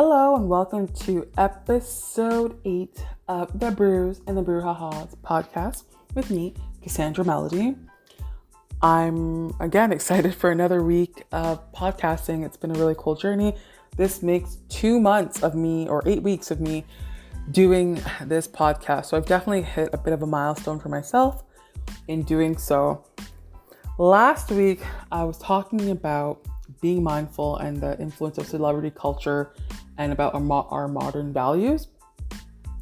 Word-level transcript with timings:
Hello 0.00 0.36
and 0.36 0.48
welcome 0.48 0.86
to 0.86 1.26
episode 1.36 2.60
8 2.64 3.04
of 3.26 3.58
the 3.58 3.72
Brews 3.72 4.20
and 4.28 4.36
the 4.36 4.42
Brew 4.42 4.62
Ha-Has 4.62 5.16
podcast 5.24 5.82
with 6.14 6.30
me, 6.30 6.54
Cassandra 6.80 7.24
Melody. 7.24 7.74
I'm 8.80 9.52
again 9.58 9.90
excited 9.90 10.36
for 10.36 10.52
another 10.52 10.84
week 10.84 11.24
of 11.32 11.72
podcasting. 11.72 12.46
It's 12.46 12.56
been 12.56 12.70
a 12.70 12.78
really 12.78 12.94
cool 12.96 13.16
journey. 13.16 13.56
This 13.96 14.22
makes 14.22 14.58
two 14.68 15.00
months 15.00 15.42
of 15.42 15.56
me, 15.56 15.88
or 15.88 16.04
eight 16.06 16.22
weeks 16.22 16.52
of 16.52 16.60
me, 16.60 16.84
doing 17.50 18.00
this 18.22 18.46
podcast. 18.46 19.06
So 19.06 19.16
I've 19.16 19.26
definitely 19.26 19.62
hit 19.62 19.88
a 19.92 19.98
bit 19.98 20.12
of 20.12 20.22
a 20.22 20.28
milestone 20.28 20.78
for 20.78 20.90
myself 20.90 21.42
in 22.06 22.22
doing 22.22 22.56
so. 22.56 23.04
Last 23.98 24.52
week, 24.52 24.80
I 25.10 25.24
was 25.24 25.38
talking 25.38 25.90
about 25.90 26.46
being 26.80 27.02
mindful 27.02 27.56
and 27.56 27.80
the 27.80 27.98
influence 27.98 28.38
of 28.38 28.46
celebrity 28.46 28.92
culture 28.94 29.52
and 29.98 30.12
about 30.12 30.34
our, 30.34 30.40
mo- 30.40 30.66
our 30.70 30.88
modern 30.88 31.32
values. 31.32 31.88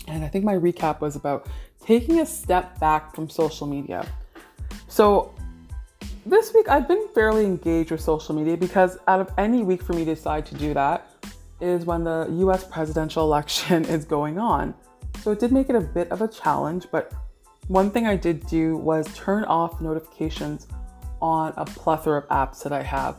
And 0.06 0.24
I 0.24 0.28
think 0.28 0.44
my 0.44 0.54
recap 0.54 1.00
was 1.00 1.16
about 1.16 1.48
taking 1.84 2.20
a 2.20 2.26
step 2.26 2.78
back 2.78 3.14
from 3.14 3.28
social 3.28 3.66
media. 3.66 4.06
So 4.88 5.34
this 6.24 6.52
week 6.54 6.68
I've 6.68 6.86
been 6.86 7.08
fairly 7.14 7.44
engaged 7.44 7.90
with 7.90 8.00
social 8.00 8.34
media 8.34 8.56
because 8.56 8.98
out 9.08 9.20
of 9.20 9.32
any 9.38 9.62
week 9.62 9.82
for 9.82 9.92
me 9.92 10.04
to 10.04 10.14
decide 10.14 10.46
to 10.46 10.54
do 10.54 10.74
that 10.74 11.10
is 11.60 11.84
when 11.84 12.04
the 12.04 12.26
US 12.30 12.64
presidential 12.64 13.24
election 13.30 13.84
is 13.86 14.04
going 14.04 14.38
on. 14.38 14.74
So 15.22 15.32
it 15.32 15.40
did 15.40 15.50
make 15.52 15.70
it 15.70 15.74
a 15.74 15.80
bit 15.80 16.10
of 16.10 16.22
a 16.22 16.28
challenge, 16.28 16.86
but 16.92 17.12
one 17.68 17.90
thing 17.90 18.06
I 18.06 18.14
did 18.14 18.46
do 18.46 18.76
was 18.76 19.12
turn 19.16 19.44
off 19.44 19.80
notifications 19.80 20.68
on 21.20 21.52
a 21.56 21.64
plethora 21.64 22.18
of 22.18 22.28
apps 22.28 22.62
that 22.62 22.72
I 22.72 22.82
have. 22.82 23.16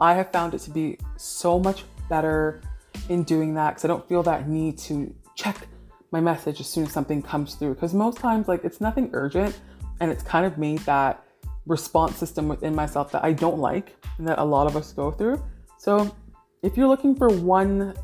I 0.00 0.14
have 0.14 0.32
found 0.32 0.52
it 0.52 0.58
to 0.60 0.70
be 0.70 0.98
so 1.16 1.58
much 1.58 1.84
better 2.08 2.60
in 3.08 3.22
doing 3.24 3.54
that 3.54 3.70
because 3.70 3.84
I 3.84 3.88
don't 3.88 4.06
feel 4.08 4.22
that 4.24 4.48
need 4.48 4.78
to 4.78 5.14
check 5.34 5.68
my 6.10 6.20
message 6.20 6.60
as 6.60 6.66
soon 6.66 6.84
as 6.84 6.92
something 6.92 7.22
comes 7.22 7.54
through. 7.54 7.74
Because 7.74 7.94
most 7.94 8.18
times, 8.18 8.48
like, 8.48 8.64
it's 8.64 8.80
nothing 8.80 9.10
urgent 9.12 9.58
and 10.00 10.10
it's 10.10 10.22
kind 10.22 10.46
of 10.46 10.58
made 10.58 10.80
that 10.80 11.24
response 11.66 12.16
system 12.16 12.48
within 12.48 12.74
myself 12.74 13.12
that 13.12 13.24
I 13.24 13.32
don't 13.32 13.58
like 13.58 13.96
and 14.18 14.28
that 14.28 14.38
a 14.38 14.44
lot 14.44 14.66
of 14.66 14.76
us 14.76 14.92
go 14.92 15.10
through. 15.10 15.42
So, 15.78 16.14
if 16.62 16.76
you're 16.76 16.86
looking 16.86 17.14
for 17.14 17.28
one 17.28 17.94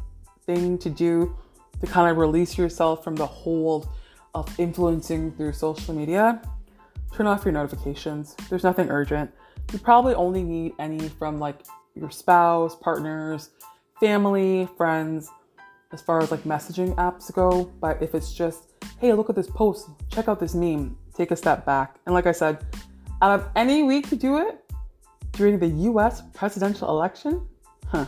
thing 0.47 0.79
to 0.79 0.91
do 0.91 1.37
to 1.81 1.87
kind 1.87 2.11
of 2.11 2.17
release 2.17 2.59
yourself 2.59 3.05
from 3.05 3.15
the 3.15 3.27
hold 3.27 3.89
of 4.35 4.59
influencing 4.59 5.33
through 5.33 5.53
social 5.53 5.95
media, 5.95 6.43
turn 7.13 7.27
off 7.27 7.45
your 7.45 7.53
notifications. 7.53 8.35
There's 8.49 8.65
nothing 8.65 8.91
urgent. 8.91 9.31
You 9.73 9.79
probably 9.79 10.15
only 10.15 10.43
need 10.43 10.73
any 10.79 11.09
from 11.09 11.39
like 11.39 11.67
your 11.95 12.11
spouse, 12.11 12.75
partners, 12.75 13.51
family, 14.01 14.69
friends, 14.77 15.31
as 15.93 16.03
far 16.03 16.21
as 16.21 16.31
like 16.31 16.43
messaging 16.45 16.95
apps 16.97 17.33
go. 17.33 17.71
But 17.81 18.03
if 18.03 18.15
it's 18.15 18.33
just, 18.33 18.71
hey, 18.99 19.13
look 19.13 19.31
at 19.31 19.37
this 19.37 19.49
post, 19.49 19.89
check 20.11 20.29
out 20.29 20.41
this 20.41 20.55
meme, 20.55 20.97
take 21.15 21.31
a 21.31 21.37
step 21.37 21.65
back. 21.65 21.97
And 22.07 22.15
like 22.15 22.27
I 22.27 22.33
said, 22.33 22.65
out 23.23 23.41
of 23.41 23.49
any 23.57 23.83
week 23.83 24.09
to 24.11 24.17
do 24.17 24.39
it 24.39 24.65
during 25.33 25.59
the 25.59 25.69
US 25.91 26.23
presidential 26.35 26.89
election, 26.89 27.47
huh, 27.87 28.07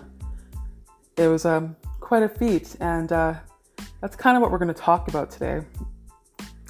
it 1.16 1.28
was 1.28 1.44
um, 1.44 1.76
quite 2.00 2.22
a 2.22 2.28
feat. 2.28 2.76
And 2.80 3.12
uh, 3.12 3.34
that's 4.00 4.16
kind 4.16 4.36
of 4.36 4.42
what 4.42 4.50
we're 4.50 4.58
going 4.58 4.74
to 4.74 4.80
talk 4.80 5.08
about 5.08 5.30
today 5.30 5.64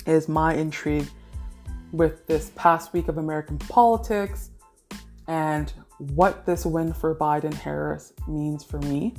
is 0.06 0.28
my 0.28 0.55
intrigue 0.55 1.08
with 1.92 2.27
this 2.27 2.52
past 2.55 2.92
week 2.92 3.08
of 3.08 3.18
American 3.18 3.58
politics 3.58 4.50
and 5.27 5.72
what 6.00 6.46
this 6.46 6.64
win 6.64 6.94
for 6.94 7.14
Biden 7.14 7.52
Harris 7.52 8.14
means 8.26 8.64
for 8.64 8.78
me. 8.78 9.14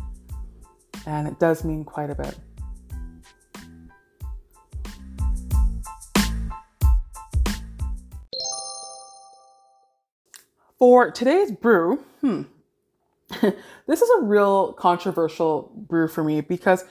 And 1.05 1.27
it 1.27 1.39
does 1.39 1.63
mean 1.63 1.83
quite 1.83 2.09
a 2.09 2.15
bit. 2.15 2.37
For 10.79 11.11
today's 11.11 11.51
brew, 11.51 11.97
hmm, 12.21 12.41
this 13.87 14.01
is 14.01 14.09
a 14.17 14.23
real 14.23 14.73
controversial 14.73 15.71
brew 15.75 16.07
for 16.07 16.23
me 16.23 16.41
because 16.41 16.85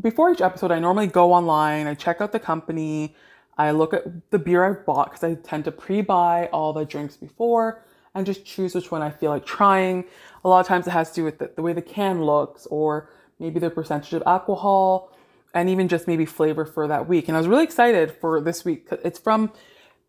before 0.00 0.30
each 0.30 0.40
episode, 0.40 0.70
I 0.70 0.78
normally 0.78 1.08
go 1.08 1.32
online, 1.32 1.88
I 1.88 1.94
check 1.94 2.20
out 2.20 2.30
the 2.30 2.38
company, 2.38 3.16
I 3.58 3.72
look 3.72 3.92
at 3.92 4.30
the 4.30 4.38
beer 4.38 4.64
I've 4.64 4.86
bought 4.86 5.10
because 5.10 5.24
I 5.24 5.34
tend 5.34 5.64
to 5.64 5.72
pre 5.72 6.02
buy 6.02 6.48
all 6.52 6.72
the 6.72 6.84
drinks 6.84 7.16
before 7.16 7.84
and 8.16 8.24
just 8.24 8.44
choose 8.44 8.74
which 8.74 8.90
one 8.90 9.02
I 9.02 9.10
feel 9.10 9.30
like 9.30 9.44
trying. 9.44 10.04
A 10.44 10.48
lot 10.48 10.60
of 10.60 10.66
times 10.66 10.86
it 10.86 10.90
has 10.90 11.10
to 11.10 11.16
do 11.16 11.24
with 11.24 11.38
the, 11.38 11.50
the 11.54 11.62
way 11.62 11.74
the 11.74 11.82
can 11.82 12.22
looks 12.22 12.66
or 12.66 13.10
maybe 13.38 13.60
the 13.60 13.68
percentage 13.68 14.14
of 14.14 14.22
alcohol 14.26 15.12
and 15.54 15.68
even 15.68 15.86
just 15.86 16.08
maybe 16.08 16.24
flavor 16.24 16.64
for 16.64 16.88
that 16.88 17.06
week. 17.06 17.28
And 17.28 17.36
I 17.36 17.40
was 17.40 17.46
really 17.46 17.64
excited 17.64 18.10
for 18.10 18.40
this 18.40 18.64
week. 18.64 18.88
It's 19.04 19.18
from 19.18 19.52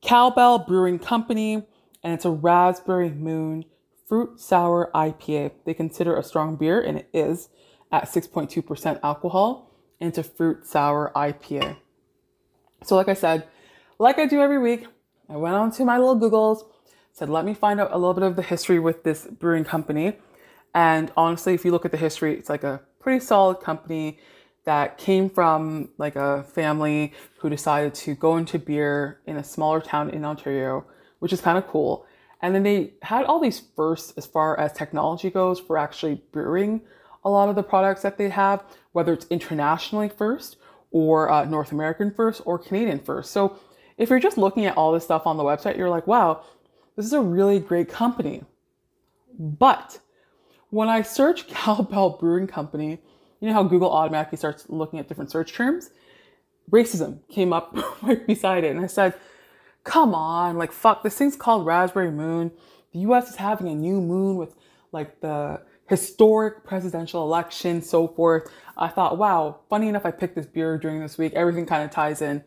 Cowbell 0.02 0.60
Brewing 0.60 1.00
Company 1.00 1.66
and 2.02 2.14
it's 2.14 2.24
a 2.24 2.32
raspberry 2.32 3.10
moon 3.10 3.66
fruit 4.08 4.40
sour 4.40 4.90
IPA. 4.96 5.52
They 5.66 5.74
consider 5.74 6.16
a 6.16 6.24
strong 6.24 6.56
beer 6.56 6.82
and 6.82 6.98
it 6.98 7.10
is 7.14 7.50
at 7.92 8.06
6.2% 8.06 9.00
alcohol 9.04 9.70
and 10.00 10.08
it's 10.08 10.18
a 10.18 10.24
fruit 10.24 10.66
sour 10.66 11.12
IPA. 11.14 11.76
So 12.84 12.96
like 12.96 13.10
I 13.10 13.16
said, 13.16 13.48
like 14.00 14.18
I 14.18 14.28
do 14.28 14.40
every 14.40 14.60
week, 14.60 14.88
I 15.30 15.36
went 15.36 15.56
on 15.56 15.72
to 15.72 15.84
my 15.84 15.98
little 15.98 16.18
Googles 16.18 16.64
said, 17.18 17.30
let 17.30 17.46
me 17.46 17.54
find 17.56 17.82
out 17.82 17.92
a 17.92 17.98
little 17.98 18.14
bit 18.14 18.22
of 18.22 18.36
the 18.36 18.44
history 18.44 18.78
with 18.78 19.04
this 19.04 19.26
brewing 19.26 19.64
company. 19.64 20.14
And 20.76 21.12
honestly, 21.18 21.56
if 21.56 21.66
you 21.66 21.72
look 21.72 21.84
at 21.84 21.90
the 21.90 21.98
history, 21.98 22.38
it's 22.38 22.48
like 22.48 22.64
a 22.64 22.80
pretty 23.00 23.20
solid 23.26 23.60
company 23.60 24.20
that 24.66 25.00
came 25.00 25.28
from 25.28 25.90
like 25.98 26.16
a 26.16 26.44
family 26.44 27.14
who 27.40 27.50
decided 27.50 27.96
to 27.96 28.14
go 28.14 28.38
into 28.38 28.60
beer 28.60 29.20
in 29.26 29.36
a 29.36 29.44
smaller 29.44 29.82
town 29.82 30.12
in 30.12 30.24
Ontario, 30.24 30.86
which 31.18 31.34
is 31.34 31.42
kind 31.42 31.58
of 31.58 31.66
cool. 31.68 32.06
And 32.44 32.54
then 32.54 32.62
they 32.62 32.94
had 33.02 33.26
all 33.26 33.40
these 33.40 33.64
firsts 33.76 34.14
as 34.16 34.28
far 34.28 34.60
as 34.60 34.72
technology 34.72 35.32
goes 35.32 35.60
for 35.60 35.76
actually 35.80 36.22
brewing 36.32 36.82
a 37.26 37.32
lot 37.32 37.50
of 37.50 37.56
the 37.56 37.64
products 37.64 38.04
that 38.04 38.20
they 38.20 38.30
have, 38.30 38.64
whether 38.92 39.12
it's 39.12 39.26
internationally 39.32 40.08
first 40.08 40.58
or 40.92 41.32
uh, 41.32 41.46
North 41.46 41.72
American 41.72 42.12
first 42.12 42.44
or 42.46 42.60
Canadian 42.60 43.00
first. 43.00 43.32
So 43.32 43.58
if 43.98 44.12
you're 44.12 44.20
just 44.20 44.38
looking 44.38 44.66
at 44.66 44.78
all 44.78 44.92
this 44.92 45.04
stuff 45.04 45.26
on 45.26 45.38
the 45.38 45.44
website, 45.44 45.78
you're 45.78 45.90
like, 45.90 46.06
wow, 46.06 46.44
this 46.98 47.06
is 47.06 47.14
a 47.14 47.22
really 47.22 47.60
great 47.60 47.88
company. 47.88 48.44
But 49.40 50.00
when 50.72 50.90
I 50.90 51.04
search 51.04 51.48
Cowbell 51.48 52.18
Brewing 52.20 52.48
Company, 52.48 53.00
you 53.40 53.48
know 53.48 53.54
how 53.54 53.64
Google 53.64 53.92
automatically 53.92 54.38
starts 54.38 54.66
looking 54.68 55.00
at 55.00 55.08
different 55.08 55.32
search 55.32 55.54
terms? 55.54 55.92
Racism 56.70 57.20
came 57.30 57.54
up 57.54 57.78
right 58.02 58.26
beside 58.28 58.66
it. 58.66 58.72
And 58.72 58.82
I 58.82 58.88
said, 58.88 59.14
come 59.84 60.14
on, 60.14 60.58
like, 60.58 60.74
fuck, 60.74 61.04
this 61.04 61.16
thing's 61.16 61.36
called 61.36 61.66
Raspberry 61.66 62.12
Moon. 62.12 62.52
The 62.92 63.00
US 63.00 63.30
is 63.30 63.36
having 63.36 63.68
a 63.70 63.76
new 63.76 64.02
moon 64.02 64.36
with 64.36 64.56
like 64.92 65.22
the 65.22 65.62
historic 65.88 66.66
presidential 66.66 67.24
election, 67.24 67.82
so 67.82 68.08
forth. 68.08 68.52
I 68.76 68.88
thought, 68.88 69.18
wow, 69.18 69.60
funny 69.70 69.88
enough, 69.88 70.06
I 70.06 70.12
picked 70.12 70.36
this 70.36 70.48
beer 70.48 70.78
during 70.78 71.00
this 71.00 71.18
week. 71.18 71.34
Everything 71.34 71.66
kind 71.66 71.84
of 71.84 71.92
ties 71.92 72.22
in. 72.22 72.44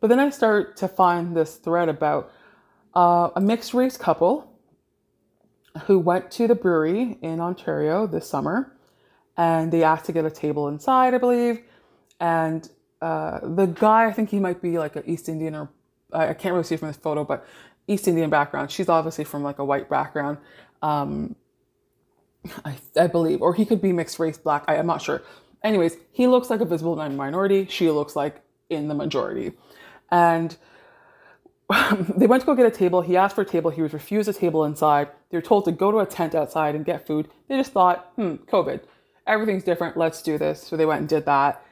But 0.00 0.08
then 0.08 0.20
I 0.20 0.30
start 0.30 0.76
to 0.78 0.88
find 0.88 1.36
this 1.36 1.54
thread 1.54 1.88
about 1.88 2.32
uh, 2.96 3.30
a 3.36 3.40
mixed 3.40 3.74
race 3.74 3.98
couple 3.98 4.50
who 5.84 5.98
went 5.98 6.30
to 6.30 6.48
the 6.48 6.54
brewery 6.54 7.18
in 7.20 7.40
Ontario 7.40 8.06
this 8.06 8.28
summer 8.28 8.72
and 9.36 9.70
they 9.70 9.82
asked 9.82 10.06
to 10.06 10.12
get 10.12 10.24
a 10.24 10.30
table 10.30 10.68
inside, 10.68 11.12
I 11.12 11.18
believe. 11.18 11.60
And 12.18 12.68
uh, 13.02 13.40
the 13.42 13.66
guy, 13.66 14.06
I 14.06 14.12
think 14.12 14.30
he 14.30 14.40
might 14.40 14.62
be 14.62 14.78
like 14.78 14.96
an 14.96 15.02
East 15.06 15.28
Indian 15.28 15.54
or 15.54 15.68
I 16.10 16.32
can't 16.32 16.54
really 16.54 16.64
see 16.64 16.76
from 16.76 16.88
this 16.88 16.96
photo, 16.96 17.22
but 17.22 17.46
East 17.86 18.08
Indian 18.08 18.30
background. 18.30 18.70
She's 18.70 18.88
obviously 18.88 19.24
from 19.24 19.42
like 19.42 19.58
a 19.58 19.64
white 19.64 19.90
background, 19.90 20.38
um, 20.80 21.36
I, 22.64 22.76
I 22.98 23.08
believe, 23.08 23.42
or 23.42 23.52
he 23.52 23.66
could 23.66 23.82
be 23.82 23.92
mixed 23.92 24.18
race 24.18 24.38
black. 24.38 24.64
I, 24.68 24.76
am 24.76 24.86
not 24.86 25.02
sure. 25.02 25.22
Anyways, 25.62 25.98
he 26.12 26.26
looks 26.26 26.48
like 26.48 26.62
a 26.62 26.64
visible 26.64 26.96
minority. 26.96 27.66
She 27.68 27.90
looks 27.90 28.16
like 28.16 28.40
in 28.70 28.88
the 28.88 28.94
majority. 28.94 29.52
And 30.10 30.56
they 32.16 32.26
went 32.26 32.42
to 32.42 32.46
go 32.46 32.54
get 32.54 32.66
a 32.66 32.70
table. 32.70 33.00
He 33.00 33.16
asked 33.16 33.34
for 33.34 33.42
a 33.42 33.46
table. 33.46 33.70
He 33.70 33.82
was 33.82 33.92
refused 33.92 34.28
a 34.28 34.32
table 34.32 34.64
inside. 34.64 35.08
They 35.30 35.38
were 35.38 35.42
told 35.42 35.64
to 35.64 35.72
go 35.72 35.90
to 35.90 35.98
a 35.98 36.06
tent 36.06 36.34
outside 36.34 36.74
and 36.74 36.84
get 36.84 37.06
food. 37.06 37.28
They 37.48 37.56
just 37.56 37.72
thought, 37.72 38.12
hmm, 38.16 38.34
COVID. 38.46 38.80
Everything's 39.26 39.64
different. 39.64 39.96
Let's 39.96 40.22
do 40.22 40.38
this. 40.38 40.62
So 40.62 40.76
they 40.76 40.86
went 40.86 41.00
and 41.00 41.08
did 41.08 41.24
that. 41.26 41.64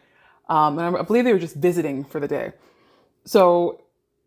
Um, 0.49 0.79
and 0.79 0.96
I 0.96 1.02
believe 1.02 1.25
they 1.25 1.32
were 1.32 1.38
just 1.38 1.56
visiting 1.56 2.05
for 2.05 2.19
the 2.19 2.26
day. 2.26 2.52
So 3.25 3.82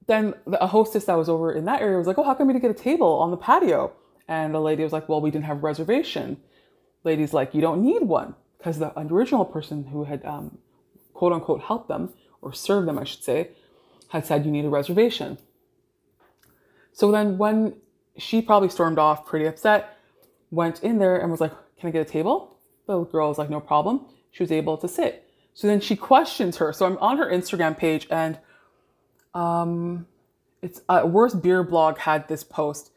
then 0.07 0.33
a 0.47 0.67
hostess 0.67 1.05
that 1.05 1.17
was 1.17 1.27
over 1.27 1.51
in 1.51 1.65
that 1.65 1.81
area 1.81 1.97
was 1.97 2.07
like, 2.07 2.17
oh, 2.17 2.23
how 2.23 2.33
come 2.33 2.47
we 2.47 2.53
didn't 2.53 2.63
get 2.63 2.71
a 2.71 2.83
table 2.83 3.19
on 3.19 3.31
the 3.31 3.37
patio? 3.37 3.91
And 4.27 4.53
the 4.53 4.61
lady 4.61 4.83
was 4.83 4.93
like, 4.93 5.09
well, 5.09 5.21
we 5.21 5.31
didn't 5.31 5.45
have 5.45 5.57
a 5.57 5.61
reservation. 5.61 6.37
Lady's 7.03 7.33
like, 7.33 7.53
you 7.53 7.61
don't 7.61 7.83
need 7.83 8.03
one. 8.03 8.35
Because 8.57 8.79
the 8.79 8.97
original 8.99 9.45
person 9.45 9.85
who 9.85 10.05
had 10.05 10.25
um, 10.25 10.57
quote 11.13 11.33
unquote 11.33 11.61
helped 11.61 11.87
them, 11.87 12.13
or 12.41 12.53
served 12.53 12.87
them, 12.87 12.97
I 12.97 13.03
should 13.03 13.23
say, 13.23 13.49
had 14.09 14.25
said 14.25 14.45
you 14.45 14.51
need 14.51 14.65
a 14.65 14.69
reservation. 14.69 15.37
So 16.97 17.11
then 17.11 17.37
when 17.37 17.75
she 18.17 18.41
probably 18.41 18.69
stormed 18.69 18.97
off 18.97 19.23
pretty 19.23 19.45
upset, 19.45 19.99
went 20.49 20.83
in 20.83 20.97
there 20.97 21.21
and 21.21 21.29
was 21.29 21.39
like, 21.39 21.51
Can 21.79 21.89
I 21.89 21.91
get 21.91 22.01
a 22.01 22.09
table? 22.09 22.57
The 22.87 23.03
girl 23.03 23.29
was 23.29 23.37
like, 23.37 23.51
No 23.51 23.59
problem. 23.59 24.07
she 24.31 24.41
was 24.41 24.51
able 24.51 24.77
to 24.77 24.87
sit. 24.87 25.29
So 25.53 25.67
then 25.67 25.79
she 25.79 25.95
questions 25.95 26.57
her. 26.57 26.73
So 26.73 26.87
I'm 26.87 26.97
on 26.97 27.17
her 27.19 27.27
Instagram 27.31 27.77
page 27.77 28.07
and 28.09 28.39
um, 29.35 30.07
it's 30.63 30.81
uh, 30.89 31.03
Worst 31.05 31.43
Beer 31.43 31.61
Blog 31.61 31.99
had 31.99 32.27
this 32.27 32.43
post, 32.43 32.89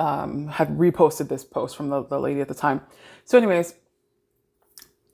um, 0.00 0.48
had 0.48 0.70
reposted 0.70 1.28
this 1.28 1.44
post 1.44 1.76
from 1.76 1.88
the, 1.88 2.02
the 2.02 2.18
lady 2.18 2.40
at 2.40 2.48
the 2.48 2.54
time. 2.54 2.80
So, 3.24 3.38
anyways, 3.38 3.76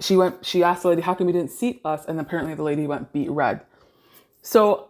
she 0.01 0.17
went, 0.17 0.47
she 0.47 0.63
asked 0.63 0.85
the 0.85 0.89
lady, 0.89 1.03
how 1.03 1.13
come 1.13 1.27
we 1.27 1.35
didn't 1.35 1.51
seat 1.51 1.83
us? 1.85 2.07
And 2.07 2.19
apparently 2.19 2.55
the 2.55 2.63
lady 2.63 2.87
went 2.87 3.13
beet 3.13 3.31
red. 3.31 3.61
So 4.41 4.89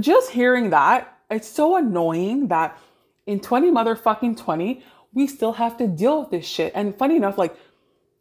just 0.00 0.32
hearing 0.32 0.70
that, 0.70 1.19
it's 1.30 1.48
so 1.48 1.76
annoying 1.76 2.48
that 2.48 2.78
in 3.26 3.40
20 3.40 3.70
motherfucking 3.70 4.36
20, 4.36 4.82
we 5.12 5.26
still 5.26 5.52
have 5.52 5.76
to 5.78 5.86
deal 5.86 6.20
with 6.20 6.30
this 6.30 6.46
shit. 6.46 6.72
And 6.74 6.96
funny 6.96 7.16
enough, 7.16 7.38
like, 7.38 7.56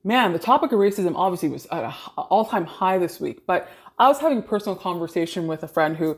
man, 0.03 0.33
the 0.33 0.39
topic 0.39 0.71
of 0.71 0.79
racism 0.79 1.13
obviously 1.15 1.49
was 1.49 1.65
at 1.67 1.83
an 1.83 1.93
all-time 2.15 2.65
high 2.65 2.97
this 2.97 3.19
week. 3.19 3.45
But 3.45 3.69
I 3.97 4.07
was 4.07 4.19
having 4.19 4.39
a 4.39 4.43
personal 4.43 4.75
conversation 4.75 5.47
with 5.47 5.63
a 5.63 5.67
friend 5.67 5.97
who 5.97 6.17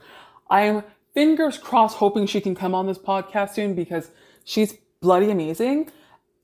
I 0.49 0.61
am 0.63 0.83
fingers 1.13 1.57
crossed 1.57 1.97
hoping 1.97 2.25
she 2.25 2.41
can 2.41 2.55
come 2.55 2.73
on 2.75 2.85
this 2.87 2.97
podcast 2.97 3.53
soon 3.53 3.73
because 3.73 4.11
she's 4.43 4.77
bloody 5.01 5.29
amazing, 5.29 5.89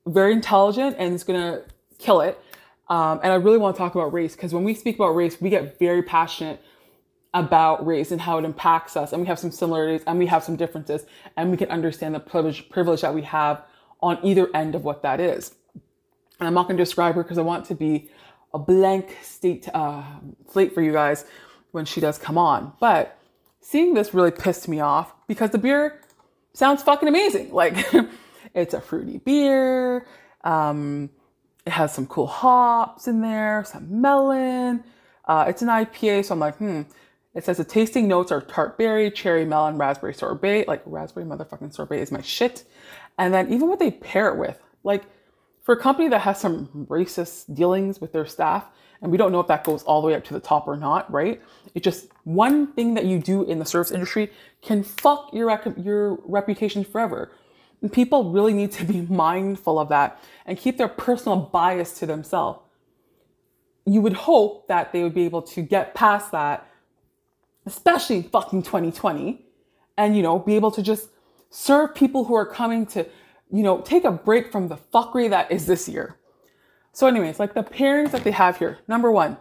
very 0.05 0.33
intelligent, 0.33 0.95
and 0.97 1.13
is 1.13 1.23
gonna 1.23 1.63
kill 1.99 2.21
it. 2.21 2.39
Um, 2.89 3.19
and 3.21 3.31
I 3.31 3.35
really 3.35 3.57
want 3.57 3.75
to 3.75 3.77
talk 3.77 3.95
about 3.95 4.13
race 4.13 4.35
because 4.35 4.53
when 4.53 4.63
we 4.63 4.73
speak 4.73 4.95
about 4.95 5.09
race, 5.09 5.39
we 5.41 5.49
get 5.49 5.77
very 5.77 6.01
passionate 6.01 6.61
about 7.45 7.85
race 7.85 8.11
and 8.11 8.19
how 8.19 8.37
it 8.37 8.45
impacts 8.45 8.97
us. 8.97 9.11
And 9.11 9.21
we 9.21 9.27
have 9.27 9.39
some 9.39 9.51
similarities 9.51 10.03
and 10.07 10.17
we 10.17 10.25
have 10.27 10.43
some 10.43 10.55
differences. 10.55 11.05
And 11.35 11.51
we 11.51 11.57
can 11.57 11.69
understand 11.69 12.15
the 12.15 12.19
privilege, 12.19 12.69
privilege 12.69 13.01
that 13.01 13.13
we 13.13 13.21
have 13.23 13.61
on 14.01 14.19
either 14.23 14.49
end 14.55 14.75
of 14.75 14.83
what 14.83 15.01
that 15.03 15.19
is. 15.19 15.53
And 16.39 16.47
I'm 16.47 16.53
not 16.53 16.67
going 16.67 16.77
to 16.77 16.83
describe 16.83 17.15
her 17.15 17.23
because 17.23 17.37
I 17.37 17.41
want 17.41 17.65
to 17.65 17.75
be 17.75 18.09
a 18.53 18.59
blank 18.59 19.17
state 19.21 19.67
uh, 19.73 20.03
slate 20.49 20.73
for 20.73 20.81
you 20.81 20.91
guys 20.91 21.25
when 21.71 21.85
she 21.85 22.01
does 22.01 22.17
come 22.17 22.37
on. 22.37 22.73
But 22.79 23.17
seeing 23.61 23.93
this 23.93 24.13
really 24.13 24.31
pissed 24.31 24.67
me 24.67 24.79
off 24.79 25.13
because 25.27 25.51
the 25.51 25.57
beer 25.57 26.01
sounds 26.53 26.81
fucking 26.83 27.07
amazing. 27.07 27.51
Like 27.53 27.85
it's 28.53 28.73
a 28.73 28.81
fruity 28.81 29.19
beer. 29.19 30.07
Um, 30.43 31.09
it 31.65 31.71
has 31.71 31.93
some 31.93 32.07
cool 32.07 32.27
hops 32.27 33.07
in 33.07 33.21
there, 33.21 33.63
some 33.67 34.01
melon. 34.01 34.83
Uh, 35.25 35.45
it's 35.49 35.61
an 35.61 35.67
IPA, 35.67 36.25
so 36.25 36.33
I'm 36.33 36.39
like, 36.39 36.55
hmm. 36.55 36.83
It 37.33 37.45
says 37.45 37.57
the 37.57 37.63
tasting 37.63 38.07
notes 38.07 38.31
are 38.31 38.41
tart 38.41 38.77
berry, 38.77 39.11
cherry, 39.11 39.45
melon, 39.45 39.77
raspberry 39.77 40.13
sorbet. 40.13 40.67
Like 40.67 40.81
raspberry 40.85 41.25
motherfucking 41.25 41.73
sorbet 41.73 42.01
is 42.01 42.11
my 42.11 42.21
shit. 42.21 42.63
And 43.17 43.33
then 43.33 43.51
even 43.51 43.67
what 43.67 43.79
they 43.79 43.91
pair 43.91 44.29
it 44.29 44.37
with, 44.37 44.59
like 44.83 45.03
for 45.63 45.73
a 45.75 45.77
company 45.77 46.07
that 46.09 46.19
has 46.19 46.39
some 46.39 46.87
racist 46.89 47.53
dealings 47.53 47.99
with 47.99 48.13
their 48.13 48.25
staff, 48.25 48.65
and 49.01 49.11
we 49.11 49.17
don't 49.17 49.31
know 49.31 49.39
if 49.39 49.47
that 49.47 49.63
goes 49.63 49.83
all 49.83 50.01
the 50.01 50.07
way 50.07 50.15
up 50.15 50.23
to 50.25 50.33
the 50.33 50.39
top 50.39 50.67
or 50.67 50.75
not, 50.75 51.11
right? 51.11 51.41
It's 51.75 51.83
just 51.83 52.07
one 52.23 52.67
thing 52.73 52.95
that 52.95 53.05
you 53.05 53.19
do 53.19 53.43
in 53.43 53.59
the 53.59 53.65
service 53.65 53.91
industry 53.91 54.31
can 54.61 54.83
fuck 54.83 55.29
your 55.33 55.47
rec- 55.47 55.77
your 55.77 56.19
reputation 56.23 56.83
forever. 56.83 57.31
And 57.81 57.93
people 57.93 58.31
really 58.31 58.53
need 58.53 58.71
to 58.73 58.85
be 58.85 59.01
mindful 59.09 59.79
of 59.79 59.89
that 59.89 60.19
and 60.45 60.57
keep 60.57 60.77
their 60.77 60.87
personal 60.87 61.37
bias 61.37 61.99
to 61.99 62.05
themselves. 62.05 62.61
You 63.85 64.01
would 64.01 64.13
hope 64.13 64.67
that 64.67 64.91
they 64.91 65.03
would 65.03 65.13
be 65.13 65.25
able 65.25 65.43
to 65.43 65.61
get 65.61 65.93
past 65.93 66.31
that, 66.31 66.67
especially 67.67 68.23
fucking 68.23 68.63
2020, 68.63 69.45
and 69.97 70.15
you 70.15 70.23
know, 70.23 70.39
be 70.39 70.55
able 70.55 70.71
to 70.71 70.81
just 70.81 71.09
serve 71.49 71.93
people 71.93 72.23
who 72.25 72.35
are 72.35 72.45
coming 72.45 72.85
to, 72.87 73.05
you 73.51 73.63
know, 73.63 73.81
take 73.81 74.03
a 74.03 74.11
break 74.11 74.51
from 74.51 74.67
the 74.67 74.77
fuckery 74.93 75.29
that 75.29 75.51
is 75.51 75.65
this 75.65 75.87
year. 75.87 76.17
So, 76.93 77.05
anyways, 77.05 77.39
like 77.39 77.53
the 77.53 77.63
pairings 77.63 78.11
that 78.11 78.23
they 78.23 78.31
have 78.31 78.57
here. 78.57 78.79
Number 78.87 79.11
one, 79.11 79.37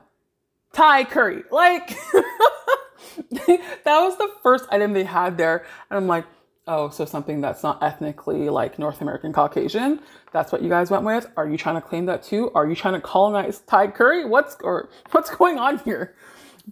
Thai 0.73 1.05
curry. 1.05 1.43
Like 1.51 1.89
that 3.31 3.85
was 3.87 4.19
the 4.19 4.31
first 4.43 4.67
item 4.71 4.93
they 4.93 5.05
had 5.05 5.39
there. 5.39 5.65
And 5.91 5.97
I'm 5.97 6.07
like, 6.07 6.27
oh, 6.67 6.91
so 6.91 7.05
something 7.05 7.41
that's 7.41 7.63
not 7.63 7.83
ethnically 7.83 8.51
like 8.51 8.79
North 8.79 9.01
American 9.01 9.33
Caucasian. 9.33 10.01
That's 10.33 10.53
what 10.53 10.63
you 10.63 10.69
guys 10.69 10.91
went 10.91 11.05
with. 11.05 11.31
Are 11.37 11.49
you 11.49 11.57
trying 11.57 11.77
to 11.77 11.81
claim 11.81 12.07
that 12.07 12.23
too? 12.23 12.51
Are 12.55 12.69
you 12.69 12.75
trying 12.75 12.95
to 12.95 13.01
colonize 13.01 13.61
Thai 13.61 13.89
curry? 13.89 14.25
What's 14.27 14.57
or 14.63 14.91
what's 15.13 15.31
going 15.31 15.59
on 15.59 15.79
here? 15.79 16.15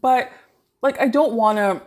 But 0.01 0.31
like, 0.85 1.01
I 1.01 1.09
don't 1.09 1.33
want 1.33 1.57
to 1.59 1.83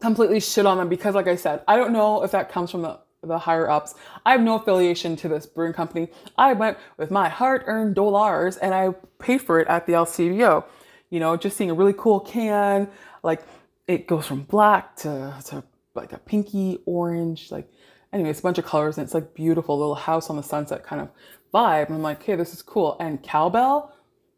completely 0.00 0.40
shit 0.40 0.64
on 0.64 0.78
them 0.78 0.88
because, 0.88 1.14
like 1.14 1.28
I 1.28 1.36
said, 1.36 1.62
I 1.68 1.76
don't 1.76 1.92
know 1.92 2.24
if 2.24 2.30
that 2.32 2.50
comes 2.50 2.70
from 2.70 2.82
the 2.82 2.98
the 3.22 3.38
higher 3.38 3.68
ups. 3.68 3.94
I 4.24 4.32
have 4.32 4.40
no 4.40 4.54
affiliation 4.54 5.16
to 5.16 5.28
this 5.28 5.44
brewing 5.44 5.72
company. 5.72 6.08
I 6.36 6.52
went 6.52 6.78
with 6.96 7.10
my 7.10 7.28
hard 7.28 7.64
earned 7.66 7.96
dollars 7.96 8.56
and 8.56 8.72
I 8.72 8.90
paid 9.18 9.42
for 9.42 9.60
it 9.60 9.66
at 9.68 9.86
the 9.86 9.94
LCBO. 9.94 10.64
You 11.10 11.20
know, 11.20 11.36
just 11.36 11.56
seeing 11.56 11.70
a 11.70 11.74
really 11.74 11.94
cool 11.96 12.20
can, 12.20 12.88
like 13.22 13.42
it 13.88 14.06
goes 14.06 14.24
from 14.24 14.42
black 14.42 14.94
to, 14.96 15.34
to 15.46 15.64
like 15.96 16.12
a 16.12 16.18
pinky 16.18 16.78
orange, 16.86 17.50
like 17.50 17.68
anyways, 18.12 18.38
a 18.38 18.42
bunch 18.42 18.58
of 18.58 18.64
colors 18.64 18.98
and 18.98 19.04
it's 19.04 19.14
like 19.14 19.34
beautiful 19.34 19.76
little 19.76 19.96
house 19.96 20.30
on 20.30 20.36
the 20.36 20.42
sunset 20.42 20.84
kind 20.84 21.02
of 21.02 21.08
vibe. 21.52 21.86
And 21.86 21.96
I'm 21.96 22.02
like, 22.02 22.22
hey, 22.22 22.36
this 22.36 22.54
is 22.54 22.62
cool. 22.62 22.96
And 23.00 23.20
cowbell, 23.20 23.92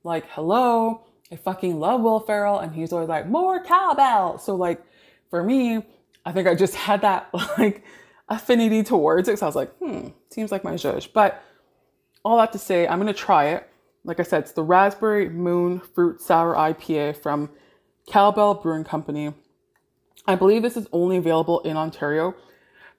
like, 0.04 0.24
hello, 0.30 1.04
I 1.32 1.36
fucking 1.36 1.78
love 1.78 2.00
Will 2.00 2.20
Ferrell, 2.20 2.58
and 2.58 2.74
he's 2.74 2.92
always 2.92 3.08
like, 3.08 3.28
more 3.28 3.62
cowbell. 3.62 4.38
So 4.38 4.56
like 4.56 4.82
for 5.30 5.42
me, 5.42 5.84
I 6.24 6.32
think 6.32 6.48
I 6.48 6.54
just 6.54 6.74
had 6.74 7.02
that 7.02 7.30
like 7.58 7.84
affinity 8.28 8.82
towards 8.82 9.28
it. 9.28 9.38
So 9.38 9.46
I 9.46 9.48
was 9.48 9.56
like, 9.56 9.74
hmm, 9.76 10.08
seems 10.30 10.52
like 10.52 10.64
my 10.64 10.76
judge. 10.76 11.12
But 11.12 11.42
all 12.24 12.38
that 12.38 12.52
to 12.52 12.58
say, 12.58 12.86
I'm 12.86 12.98
gonna 12.98 13.12
try 13.12 13.46
it. 13.46 13.68
Like 14.04 14.18
I 14.18 14.22
said, 14.22 14.44
it's 14.44 14.52
the 14.52 14.62
Raspberry 14.62 15.28
Moon 15.28 15.80
Fruit 15.80 16.20
Sour 16.20 16.54
IPA 16.54 17.16
from 17.16 17.50
Cowbell 18.08 18.54
Brewing 18.54 18.84
Company. 18.84 19.34
I 20.26 20.34
believe 20.34 20.62
this 20.62 20.76
is 20.76 20.86
only 20.92 21.16
available 21.16 21.60
in 21.60 21.76
Ontario 21.76 22.34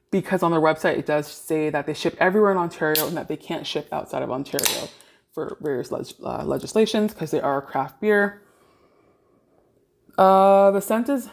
because 0.09 0.43
on 0.43 0.51
their 0.51 0.59
website 0.59 0.97
it 0.97 1.05
does 1.05 1.27
say 1.27 1.69
that 1.69 1.85
they 1.85 1.93
ship 1.93 2.15
everywhere 2.19 2.51
in 2.51 2.57
Ontario 2.57 3.07
and 3.07 3.15
that 3.17 3.27
they 3.27 3.37
can't 3.37 3.65
ship 3.65 3.87
outside 3.91 4.21
of 4.21 4.31
Ontario 4.31 4.89
for 5.31 5.57
various 5.61 5.91
leg- 5.91 6.13
uh, 6.23 6.43
legislations 6.43 7.13
because 7.13 7.31
they 7.31 7.41
are 7.41 7.61
craft 7.61 8.01
beer. 8.01 8.41
Uh, 10.17 10.71
the 10.71 10.81
scent 10.81 11.09
is 11.09 11.29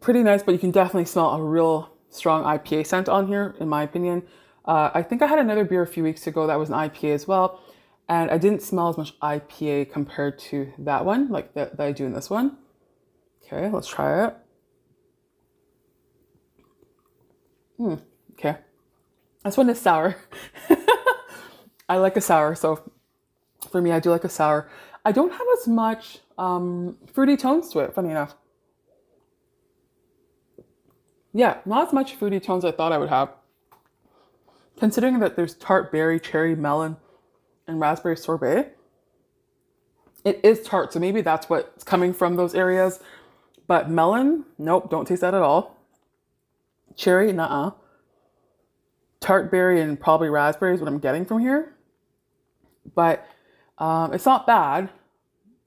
pretty 0.00 0.22
nice, 0.22 0.42
but 0.42 0.52
you 0.52 0.58
can 0.58 0.70
definitely 0.70 1.06
smell 1.06 1.30
a 1.30 1.42
real 1.42 1.90
strong 2.10 2.44
IPA 2.44 2.86
scent 2.86 3.08
on 3.08 3.26
here, 3.26 3.54
in 3.58 3.68
my 3.68 3.82
opinion. 3.82 4.22
Uh, 4.64 4.90
I 4.92 5.02
think 5.02 5.22
I 5.22 5.26
had 5.26 5.38
another 5.38 5.64
beer 5.64 5.82
a 5.82 5.86
few 5.86 6.02
weeks 6.02 6.26
ago 6.26 6.46
that 6.46 6.58
was 6.58 6.68
an 6.68 6.76
IPA 6.76 7.14
as 7.14 7.26
well, 7.26 7.60
and 8.08 8.30
I 8.30 8.38
didn't 8.38 8.62
smell 8.62 8.88
as 8.88 8.98
much 8.98 9.18
IPA 9.20 9.90
compared 9.90 10.38
to 10.50 10.72
that 10.78 11.04
one, 11.04 11.28
like 11.30 11.54
that, 11.54 11.76
that 11.78 11.86
I 11.86 11.92
do 11.92 12.04
in 12.04 12.12
this 12.12 12.28
one. 12.28 12.58
Okay, 13.44 13.68
let's 13.70 13.88
try 13.88 14.26
it. 14.26 14.36
Hmm, 17.78 17.94
okay. 18.32 18.58
This 19.44 19.56
one 19.56 19.70
is 19.70 19.80
sour. 19.80 20.16
I 21.92 21.98
like 21.98 22.16
a 22.16 22.22
sour, 22.22 22.54
so 22.54 22.90
for 23.70 23.82
me, 23.82 23.92
I 23.92 24.00
do 24.00 24.08
like 24.08 24.24
a 24.24 24.28
sour. 24.30 24.66
I 25.04 25.12
don't 25.12 25.30
have 25.30 25.46
as 25.60 25.68
much 25.68 26.20
um, 26.38 26.96
fruity 27.12 27.36
tones 27.36 27.68
to 27.70 27.80
it, 27.80 27.94
funny 27.94 28.08
enough. 28.08 28.34
Yeah, 31.34 31.58
not 31.66 31.88
as 31.88 31.92
much 31.92 32.14
fruity 32.14 32.40
tones 32.40 32.64
I 32.64 32.72
thought 32.72 32.92
I 32.92 32.98
would 32.98 33.10
have. 33.10 33.28
Considering 34.78 35.18
that 35.18 35.36
there's 35.36 35.54
tart 35.54 35.92
berry, 35.92 36.18
cherry, 36.18 36.56
melon, 36.56 36.96
and 37.66 37.78
raspberry 37.78 38.16
sorbet, 38.16 38.72
it 40.24 40.40
is 40.42 40.62
tart, 40.62 40.94
so 40.94 40.98
maybe 40.98 41.20
that's 41.20 41.50
what's 41.50 41.84
coming 41.84 42.14
from 42.14 42.36
those 42.36 42.54
areas. 42.54 43.00
But 43.66 43.90
melon, 43.90 44.46
nope, 44.56 44.88
don't 44.88 45.06
taste 45.06 45.20
that 45.20 45.34
at 45.34 45.42
all. 45.42 45.76
Cherry, 46.96 47.34
nah. 47.34 47.72
Tart 49.20 49.50
berry 49.50 49.78
and 49.82 50.00
probably 50.00 50.30
raspberry 50.30 50.72
is 50.74 50.80
what 50.80 50.88
I'm 50.88 50.98
getting 50.98 51.26
from 51.26 51.40
here. 51.40 51.74
But 52.94 53.26
um, 53.78 54.12
it's 54.12 54.26
not 54.26 54.46
bad. 54.46 54.90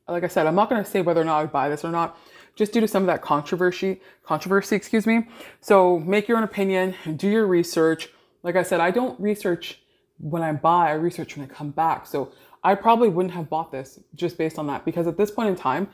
Like 0.08 0.24
I 0.24 0.28
said, 0.28 0.48
I'm 0.48 0.56
not 0.56 0.70
going 0.70 0.84
to 0.84 0.90
say 0.90 1.02
whether 1.02 1.22
or 1.22 1.26
not 1.26 1.38
I 1.38 1.42
would 1.42 1.52
buy 1.52 1.70
this 1.70 1.84
or 1.84 1.92
not, 1.92 2.18
just 2.56 2.72
due 2.72 2.82
to 2.82 2.88
some 2.88 3.04
of 3.04 3.08
that 3.08 3.22
controversy. 3.22 4.02
Controversy, 4.24 4.76
excuse 4.76 5.08
me. 5.08 5.28
So 5.62 6.00
make 6.00 6.28
your 6.28 6.38
own 6.38 6.44
opinion. 6.44 6.96
And 7.06 7.18
do 7.18 7.28
your 7.28 7.48
research. 7.48 8.10
Like 8.44 8.56
I 8.56 8.64
said, 8.64 8.80
I 8.80 8.92
don't 8.92 9.20
research 9.20 9.82
when 10.20 10.44
I 10.44 10.52
buy. 10.54 10.90
I 10.90 10.94
research 10.94 11.36
when 11.36 11.50
I 11.50 11.54
come 11.54 11.72
back. 11.72 12.06
So 12.06 12.32
I 12.64 12.76
probably 12.76 13.10
wouldn't 13.10 13.34
have 13.34 13.50
bought 13.50 13.72
this 13.72 14.00
just 14.16 14.38
based 14.38 14.58
on 14.58 14.68
that 14.68 14.86
because 14.86 15.08
at 15.08 15.18
this 15.18 15.32
point 15.32 15.50
in 15.50 15.56
time, 15.56 15.88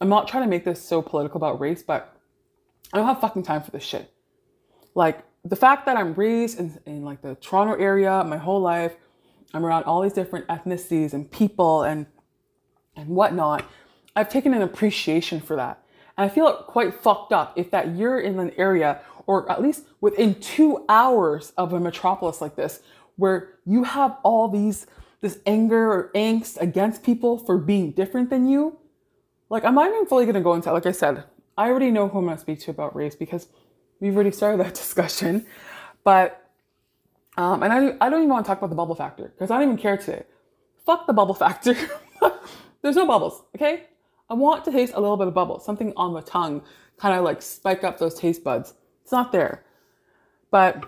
I'm 0.00 0.08
not 0.08 0.28
trying 0.28 0.42
to 0.42 0.48
make 0.48 0.64
this 0.64 0.82
so 0.82 1.00
political 1.00 1.36
about 1.36 1.60
race, 1.60 1.82
but 1.82 2.16
I 2.92 2.98
don't 2.98 3.06
have 3.06 3.20
fucking 3.20 3.44
time 3.44 3.62
for 3.62 3.70
this 3.70 3.84
shit. 3.84 4.12
Like 4.94 5.24
the 5.44 5.56
fact 5.56 5.86
that 5.86 5.96
I'm 5.96 6.12
raised 6.14 6.58
in, 6.58 6.78
in 6.86 7.04
like 7.04 7.22
the 7.22 7.36
Toronto 7.36 7.74
area 7.74 8.24
my 8.24 8.36
whole 8.36 8.60
life, 8.60 8.96
I'm 9.54 9.64
around 9.64 9.84
all 9.84 10.02
these 10.02 10.12
different 10.12 10.46
ethnicities 10.48 11.12
and 11.12 11.30
people 11.30 11.82
and 11.82 12.06
and 12.96 13.08
whatnot. 13.08 13.64
I've 14.14 14.28
taken 14.28 14.52
an 14.52 14.62
appreciation 14.62 15.40
for 15.40 15.56
that. 15.56 15.82
And 16.16 16.30
I 16.30 16.34
feel 16.34 16.52
quite 16.68 16.94
fucked 16.94 17.32
up 17.32 17.54
if 17.56 17.70
that 17.70 17.96
you're 17.96 18.20
in 18.20 18.38
an 18.38 18.52
area 18.56 19.00
or 19.26 19.50
at 19.50 19.62
least 19.62 19.84
within 20.00 20.34
two 20.40 20.84
hours 20.88 21.52
of 21.56 21.72
a 21.72 21.80
metropolis 21.80 22.40
like 22.40 22.56
this, 22.56 22.80
where 23.16 23.54
you 23.64 23.84
have 23.84 24.18
all 24.22 24.48
these 24.48 24.86
this 25.20 25.38
anger 25.46 25.92
or 25.92 26.10
angst 26.14 26.60
against 26.60 27.04
people 27.04 27.38
for 27.38 27.56
being 27.56 27.92
different 27.92 28.28
than 28.28 28.46
you. 28.46 28.76
Like, 29.48 29.64
I'm 29.64 29.74
not 29.76 29.88
even 29.88 30.04
fully 30.06 30.26
gonna 30.26 30.40
go 30.40 30.54
into, 30.54 30.72
like 30.72 30.84
I 30.84 30.92
said, 30.92 31.24
I 31.56 31.68
already 31.68 31.92
know 31.92 32.08
who 32.08 32.18
I'm 32.18 32.24
gonna 32.24 32.38
speak 32.38 32.58
to 32.60 32.72
about 32.72 32.96
race 32.96 33.14
because 33.14 33.46
we've 34.00 34.14
already 34.14 34.32
started 34.32 34.58
that 34.64 34.74
discussion. 34.82 35.46
But, 36.02 36.41
um, 37.36 37.62
and 37.62 37.72
I, 37.72 37.96
I 38.00 38.10
don't 38.10 38.20
even 38.20 38.30
wanna 38.30 38.44
talk 38.44 38.58
about 38.58 38.70
the 38.70 38.76
bubble 38.76 38.94
factor 38.94 39.24
because 39.24 39.50
I 39.50 39.56
don't 39.56 39.64
even 39.64 39.78
care 39.78 39.96
today. 39.96 40.24
Fuck 40.84 41.06
the 41.06 41.12
bubble 41.12 41.34
factor. 41.44 41.74
There's 42.82 42.96
no 42.96 43.06
bubbles, 43.06 43.42
okay? 43.54 43.84
I 44.28 44.34
want 44.34 44.64
to 44.64 44.72
taste 44.72 44.94
a 44.94 45.00
little 45.00 45.16
bit 45.16 45.28
of 45.28 45.34
bubble, 45.34 45.60
something 45.60 45.92
on 45.96 46.14
the 46.14 46.22
tongue, 46.22 46.62
kind 46.96 47.16
of 47.16 47.24
like 47.24 47.42
spike 47.42 47.84
up 47.84 47.98
those 47.98 48.14
taste 48.14 48.42
buds. 48.42 48.74
It's 49.02 49.12
not 49.12 49.30
there. 49.30 49.64
But 50.50 50.84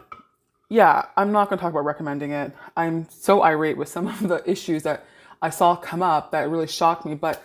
yeah, 0.68 1.06
I'm 1.16 1.30
not 1.30 1.48
going 1.48 1.58
to 1.58 1.62
talk 1.62 1.72
about 1.72 1.84
recommending 1.84 2.32
it. 2.32 2.52
I'm 2.76 3.08
so 3.10 3.42
irate 3.42 3.76
with 3.76 3.88
some 3.88 4.06
of 4.08 4.28
the 4.28 4.42
issues 4.50 4.82
that 4.84 5.04
I 5.42 5.50
saw 5.50 5.76
come 5.76 6.02
up 6.02 6.32
that 6.32 6.48
really 6.48 6.66
shocked 6.66 7.04
me. 7.04 7.14
But 7.14 7.42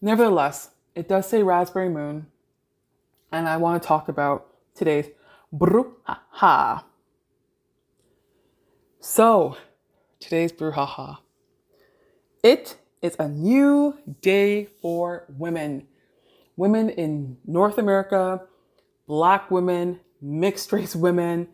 nevertheless, 0.00 0.70
it 0.94 1.08
does 1.08 1.28
say 1.28 1.42
Raspberry 1.42 1.88
Moon. 1.88 2.26
And 3.32 3.48
I 3.48 3.56
want 3.56 3.82
to 3.82 3.86
talk 3.86 4.08
about 4.08 4.46
today's 4.74 5.06
brouhaha. 5.54 6.84
So, 9.08 9.56
today's 10.18 10.50
brouhaha. 10.50 11.18
It 12.42 12.76
is 13.02 13.14
a 13.20 13.28
new 13.28 13.96
day 14.20 14.64
for 14.82 15.26
women. 15.28 15.86
Women 16.56 16.90
in 16.90 17.36
North 17.46 17.78
America, 17.78 18.42
black 19.06 19.48
women, 19.48 20.00
mixed 20.20 20.72
race 20.72 20.96
women, 20.96 21.46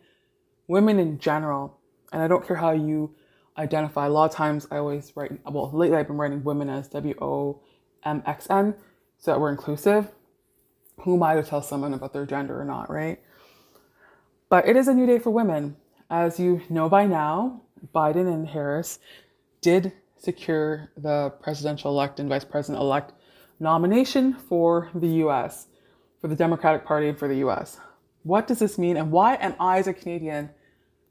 women 0.67 0.97
in 0.97 1.19
general. 1.19 1.77
And 2.11 2.23
I 2.23 2.27
don't 2.27 2.45
care 2.45 2.55
how 2.55 2.71
you 2.71 3.13
identify. 3.55 4.07
A 4.07 4.09
lot 4.09 4.31
of 4.31 4.35
times 4.35 4.67
I 4.71 4.77
always 4.77 5.15
write, 5.15 5.39
well, 5.45 5.69
lately 5.71 5.97
I've 5.97 6.07
been 6.07 6.17
writing 6.17 6.43
women 6.43 6.69
as 6.69 6.87
W 6.87 7.13
O 7.21 7.61
M 8.03 8.23
X 8.25 8.47
N 8.49 8.73
so 9.19 9.29
that 9.29 9.39
we're 9.39 9.51
inclusive. 9.51 10.07
Who 11.01 11.17
am 11.17 11.21
I 11.21 11.35
to 11.35 11.43
tell 11.43 11.61
someone 11.61 11.93
about 11.93 12.13
their 12.13 12.25
gender 12.25 12.59
or 12.59 12.65
not, 12.65 12.89
right? 12.89 13.21
But 14.49 14.67
it 14.67 14.75
is 14.75 14.87
a 14.87 14.93
new 14.95 15.05
day 15.05 15.19
for 15.19 15.29
women. 15.29 15.77
As 16.13 16.39
you 16.39 16.61
know 16.69 16.89
by 16.89 17.07
now, 17.07 17.63
Biden 17.91 18.31
and 18.31 18.47
Harris 18.47 18.99
did 19.61 19.93
secure 20.19 20.91
the 20.95 21.31
presidential 21.41 21.89
elect 21.89 22.19
and 22.19 22.29
vice 22.29 22.45
president 22.45 22.83
elect 22.83 23.13
nomination 23.59 24.35
for 24.35 24.91
the 24.93 25.07
US, 25.25 25.69
for 26.21 26.27
the 26.27 26.35
Democratic 26.35 26.85
Party 26.85 27.09
and 27.09 27.17
for 27.17 27.27
the 27.27 27.37
US. 27.37 27.79
What 28.21 28.45
does 28.45 28.59
this 28.59 28.77
mean, 28.77 28.95
and 28.95 29.11
why 29.11 29.37
am 29.37 29.55
I, 29.59 29.79
as 29.79 29.87
a 29.87 29.93
Canadian, 29.93 30.51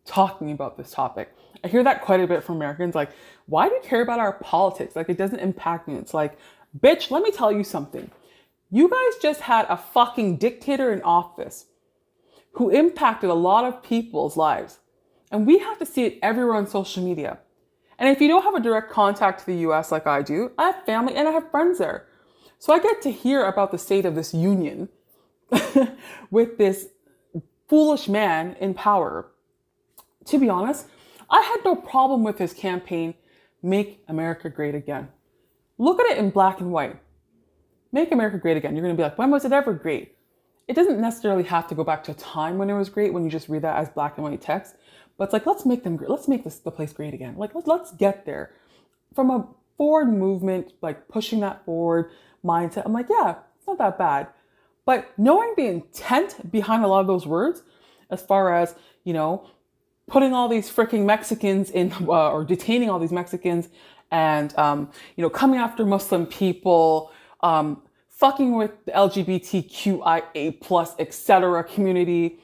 talking 0.05 0.53
about 0.53 0.77
this 0.77 0.93
topic? 0.93 1.35
I 1.65 1.67
hear 1.67 1.83
that 1.83 2.03
quite 2.03 2.21
a 2.21 2.27
bit 2.29 2.45
from 2.45 2.55
Americans 2.55 2.95
like, 2.95 3.11
why 3.47 3.69
do 3.69 3.75
you 3.75 3.81
care 3.83 4.03
about 4.03 4.21
our 4.21 4.35
politics? 4.35 4.95
Like, 4.95 5.09
it 5.09 5.19
doesn't 5.19 5.41
impact 5.41 5.89
me. 5.89 5.97
It's 5.97 6.15
like, 6.15 6.39
bitch, 6.79 7.11
let 7.11 7.25
me 7.25 7.33
tell 7.33 7.51
you 7.51 7.65
something. 7.65 8.09
You 8.71 8.89
guys 8.89 9.21
just 9.21 9.41
had 9.41 9.67
a 9.69 9.77
fucking 9.77 10.37
dictator 10.37 10.93
in 10.93 11.03
office 11.03 11.67
who 12.53 12.71
impacted 12.71 13.31
a 13.31 13.35
lot 13.35 13.65
of 13.65 13.83
people's 13.83 14.37
lives. 14.37 14.79
And 15.33 15.47
we 15.47 15.59
have 15.59 15.79
to 15.79 15.87
see 15.87 16.05
it 16.05 16.19
everywhere 16.23 16.55
on 16.55 16.67
social 16.67 17.03
media. 17.03 17.39
And 17.99 18.09
if 18.09 18.21
you 18.21 18.29
don't 18.29 18.43
have 18.43 18.55
a 18.55 18.61
direct 18.61 18.91
contact 18.91 19.41
to 19.41 19.47
the 19.47 19.57
US 19.69 19.91
like 19.91 20.07
I 20.07 20.21
do, 20.23 20.53
I 20.59 20.67
have 20.67 20.85
family 20.85 21.17
and 21.17 21.27
I 21.27 21.33
have 21.33 21.51
friends 21.51 21.79
there. 21.79 22.07
So 22.59 22.73
I 22.73 22.79
get 22.79 23.01
to 23.03 23.11
hear 23.11 23.47
about 23.47 23.73
the 23.73 23.79
state 23.79 24.05
of 24.05 24.15
this 24.15 24.35
union 24.35 24.91
with 26.31 26.59
this 26.59 26.89
foolish 27.69 28.09
man 28.09 28.57
in 28.61 28.75
power. 28.75 29.33
To 30.27 30.39
be 30.39 30.49
honest, 30.49 30.87
I 31.31 31.41
had 31.41 31.65
no 31.65 31.75
problem 31.75 32.23
with 32.23 32.39
his 32.39 32.53
campaign, 32.53 33.15
Make 33.63 34.05
America 34.07 34.51
Great 34.51 34.75
Again. 34.75 35.09
Look 35.79 35.99
at 35.99 36.07
it 36.11 36.19
in 36.19 36.31
black 36.31 36.61
and 36.61 36.71
white. 36.71 37.01
Make 37.91 38.13
America 38.13 38.37
Great 38.39 38.59
Again. 38.59 38.77
You're 38.77 38.85
going 38.85 38.97
to 38.97 39.01
be 39.01 39.05
like, 39.05 39.19
when 39.19 39.31
was 39.31 39.45
it 39.45 39.53
ever 39.53 39.73
great? 39.73 40.17
It 40.69 40.75
doesn't 40.75 41.01
necessarily 41.01 41.43
have 41.45 41.67
to 41.69 41.75
go 41.75 41.85
back 41.85 42.05
to 42.05 42.13
a 42.13 42.15
time 42.15 42.59
when 42.59 42.71
it 42.71 42.75
was 42.75 42.89
great 42.89 43.13
when 43.13 43.25
you 43.25 43.31
just 43.31 43.49
read 43.49 43.63
that 43.63 43.77
as 43.77 43.89
black 43.91 44.17
and 44.17 44.25
white 44.25 44.41
text. 44.41 44.77
But 45.19 45.25
it's 45.25 45.33
like, 45.33 45.47
let's 45.47 45.67
make 45.67 45.85
them, 45.85 45.99
let's 46.09 46.29
make 46.29 46.45
this 46.45 46.59
the 46.59 46.71
place 46.71 46.93
great 46.93 47.15
again. 47.15 47.37
Like, 47.37 47.55
let's, 47.55 47.67
let's 47.67 47.93
get 47.93 48.25
there. 48.25 48.55
From 49.15 49.31
a 49.31 49.47
forward 49.77 50.13
movement, 50.13 50.73
like 50.81 51.09
pushing 51.09 51.41
that 51.41 51.65
forward 51.65 52.11
mindset, 52.45 52.83
I'm 52.87 52.93
like, 52.93 53.09
yeah, 53.11 53.37
it's 53.59 53.67
not 53.67 53.79
that 53.79 53.99
bad. 53.99 54.29
But 54.85 55.13
knowing 55.19 55.55
the 55.57 55.67
intent 55.67 56.51
behind 56.51 56.85
a 56.85 56.89
lot 56.89 57.01
of 57.01 57.07
those 57.07 57.27
words, 57.27 57.63
as 58.11 58.23
far 58.23 58.55
as, 58.55 58.75
you 59.05 59.13
know, 59.13 59.49
putting 60.07 60.33
all 60.33 60.49
these 60.49 60.71
freaking 60.71 61.05
Mexicans 61.05 61.71
in, 61.71 61.93
uh, 62.03 62.31
or 62.33 62.45
detaining 62.45 62.91
all 62.91 62.99
these 62.99 63.13
Mexicans 63.13 63.69
and, 64.11 64.57
um, 64.59 64.91
you 65.17 65.23
know, 65.23 65.31
coming 65.31 65.59
after 65.59 65.87
Muslim 65.87 66.27
people, 66.27 67.11
um, 67.43 67.83
fucking 68.23 68.55
with 68.55 68.71
the 68.85 68.93
LGBTQIA 68.93 70.61
plus, 70.61 70.95
etc. 71.01 71.65
community, 71.65 72.39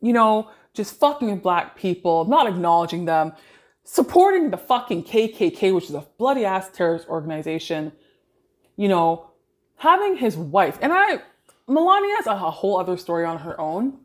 you 0.00 0.14
know, 0.14 0.48
just 0.72 0.98
fucking 0.98 1.30
with 1.30 1.42
black 1.42 1.76
people, 1.76 2.24
not 2.24 2.46
acknowledging 2.46 3.04
them, 3.04 3.34
supporting 3.84 4.50
the 4.50 4.56
fucking 4.56 5.04
KKK, 5.04 5.74
which 5.74 5.84
is 5.84 5.94
a 5.94 6.06
bloody 6.16 6.46
ass 6.46 6.70
terrorist 6.72 7.06
organization, 7.08 7.92
you 8.76 8.88
know, 8.88 9.30
having 9.76 10.16
his 10.16 10.34
wife, 10.34 10.78
and 10.80 10.94
I, 10.94 11.20
Melania 11.66 12.16
has 12.16 12.26
a, 12.26 12.30
a 12.30 12.50
whole 12.50 12.80
other 12.80 12.96
story 12.96 13.26
on 13.26 13.36
her 13.40 13.60
own 13.60 13.98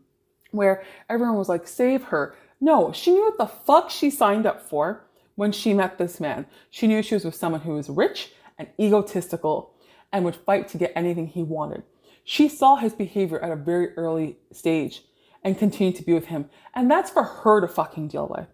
where 0.52 0.84
everyone 1.10 1.38
was 1.38 1.48
like, 1.48 1.66
save 1.70 2.04
her. 2.04 2.36
No, 2.60 2.92
she 2.92 3.12
knew 3.12 3.24
what 3.24 3.38
the 3.38 3.48
fuck 3.48 3.90
she 3.90 4.10
signed 4.10 4.46
up 4.46 4.62
for 4.62 5.06
when 5.36 5.54
she 5.54 5.74
met 5.74 5.98
this 5.98 6.20
man. 6.20 6.48
She 6.70 6.86
knew 6.86 7.02
she 7.02 7.16
was 7.16 7.24
with 7.24 7.36
someone 7.36 7.62
who 7.62 7.76
was 7.76 7.88
rich 7.88 8.34
and 8.58 8.68
egotistical 8.78 9.73
and 10.14 10.24
would 10.24 10.36
fight 10.36 10.70
to 10.70 10.78
get 10.78 10.94
anything 10.96 11.28
he 11.28 11.44
wanted. 11.44 11.84
She 12.24 12.48
saw 12.48 12.78
his 12.78 12.94
behavior 12.94 13.40
at 13.40 13.52
a 13.52 13.56
very 13.56 13.90
early 13.98 14.38
stage 14.52 15.04
and 15.44 15.58
continued 15.58 15.96
to 15.98 16.04
be 16.04 16.14
with 16.14 16.28
him. 16.28 16.50
And 16.74 16.90
that's 16.90 17.10
for 17.10 17.24
her 17.24 17.60
to 17.60 17.68
fucking 17.68 18.08
deal 18.08 18.28
with. 18.28 18.48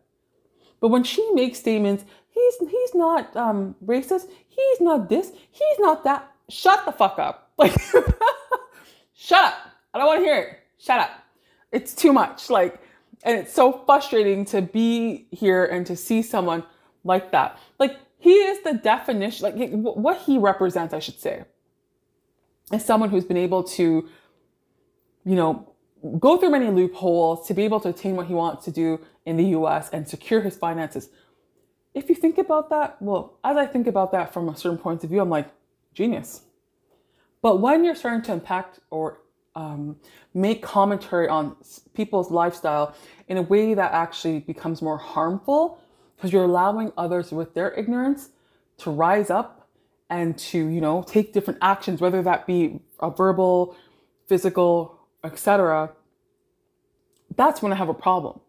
But 0.79 0.87
when 0.87 1.03
she 1.03 1.29
makes 1.33 1.59
statements, 1.59 2.05
he's 2.29 2.69
he's 2.69 2.95
not 2.95 3.35
um, 3.35 3.75
racist, 3.85 4.29
he's 4.47 4.81
not 4.81 5.09
this, 5.09 5.31
he's 5.51 5.79
not 5.79 6.03
that. 6.05 6.31
Shut 6.49 6.85
the 6.85 6.91
fuck 6.91 7.19
up. 7.19 7.45
Like, 7.59 7.77
shut 9.13 9.43
up. 9.43 9.53
I 9.93 9.97
don't 9.97 10.07
want 10.07 10.19
to 10.21 10.23
hear 10.23 10.37
it. 10.37 10.59
Shut 10.77 11.01
up. 11.01 11.09
It's 11.73 11.93
too 11.93 12.13
much. 12.13 12.49
Like, 12.49 12.79
and 13.23 13.37
it's 13.37 13.53
so 13.53 13.83
frustrating 13.85 14.45
to 14.45 14.61
be 14.61 15.27
here 15.31 15.65
and 15.65 15.85
to 15.87 15.97
see 15.97 16.21
someone 16.21 16.63
like 17.03 17.33
that. 17.33 17.59
Like, 17.79 17.97
he 18.19 18.31
is 18.31 18.61
the 18.63 18.73
definition, 18.73 19.43
like, 19.43 19.71
what 19.71 20.17
he 20.19 20.37
represents, 20.37 20.93
I 20.93 20.99
should 20.99 21.19
say, 21.19 21.45
is 22.71 22.83
someone 22.83 23.09
who's 23.09 23.25
been 23.25 23.37
able 23.37 23.63
to, 23.63 24.07
you 25.25 25.35
know, 25.35 25.73
go 26.19 26.37
through 26.37 26.51
many 26.51 26.67
loopholes 26.67 27.47
to 27.47 27.53
be 27.53 27.63
able 27.63 27.79
to 27.79 27.89
attain 27.89 28.15
what 28.17 28.27
he 28.27 28.33
wants 28.33 28.65
to 28.65 28.71
do 28.71 28.99
in 29.25 29.37
the 29.37 29.45
US 29.57 29.89
and 29.89 30.07
secure 30.07 30.41
his 30.41 30.57
finances. 30.57 31.09
If 31.93 32.09
you 32.09 32.15
think 32.15 32.37
about 32.37 32.69
that, 32.69 33.01
well, 33.01 33.39
as 33.43 33.55
I 33.55 33.65
think 33.65 33.87
about 33.87 34.11
that 34.11 34.33
from 34.33 34.49
a 34.49 34.55
certain 34.55 34.77
point 34.77 35.03
of 35.03 35.09
view, 35.09 35.21
I'm 35.21 35.29
like, 35.29 35.47
genius. 35.93 36.41
But 37.41 37.61
when 37.61 37.85
you're 37.85 37.95
starting 37.95 38.21
to 38.23 38.33
impact 38.33 38.79
or 38.89 39.21
um, 39.55 39.95
make 40.33 40.61
commentary 40.61 41.27
on 41.27 41.55
people's 41.93 42.31
lifestyle 42.31 42.95
in 43.29 43.37
a 43.37 43.41
way 43.41 43.73
that 43.73 43.93
actually 43.93 44.39
becomes 44.39 44.81
more 44.81 44.97
harmful, 44.97 45.81
because 46.19 46.33
you're 46.33 46.43
allowing 46.43 46.91
others 46.97 47.31
with 47.31 47.53
their 47.53 47.71
ignorance 47.75 48.27
to 48.77 48.91
rise 48.91 49.29
up 49.29 49.69
and 50.09 50.37
to, 50.37 50.57
you 50.57 50.81
know, 50.81 51.01
take 51.01 51.31
different 51.31 51.59
actions, 51.61 52.01
whether 52.01 52.21
that 52.21 52.45
be 52.45 52.81
a 52.99 53.09
verbal, 53.09 53.77
physical, 54.27 54.99
etc., 55.23 55.91
that's 57.37 57.61
when 57.61 57.71
I 57.71 57.75
have 57.75 57.87
a 57.87 57.93
problem. 57.93 58.41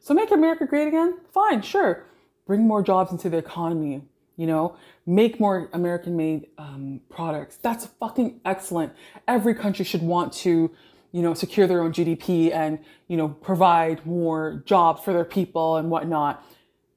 So 0.00 0.12
make 0.12 0.30
America 0.30 0.66
great 0.66 0.86
again? 0.86 1.18
Fine, 1.32 1.62
sure. 1.62 2.04
Bring 2.46 2.66
more 2.66 2.82
jobs 2.82 3.10
into 3.10 3.30
the 3.30 3.38
economy, 3.38 4.02
you 4.36 4.46
know, 4.46 4.76
make 5.06 5.40
more 5.40 5.70
American 5.72 6.14
made 6.14 6.48
um, 6.58 7.00
products. 7.08 7.56
That's 7.56 7.86
fucking 7.86 8.42
excellent. 8.44 8.92
Every 9.26 9.54
country 9.54 9.86
should 9.86 10.02
want 10.02 10.34
to, 10.34 10.70
you 11.12 11.22
know, 11.22 11.32
secure 11.32 11.66
their 11.66 11.80
own 11.80 11.92
GDP 11.92 12.52
and, 12.52 12.78
you 13.06 13.16
know, 13.16 13.28
provide 13.28 14.04
more 14.04 14.62
jobs 14.66 15.02
for 15.02 15.14
their 15.14 15.24
people 15.24 15.78
and 15.78 15.88
whatnot. 15.90 16.44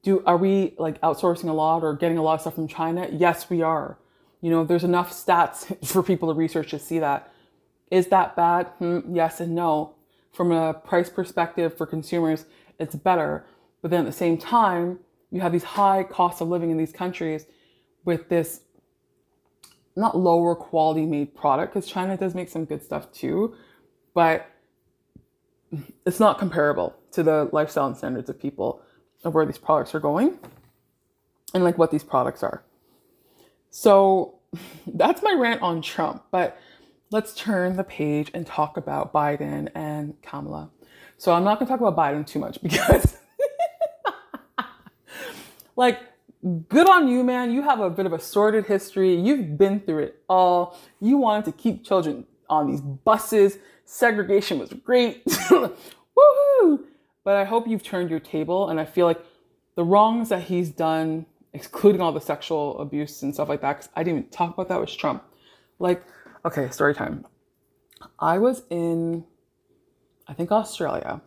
Do, 0.04 0.24
are 0.26 0.38
we 0.38 0.74
like 0.78 1.00
outsourcing 1.02 1.50
a 1.50 1.54
lot 1.54 1.84
or 1.84 1.94
getting 1.96 2.18
a 2.18 2.24
lot 2.24 2.36
of 2.36 2.42
stuff 2.42 2.56
from 2.56 2.68
China? 2.68 3.08
Yes, 3.12 3.50
we 3.50 3.62
are. 3.62 3.98
You 4.42 4.50
know, 4.50 4.64
there's 4.64 4.84
enough 4.84 5.12
stats 5.12 5.86
for 5.86 6.02
people 6.02 6.30
to 6.30 6.38
research 6.38 6.72
to 6.72 6.80
see 6.80 7.00
that. 7.00 7.32
Is 7.92 8.08
that 8.08 8.36
bad? 8.36 8.68
Hmm, 8.80 9.00
yes 9.14 9.40
and 9.40 9.54
no. 9.54 9.94
From 10.32 10.52
a 10.52 10.74
price 10.74 11.10
perspective 11.10 11.78
for 11.78 11.86
consumers, 11.86 12.46
it's 12.80 12.96
better. 12.96 13.46
But 13.82 13.92
then 13.92 14.02
at 14.02 14.06
the 14.06 14.12
same 14.12 14.38
time, 14.38 15.00
you 15.30 15.42
have 15.42 15.52
these 15.52 15.64
high 15.64 16.04
costs 16.04 16.42
of 16.42 16.48
living 16.48 16.72
in 16.72 16.78
these 16.78 16.92
countries 16.92 17.46
with 18.06 18.30
this 18.30 18.62
not 19.96 20.18
lower 20.18 20.56
quality 20.56 21.06
made 21.06 21.36
product 21.36 21.74
because 21.74 21.90
China 21.90 22.18
does 22.18 22.34
make 22.34 22.50
some 22.50 22.66
good 22.66 22.82
stuff 22.82 23.12
too, 23.12 23.56
but 24.14 24.50
it's 26.06 26.20
not 26.20 26.40
comparable 26.40 26.96
to 27.12 27.24
the 27.24 27.50
lifestyle 27.52 27.88
and 27.88 27.98
standards 27.98 28.30
of 28.30 28.40
people 28.40 28.82
of 29.24 29.34
where 29.36 29.46
these 29.46 29.60
products 29.60 29.96
are 29.96 30.02
going. 30.02 30.40
and 31.54 31.64
like 31.64 31.78
what 31.78 31.92
these 31.92 32.04
products 32.04 32.44
are. 32.44 32.64
So 33.72 34.40
that's 34.88 35.24
my 35.24 35.36
rant 35.40 35.62
on 35.62 35.82
Trump, 35.82 36.24
but 36.32 36.60
let's 37.12 37.34
turn 37.36 37.78
the 37.78 37.84
page 37.84 38.32
and 38.34 38.48
talk 38.48 38.78
about 38.78 39.14
Biden 39.14 39.70
and 39.76 40.22
Kamala. 40.22 40.72
So 41.18 41.34
I'm 41.34 41.44
not 41.44 41.60
going 41.60 41.68
to 41.68 41.72
talk 41.74 41.82
about 41.82 41.98
Biden 41.98 42.26
too 42.28 42.40
much 42.40 42.62
because 42.64 43.18
like 45.78 46.00
good 46.70 46.90
on 46.90 47.08
you, 47.10 47.24
man. 47.24 47.52
You 47.52 47.64
have 47.64 47.80
a 47.82 47.90
bit 47.90 48.06
of 48.06 48.14
a 48.14 48.20
sordid 48.20 48.66
history. 48.68 49.16
You've 49.16 49.58
been 49.58 49.82
through 49.82 50.00
it 50.06 50.24
all. 50.30 50.78
You 51.02 51.18
wanted 51.18 51.46
to 51.46 51.52
keep 51.54 51.86
children 51.86 52.26
on 52.50 52.70
these 52.72 52.82
buses. 52.82 53.58
Segregation 53.86 54.60
was 54.60 54.72
great. 54.74 55.26
Woohoo! 55.26 56.86
But 57.24 57.36
I 57.36 57.44
hope 57.44 57.68
you've 57.68 57.84
turned 57.84 58.10
your 58.10 58.20
table. 58.20 58.70
And 58.70 58.80
I 58.80 58.86
feel 58.86 59.06
like 59.06 59.24
the 59.76 59.84
wrongs 59.84 60.30
that 60.30 60.44
he's 60.44 60.70
done, 60.70 61.26
excluding 61.54 62.02
all 62.02 62.12
the 62.12 62.22
sexual 62.22 62.80
abuse 62.80 63.22
and 63.22 63.34
stuff 63.34 63.50
like 63.50 63.62
that, 63.62 63.78
because 63.78 63.90
I 63.96 64.04
didn't 64.04 64.20
even 64.20 64.30
talk 64.32 64.54
about 64.54 64.70
that, 64.70 64.80
with 64.80 64.96
Trump. 64.96 65.24
Like, 65.80 66.04
okay, 66.46 66.70
story 66.70 66.94
time. 66.94 67.26
I 68.20 68.40
was 68.40 68.64
in, 68.70 69.26
I 70.28 70.34
think, 70.34 70.52
Australia 70.52 71.22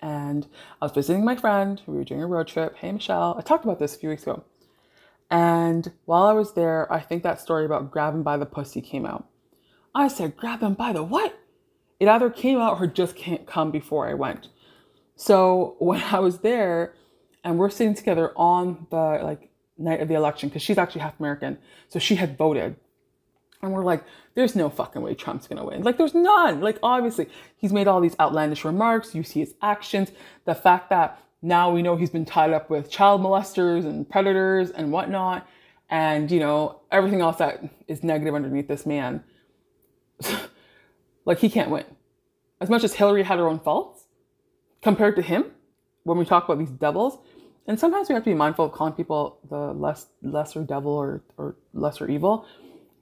and 0.00 0.46
I 0.82 0.84
was 0.84 0.92
visiting 0.92 1.24
my 1.24 1.36
friend. 1.36 1.80
We 1.86 1.96
were 1.96 2.04
doing 2.04 2.22
a 2.22 2.26
road 2.26 2.46
trip. 2.46 2.76
Hey, 2.76 2.92
Michelle. 2.92 3.36
I 3.38 3.42
talked 3.42 3.64
about 3.64 3.78
this 3.78 3.96
a 3.96 3.98
few 3.98 4.10
weeks 4.10 4.22
ago. 4.22 4.44
And 5.30 5.90
while 6.04 6.24
I 6.24 6.32
was 6.32 6.52
there, 6.52 6.92
I 6.92 7.00
think 7.00 7.22
that 7.22 7.40
story 7.40 7.64
about 7.64 7.90
grabbing 7.90 8.22
by 8.22 8.36
the 8.36 8.44
pussy 8.44 8.82
came 8.82 9.06
out. 9.06 9.26
I 9.94 10.08
said, 10.08 10.36
grab 10.36 10.60
him 10.60 10.74
by 10.74 10.92
the 10.92 11.02
what? 11.02 11.38
It 11.98 12.08
either 12.08 12.28
came 12.28 12.58
out 12.58 12.80
or 12.80 12.86
just 12.86 13.16
can't 13.16 13.46
come 13.46 13.70
before 13.70 14.06
I 14.06 14.14
went. 14.14 14.48
So 15.16 15.76
when 15.80 16.02
I 16.02 16.20
was 16.20 16.38
there 16.38 16.94
and 17.42 17.58
we're 17.58 17.70
sitting 17.70 17.94
together 17.94 18.32
on 18.36 18.86
the 18.90 19.20
like 19.22 19.50
night 19.76 20.00
of 20.00 20.08
the 20.08 20.14
election, 20.14 20.48
because 20.48 20.62
she's 20.62 20.78
actually 20.78 21.02
half 21.02 21.18
American, 21.18 21.58
so 21.88 21.98
she 21.98 22.14
had 22.16 22.38
voted. 22.38 22.76
And 23.62 23.72
we're 23.72 23.84
like, 23.84 24.04
there's 24.34 24.54
no 24.54 24.68
fucking 24.68 25.00
way 25.00 25.14
Trump's 25.14 25.46
gonna 25.46 25.64
win. 25.64 25.82
Like, 25.82 25.96
there's 25.96 26.14
none. 26.14 26.60
Like, 26.60 26.78
obviously, 26.82 27.28
he's 27.56 27.72
made 27.72 27.88
all 27.88 28.00
these 28.00 28.14
outlandish 28.20 28.64
remarks. 28.64 29.14
You 29.14 29.22
see 29.22 29.40
his 29.40 29.54
actions. 29.62 30.12
The 30.44 30.54
fact 30.54 30.90
that 30.90 31.18
now 31.40 31.70
we 31.70 31.80
know 31.80 31.96
he's 31.96 32.10
been 32.10 32.24
tied 32.26 32.52
up 32.52 32.68
with 32.68 32.90
child 32.90 33.22
molesters 33.22 33.84
and 33.84 34.08
predators 34.08 34.70
and 34.70 34.92
whatnot. 34.92 35.46
And, 35.88 36.30
you 36.30 36.40
know, 36.40 36.80
everything 36.90 37.20
else 37.20 37.36
that 37.36 37.62
is 37.88 38.02
negative 38.02 38.34
underneath 38.34 38.68
this 38.68 38.84
man. 38.84 39.22
like, 41.24 41.38
he 41.38 41.48
can't 41.48 41.70
win. 41.70 41.84
As 42.60 42.68
much 42.68 42.84
as 42.84 42.94
Hillary 42.94 43.22
had 43.22 43.38
her 43.38 43.46
own 43.46 43.60
faults 43.60 43.93
compared 44.84 45.16
to 45.16 45.22
him, 45.22 45.46
when 46.04 46.16
we 46.16 46.24
talk 46.24 46.44
about 46.44 46.60
these 46.60 46.70
devils, 46.70 47.18
and 47.66 47.80
sometimes 47.80 48.08
we 48.08 48.14
have 48.14 48.22
to 48.22 48.30
be 48.30 48.34
mindful 48.34 48.66
of 48.66 48.72
calling 48.72 48.92
people 48.92 49.40
the 49.50 49.72
less 49.72 50.06
lesser 50.22 50.62
devil 50.62 50.92
or, 50.92 51.24
or 51.36 51.56
lesser 51.72 52.08
evil 52.08 52.46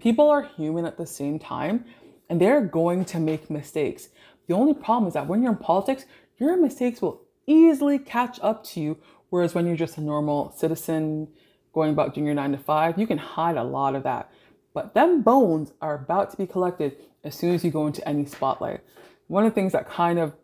people 0.02 0.28
are 0.28 0.42
human 0.42 0.84
at 0.84 0.98
the 0.98 1.06
same 1.06 1.38
time 1.38 1.84
and 2.28 2.40
they're 2.40 2.60
going 2.60 3.04
to 3.04 3.20
make 3.20 3.48
mistakes. 3.48 4.08
The 4.48 4.54
only 4.54 4.74
problem 4.74 5.06
is 5.06 5.14
that 5.14 5.28
when 5.28 5.42
you're 5.42 5.52
in 5.52 5.58
politics, 5.58 6.04
your 6.38 6.56
mistakes 6.56 7.00
will 7.00 7.22
easily 7.46 7.98
catch 7.98 8.40
up 8.42 8.64
to 8.64 8.80
you. 8.80 8.98
Whereas 9.30 9.54
when 9.54 9.66
you're 9.66 9.76
just 9.76 9.96
a 9.96 10.00
normal 10.00 10.52
citizen 10.52 11.28
going 11.72 11.90
about 11.90 12.14
doing 12.14 12.26
your 12.26 12.34
nine 12.34 12.52
to 12.52 12.58
five, 12.58 12.98
you 12.98 13.06
can 13.06 13.18
hide 13.18 13.56
a 13.56 13.62
lot 13.62 13.94
of 13.94 14.02
that. 14.02 14.30
But 14.74 14.94
them 14.94 15.22
bones 15.22 15.72
are 15.80 15.94
about 15.94 16.30
to 16.32 16.36
be 16.36 16.46
collected 16.46 16.96
as 17.22 17.34
soon 17.34 17.54
as 17.54 17.64
you 17.64 17.70
go 17.70 17.86
into 17.86 18.06
any 18.06 18.26
spotlight. 18.26 18.80
One 19.28 19.44
of 19.46 19.52
the 19.52 19.54
things 19.54 19.72
that 19.72 19.88
kind 19.88 20.18
of 20.18 20.34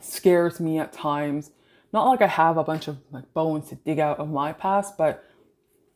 scares 0.00 0.60
me 0.60 0.78
at 0.78 0.92
times, 0.92 1.50
not 1.92 2.08
like 2.08 2.22
I 2.22 2.26
have 2.26 2.56
a 2.56 2.64
bunch 2.64 2.88
of 2.88 2.98
like 3.12 3.32
bones 3.34 3.68
to 3.68 3.76
dig 3.76 3.98
out 3.98 4.18
of 4.18 4.28
my 4.30 4.52
past, 4.52 4.98
but 4.98 5.24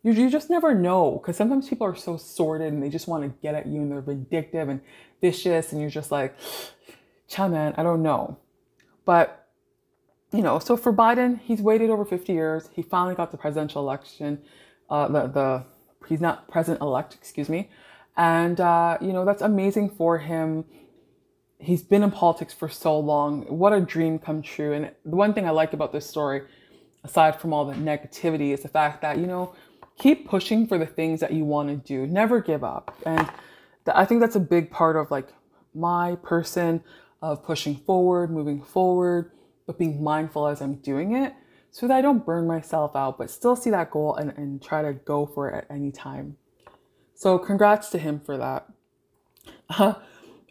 you, 0.02 0.12
you 0.12 0.30
just 0.30 0.48
never 0.48 0.74
know 0.74 1.18
because 1.20 1.36
sometimes 1.36 1.68
people 1.68 1.86
are 1.86 1.96
so 1.96 2.16
sordid 2.16 2.72
and 2.72 2.82
they 2.82 2.88
just 2.88 3.08
want 3.08 3.24
to 3.24 3.40
get 3.42 3.54
at 3.54 3.66
you 3.66 3.80
and 3.80 3.90
they're 3.90 4.00
vindictive 4.00 4.68
and 4.68 4.80
vicious 5.20 5.72
and 5.72 5.80
you're 5.80 5.90
just 5.90 6.10
like 6.10 6.36
man 7.38 7.74
i 7.76 7.82
don't 7.82 8.02
know. 8.02 8.38
But 9.04 9.46
you 10.32 10.42
know 10.42 10.58
so 10.58 10.76
for 10.76 10.92
biden 10.92 11.40
he's 11.40 11.60
waited 11.60 11.90
over 11.90 12.04
50 12.04 12.32
years. 12.32 12.68
He 12.72 12.82
finally 12.82 13.14
got 13.14 13.30
the 13.32 13.38
presidential 13.38 13.82
election 13.82 14.40
uh, 14.90 15.08
the, 15.08 15.26
the 15.26 15.64
he's 16.08 16.20
not 16.20 16.48
president 16.48 16.80
elect 16.80 17.14
excuse 17.14 17.48
me. 17.48 17.70
And 18.16 18.60
uh, 18.60 18.98
you 19.00 19.12
know 19.12 19.24
that's 19.24 19.42
amazing 19.42 19.90
for 19.90 20.18
him 20.18 20.64
he's 21.58 21.82
been 21.82 22.02
in 22.02 22.10
politics 22.10 22.54
for 22.54 22.68
so 22.68 22.98
long 22.98 23.42
what 23.46 23.72
a 23.72 23.80
dream 23.80 24.18
come 24.18 24.42
true 24.42 24.72
and 24.72 24.90
the 25.04 25.16
one 25.16 25.34
thing 25.34 25.46
i 25.46 25.50
like 25.50 25.72
about 25.72 25.92
this 25.92 26.08
story 26.08 26.42
aside 27.04 27.40
from 27.40 27.52
all 27.52 27.64
the 27.64 27.74
negativity 27.74 28.52
is 28.52 28.62
the 28.62 28.68
fact 28.68 29.02
that 29.02 29.18
you 29.18 29.26
know 29.26 29.54
keep 29.98 30.28
pushing 30.28 30.66
for 30.66 30.78
the 30.78 30.86
things 30.86 31.20
that 31.20 31.32
you 31.32 31.44
want 31.44 31.68
to 31.68 31.76
do. 31.76 32.06
Never 32.06 32.40
give 32.40 32.64
up. 32.64 32.96
And 33.04 33.26
th- 33.84 33.94
I 33.94 34.04
think 34.04 34.20
that's 34.20 34.36
a 34.36 34.40
big 34.40 34.70
part 34.70 34.96
of 34.96 35.10
like 35.10 35.28
my 35.74 36.16
person 36.16 36.82
of 37.20 37.44
pushing 37.44 37.76
forward, 37.76 38.30
moving 38.30 38.62
forward, 38.62 39.32
but 39.66 39.76
being 39.76 40.02
mindful 40.02 40.46
as 40.46 40.62
I'm 40.62 40.76
doing 40.76 41.14
it 41.14 41.34
so 41.70 41.86
that 41.86 41.96
I 41.96 42.00
don't 42.00 42.24
burn 42.24 42.46
myself 42.46 42.96
out, 42.96 43.18
but 43.18 43.30
still 43.30 43.56
see 43.56 43.70
that 43.70 43.90
goal 43.90 44.14
and, 44.14 44.30
and 44.36 44.62
try 44.62 44.82
to 44.82 44.92
go 44.94 45.26
for 45.26 45.50
it 45.50 45.56
at 45.56 45.66
any 45.70 45.92
time. 45.92 46.36
So 47.14 47.38
congrats 47.38 47.90
to 47.90 47.98
him 47.98 48.20
for 48.20 48.38
that. 48.38 48.68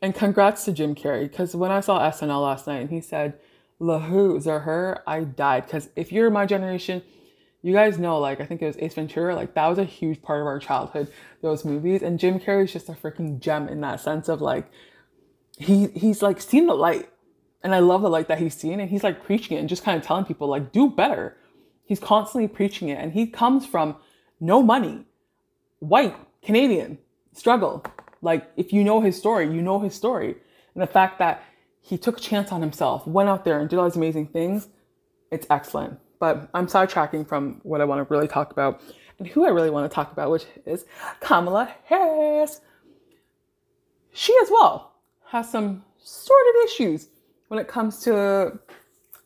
And 0.01 0.13
congrats 0.13 0.65
to 0.65 0.71
Jim 0.71 0.93
Carrey, 0.93 1.29
because 1.29 1.55
when 1.55 1.71
I 1.71 1.79
saw 1.79 1.99
SNL 1.99 2.43
last 2.43 2.67
night 2.67 2.81
and 2.81 2.89
he 2.89 3.01
said, 3.01 3.39
Lahoo's 3.79 4.47
or 4.47 4.59
her, 4.59 5.01
I 5.07 5.23
died. 5.23 5.65
Because 5.65 5.89
if 5.95 6.11
you're 6.11 6.29
my 6.29 6.45
generation, 6.45 7.01
you 7.63 7.73
guys 7.73 7.97
know, 7.97 8.19
like, 8.19 8.39
I 8.39 8.45
think 8.45 8.61
it 8.61 8.67
was 8.67 8.77
Ace 8.77 8.93
Ventura, 8.93 9.35
like, 9.35 9.55
that 9.55 9.67
was 9.67 9.79
a 9.79 9.83
huge 9.83 10.21
part 10.21 10.41
of 10.41 10.47
our 10.47 10.59
childhood, 10.59 11.11
those 11.41 11.65
movies. 11.65 12.03
And 12.03 12.19
Jim 12.19 12.39
Carrey's 12.39 12.71
just 12.73 12.89
a 12.89 12.93
freaking 12.93 13.39
gem 13.39 13.67
in 13.67 13.81
that 13.81 13.99
sense 13.99 14.29
of, 14.29 14.39
like, 14.41 14.69
he 15.57 15.87
he's, 15.87 16.21
like, 16.21 16.39
seen 16.41 16.67
the 16.67 16.75
light. 16.75 17.09
And 17.63 17.73
I 17.73 17.79
love 17.79 18.03
the 18.03 18.09
light 18.09 18.27
that 18.27 18.37
he's 18.37 18.55
seen. 18.55 18.79
And 18.79 18.89
he's, 18.89 19.03
like, 19.03 19.23
preaching 19.23 19.57
it 19.57 19.59
and 19.59 19.69
just 19.69 19.83
kind 19.83 19.99
of 19.99 20.05
telling 20.05 20.25
people, 20.25 20.47
like, 20.47 20.71
do 20.71 20.89
better. 20.89 21.35
He's 21.83 21.99
constantly 21.99 22.47
preaching 22.47 22.89
it. 22.89 22.99
And 22.99 23.13
he 23.13 23.25
comes 23.25 23.65
from 23.65 23.95
no 24.39 24.61
money, 24.61 25.05
white, 25.79 26.15
Canadian, 26.43 26.99
struggle. 27.33 27.83
Like, 28.21 28.49
if 28.57 28.73
you 28.73 28.83
know 28.83 29.01
his 29.01 29.17
story, 29.17 29.45
you 29.45 29.61
know 29.61 29.79
his 29.79 29.93
story. 29.93 30.35
And 30.73 30.81
the 30.81 30.87
fact 30.87 31.19
that 31.19 31.43
he 31.81 31.97
took 31.97 32.17
a 32.17 32.21
chance 32.21 32.51
on 32.51 32.61
himself, 32.61 33.07
went 33.07 33.29
out 33.29 33.45
there 33.45 33.59
and 33.59 33.69
did 33.69 33.79
all 33.79 33.85
these 33.85 33.95
amazing 33.95 34.27
things, 34.27 34.67
it's 35.31 35.47
excellent. 35.49 35.99
But 36.19 36.49
I'm 36.53 36.67
sidetracking 36.67 37.27
from 37.27 37.61
what 37.63 37.81
I 37.81 37.85
want 37.85 38.07
to 38.07 38.13
really 38.13 38.27
talk 38.27 38.51
about 38.51 38.81
and 39.19 39.27
who 39.27 39.45
I 39.45 39.49
really 39.49 39.69
want 39.69 39.89
to 39.89 39.93
talk 39.93 40.11
about, 40.11 40.31
which 40.31 40.45
is 40.65 40.85
Kamala 41.19 41.73
Harris. 41.85 42.61
She 44.13 44.35
as 44.41 44.49
well 44.51 44.93
has 45.25 45.49
some 45.49 45.83
sordid 45.99 46.55
issues 46.65 47.07
when 47.47 47.59
it 47.59 47.67
comes 47.67 47.99
to 48.03 48.59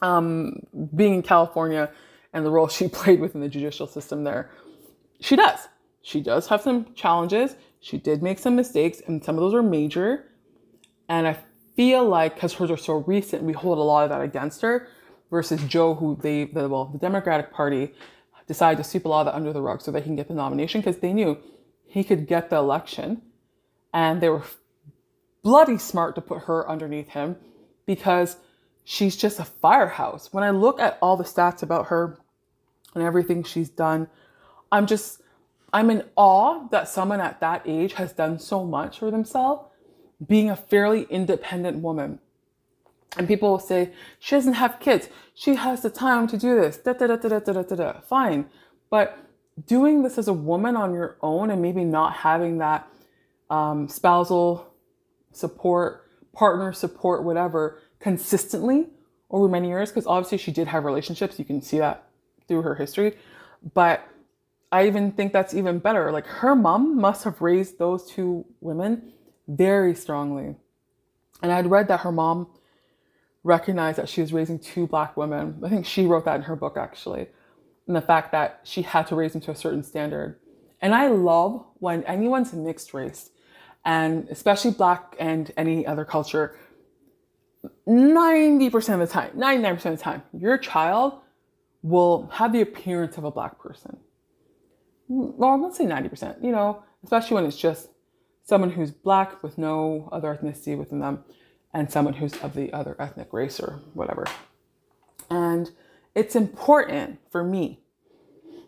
um, 0.02 0.60
being 0.96 1.16
in 1.16 1.22
California 1.22 1.90
and 2.34 2.46
the 2.46 2.50
role 2.50 2.68
she 2.68 2.88
played 2.88 3.20
within 3.20 3.42
the 3.42 3.50
judicial 3.50 3.88
system 3.88 4.24
there. 4.24 4.52
She 5.20 5.36
does. 5.36 5.68
She 6.02 6.22
does 6.22 6.48
have 6.48 6.62
some 6.62 6.94
challenges. 6.96 7.56
She 7.82 7.98
did 7.98 8.24
make 8.24 8.40
some 8.40 8.56
mistakes, 8.56 9.02
and 9.06 9.24
some 9.24 9.36
of 9.36 9.42
those 9.42 9.54
are 9.54 9.64
major. 9.64 10.28
And 11.10 11.28
I 11.28 11.38
feel 11.76 12.08
like 12.08 12.36
because 12.36 12.54
hers 12.54 12.72
are 12.72 12.78
so 12.78 12.94
recent, 12.94 13.44
we 13.44 13.54
hold 13.54 13.80
a 13.80 13.82
lot 13.82 14.04
of 14.04 14.12
that 14.12 14.22
against 14.22 14.62
her 14.62 14.88
versus 15.30 15.62
Joe, 15.64 15.96
who 15.96 16.18
they, 16.22 16.46
the, 16.46 16.70
well, 16.70 16.86
the 16.86 17.00
Democratic 17.00 17.52
Party 17.52 17.94
decided 18.48 18.78
to 18.78 18.88
sweep 18.88 19.06
a 19.06 19.08
lot 19.08 19.22
of 19.22 19.26
that 19.28 19.36
under 19.36 19.52
the 19.52 19.62
rug 19.62 19.82
so 19.82 19.92
they 19.92 20.02
can 20.02 20.16
get 20.16 20.28
the 20.28 20.34
nomination 20.34 20.82
because 20.82 20.98
they 20.98 21.12
knew 21.12 21.38
he 21.88 22.04
could 22.04 22.28
get 22.28 22.50
the 22.50 22.58
election. 22.58 23.22
And 23.94 24.22
they 24.22 24.30
were 24.30 24.44
bloody 25.42 25.78
smart 25.78 26.16
to 26.16 26.22
put 26.22 26.44
her 26.44 26.70
underneath 26.70 27.10
him 27.10 27.36
because 27.86 28.38
she's 28.84 29.16
just 29.16 29.40
a 29.40 29.46
firehouse. 29.46 30.32
When 30.32 30.44
I 30.44 30.52
look 30.52 30.80
at 30.80 30.98
all 31.02 31.18
the 31.18 31.24
stats 31.24 31.64
about 31.64 31.88
her 31.88 32.20
and 32.94 33.04
everything 33.04 33.44
she's 33.44 33.70
done, 33.70 34.08
I'm 34.72 34.86
just, 34.86 35.21
I'm 35.74 35.90
in 35.90 36.04
awe 36.16 36.68
that 36.70 36.90
someone 36.90 37.22
at 37.22 37.40
that 37.40 37.64
age 37.66 37.94
has 37.94 38.12
done 38.14 38.40
so 38.40 38.66
much 38.66 39.00
for 39.00 39.10
themselves, 39.10 39.64
being 40.26 40.50
a 40.50 40.56
fairly 40.56 41.04
independent 41.04 41.78
woman. 41.78 42.20
And 43.18 43.28
people 43.28 43.52
will 43.52 43.60
say, 43.60 43.92
she 44.20 44.36
doesn't 44.36 44.54
have 44.54 44.80
kids. 44.80 45.10
She 45.34 45.56
has 45.56 45.82
the 45.82 45.90
time 45.90 46.28
to 46.28 46.38
do 46.38 46.56
this. 46.56 46.78
Da, 46.78 46.94
da, 46.94 47.08
da, 47.08 47.16
da, 47.18 47.40
da, 47.40 47.54
da, 47.54 47.62
da, 47.64 47.76
da. 47.76 48.00
Fine. 48.02 48.50
But 48.90 49.18
doing 49.68 50.04
this 50.04 50.18
as 50.18 50.28
a 50.28 50.34
woman 50.34 50.76
on 50.76 50.94
your 50.94 51.18
own 51.22 51.50
and 51.50 51.62
maybe 51.62 51.84
not 51.84 52.14
having 52.14 52.60
that 52.60 52.88
um, 53.50 53.88
spousal 53.90 54.74
support, 55.34 56.10
partner 56.34 56.72
support, 56.72 57.24
whatever, 57.24 57.80
consistently 58.00 58.88
over 59.30 59.48
many 59.48 59.68
years, 59.68 59.90
because 59.90 60.08
obviously 60.08 60.38
she 60.38 60.52
did 60.52 60.68
have 60.68 60.86
relationships. 60.86 61.38
You 61.38 61.46
can 61.46 61.62
see 61.62 61.80
that 61.80 62.08
through 62.48 62.62
her 62.62 62.76
history. 62.76 63.18
But 63.74 64.08
I 64.72 64.88
even 64.88 65.12
think 65.12 65.34
that's 65.34 65.54
even 65.54 65.80
better. 65.80 66.12
Like 66.12 66.26
her 66.26 66.56
mom 66.56 67.00
must 67.00 67.24
have 67.26 67.42
raised 67.42 67.78
those 67.78 68.10
two 68.10 68.46
women 68.62 69.12
very 69.48 69.94
strongly. 69.94 70.56
And 71.42 71.52
I'd 71.52 71.70
read 71.70 71.88
that 71.90 72.02
her 72.02 72.12
mom 72.12 72.48
recognized 73.44 73.98
that 73.98 74.08
she 74.08 74.22
was 74.22 74.32
raising 74.32 74.60
two 74.60 74.88
black 74.88 75.18
women. 75.18 75.60
I 75.64 75.70
think 75.70 75.86
she 75.86 76.06
wrote 76.06 76.26
that 76.26 76.36
in 76.36 76.42
her 76.44 76.56
book 76.56 76.78
actually. 76.78 77.28
and 77.88 77.96
the 77.96 78.02
fact 78.02 78.32
that 78.32 78.62
she 78.64 78.84
had 78.84 79.08
to 79.08 79.16
raise 79.16 79.34
them 79.34 79.42
to 79.42 79.52
a 79.52 79.56
certain 79.56 79.84
standard. 79.84 80.40
And 80.82 80.96
I 80.96 81.08
love 81.08 81.66
when 81.80 82.04
anyone's 82.04 82.54
mixed 82.54 82.94
race, 82.94 83.32
and 83.84 84.28
especially 84.30 84.72
black 84.72 85.16
and 85.20 85.52
any 85.58 85.86
other 85.86 86.06
culture, 86.06 86.56
90% 87.88 88.94
of 88.94 89.00
the 89.00 89.08
time, 89.08 89.32
99% 89.36 89.74
of 89.74 89.98
the 89.98 89.98
time, 89.98 90.24
your 90.34 90.58
child 90.58 91.20
will 91.84 92.28
have 92.34 92.54
the 92.54 92.62
appearance 92.62 93.18
of 93.18 93.24
a 93.24 93.32
black 93.32 93.60
person. 93.60 93.98
Well, 95.14 95.62
let's 95.62 95.78
say 95.78 95.86
90%, 95.86 96.42
you 96.42 96.54
know, 96.54 96.84
especially 97.04 97.36
when 97.36 97.46
it's 97.46 97.58
just 97.58 97.90
someone 98.44 98.72
who's 98.72 98.92
black 98.92 99.44
with 99.44 99.58
no 99.58 100.08
other 100.10 100.34
ethnicity 100.34 100.78
within 100.78 101.00
them 101.00 101.26
and 101.74 101.92
someone 101.92 102.14
who's 102.14 102.38
of 102.38 102.54
the 102.54 102.72
other 102.72 102.96
ethnic 102.98 103.34
race 103.34 103.60
or 103.60 103.82
whatever. 103.94 104.26
And 105.30 105.70
it's 106.16 106.34
important 106.34 107.20
for 107.30 107.44
me 107.44 107.82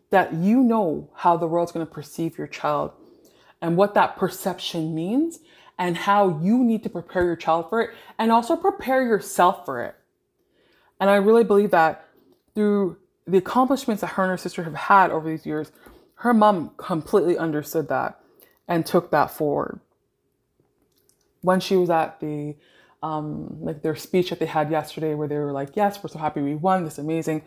that 0.09 0.33
you 0.33 0.61
know 0.61 1.09
how 1.15 1.37
the 1.37 1.47
world's 1.47 1.71
going 1.71 1.85
to 1.85 1.91
perceive 1.91 2.37
your 2.37 2.47
child 2.47 2.91
and 3.61 3.77
what 3.77 3.93
that 3.93 4.17
perception 4.17 4.93
means 4.93 5.39
and 5.79 5.95
how 5.95 6.41
you 6.41 6.57
need 6.57 6.83
to 6.83 6.89
prepare 6.89 7.23
your 7.23 7.37
child 7.37 7.69
for 7.69 7.81
it 7.81 7.91
and 8.19 8.33
also 8.33 8.57
prepare 8.57 9.01
yourself 9.01 9.63
for 9.63 9.81
it. 9.81 9.95
And 10.99 11.09
I 11.09 11.15
really 11.15 11.45
believe 11.45 11.71
that 11.71 12.05
through 12.53 12.97
the 13.25 13.37
accomplishments 13.37 14.01
that 14.01 14.07
her 14.07 14.23
and 14.23 14.31
her 14.31 14.37
sister 14.37 14.63
have 14.63 14.75
had 14.75 15.09
over 15.09 15.29
these 15.29 15.45
years, 15.45 15.71
her 16.23 16.33
mom 16.33 16.71
completely 16.77 17.37
understood 17.37 17.89
that 17.89 18.17
and 18.65 18.85
took 18.85 19.11
that 19.11 19.29
forward. 19.29 19.81
When 21.41 21.59
she 21.59 21.75
was 21.75 21.89
at 21.89 22.21
the 22.21 22.55
um, 23.01 23.57
like 23.59 23.81
their 23.81 23.97
speech 23.97 24.29
that 24.29 24.39
they 24.39 24.45
had 24.45 24.71
yesterday, 24.71 25.15
where 25.15 25.27
they 25.27 25.35
were 25.35 25.51
like, 25.51 25.75
"Yes, 25.75 26.01
we're 26.01 26.07
so 26.07 26.19
happy 26.19 26.41
we 26.41 26.55
won. 26.55 26.85
This 26.85 26.93
is 26.93 26.99
amazing." 26.99 27.43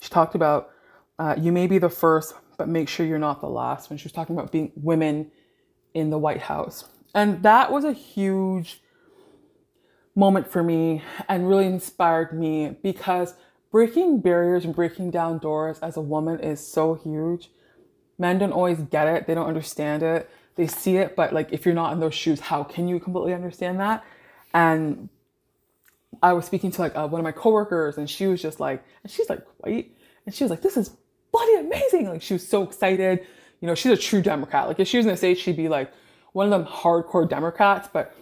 She 0.00 0.10
talked 0.10 0.34
about 0.34 0.68
uh, 1.18 1.36
you 1.38 1.52
may 1.52 1.66
be 1.66 1.78
the 1.78 1.88
first, 1.88 2.34
but 2.58 2.68
make 2.68 2.90
sure 2.90 3.06
you're 3.06 3.18
not 3.18 3.40
the 3.40 3.48
last. 3.48 3.88
When 3.88 3.96
she 3.96 4.04
was 4.04 4.12
talking 4.12 4.36
about 4.36 4.52
being 4.52 4.72
women 4.76 5.30
in 5.94 6.10
the 6.10 6.18
White 6.18 6.42
House, 6.42 6.84
and 7.14 7.42
that 7.42 7.72
was 7.72 7.82
a 7.82 7.94
huge 7.94 8.82
moment 10.14 10.52
for 10.52 10.62
me 10.62 11.02
and 11.30 11.48
really 11.48 11.64
inspired 11.64 12.38
me 12.38 12.76
because 12.82 13.32
breaking 13.70 14.20
barriers 14.20 14.66
and 14.66 14.74
breaking 14.74 15.10
down 15.10 15.38
doors 15.38 15.78
as 15.78 15.96
a 15.96 16.02
woman 16.02 16.38
is 16.40 16.60
so 16.60 16.92
huge. 16.92 17.48
Men 18.18 18.38
don't 18.38 18.52
always 18.52 18.78
get 18.78 19.08
it, 19.08 19.26
they 19.26 19.34
don't 19.34 19.48
understand 19.48 20.02
it. 20.02 20.30
They 20.54 20.66
see 20.66 20.96
it, 20.96 21.16
but 21.16 21.32
like 21.32 21.52
if 21.52 21.64
you're 21.64 21.74
not 21.74 21.92
in 21.92 22.00
those 22.00 22.14
shoes, 22.14 22.40
how 22.40 22.62
can 22.62 22.86
you 22.88 23.00
completely 23.00 23.32
understand 23.32 23.80
that? 23.80 24.04
And 24.52 25.08
I 26.22 26.32
was 26.34 26.44
speaking 26.44 26.70
to 26.72 26.80
like 26.80 26.96
uh, 26.96 27.08
one 27.08 27.20
of 27.20 27.24
my 27.24 27.32
coworkers, 27.32 27.96
and 27.96 28.08
she 28.08 28.26
was 28.26 28.42
just 28.42 28.60
like, 28.60 28.84
and 29.02 29.10
she's 29.10 29.30
like 29.30 29.42
white, 29.58 29.96
and 30.26 30.34
she 30.34 30.44
was 30.44 30.50
like, 30.50 30.62
"This 30.62 30.76
is 30.76 30.90
bloody 31.32 31.54
amazing!" 31.56 32.08
Like 32.08 32.22
she 32.22 32.34
was 32.34 32.46
so 32.46 32.62
excited. 32.62 33.26
You 33.60 33.68
know, 33.68 33.74
she's 33.74 33.92
a 33.92 33.96
true 33.96 34.20
Democrat. 34.20 34.68
Like 34.68 34.78
if 34.78 34.88
she 34.88 34.98
was 34.98 35.06
in 35.06 35.12
the 35.12 35.16
states, 35.16 35.40
she'd 35.40 35.56
be 35.56 35.68
like 35.68 35.90
one 36.32 36.46
of 36.46 36.50
them 36.50 36.70
hardcore 36.70 37.28
Democrats, 37.28 37.88
but 37.92 38.14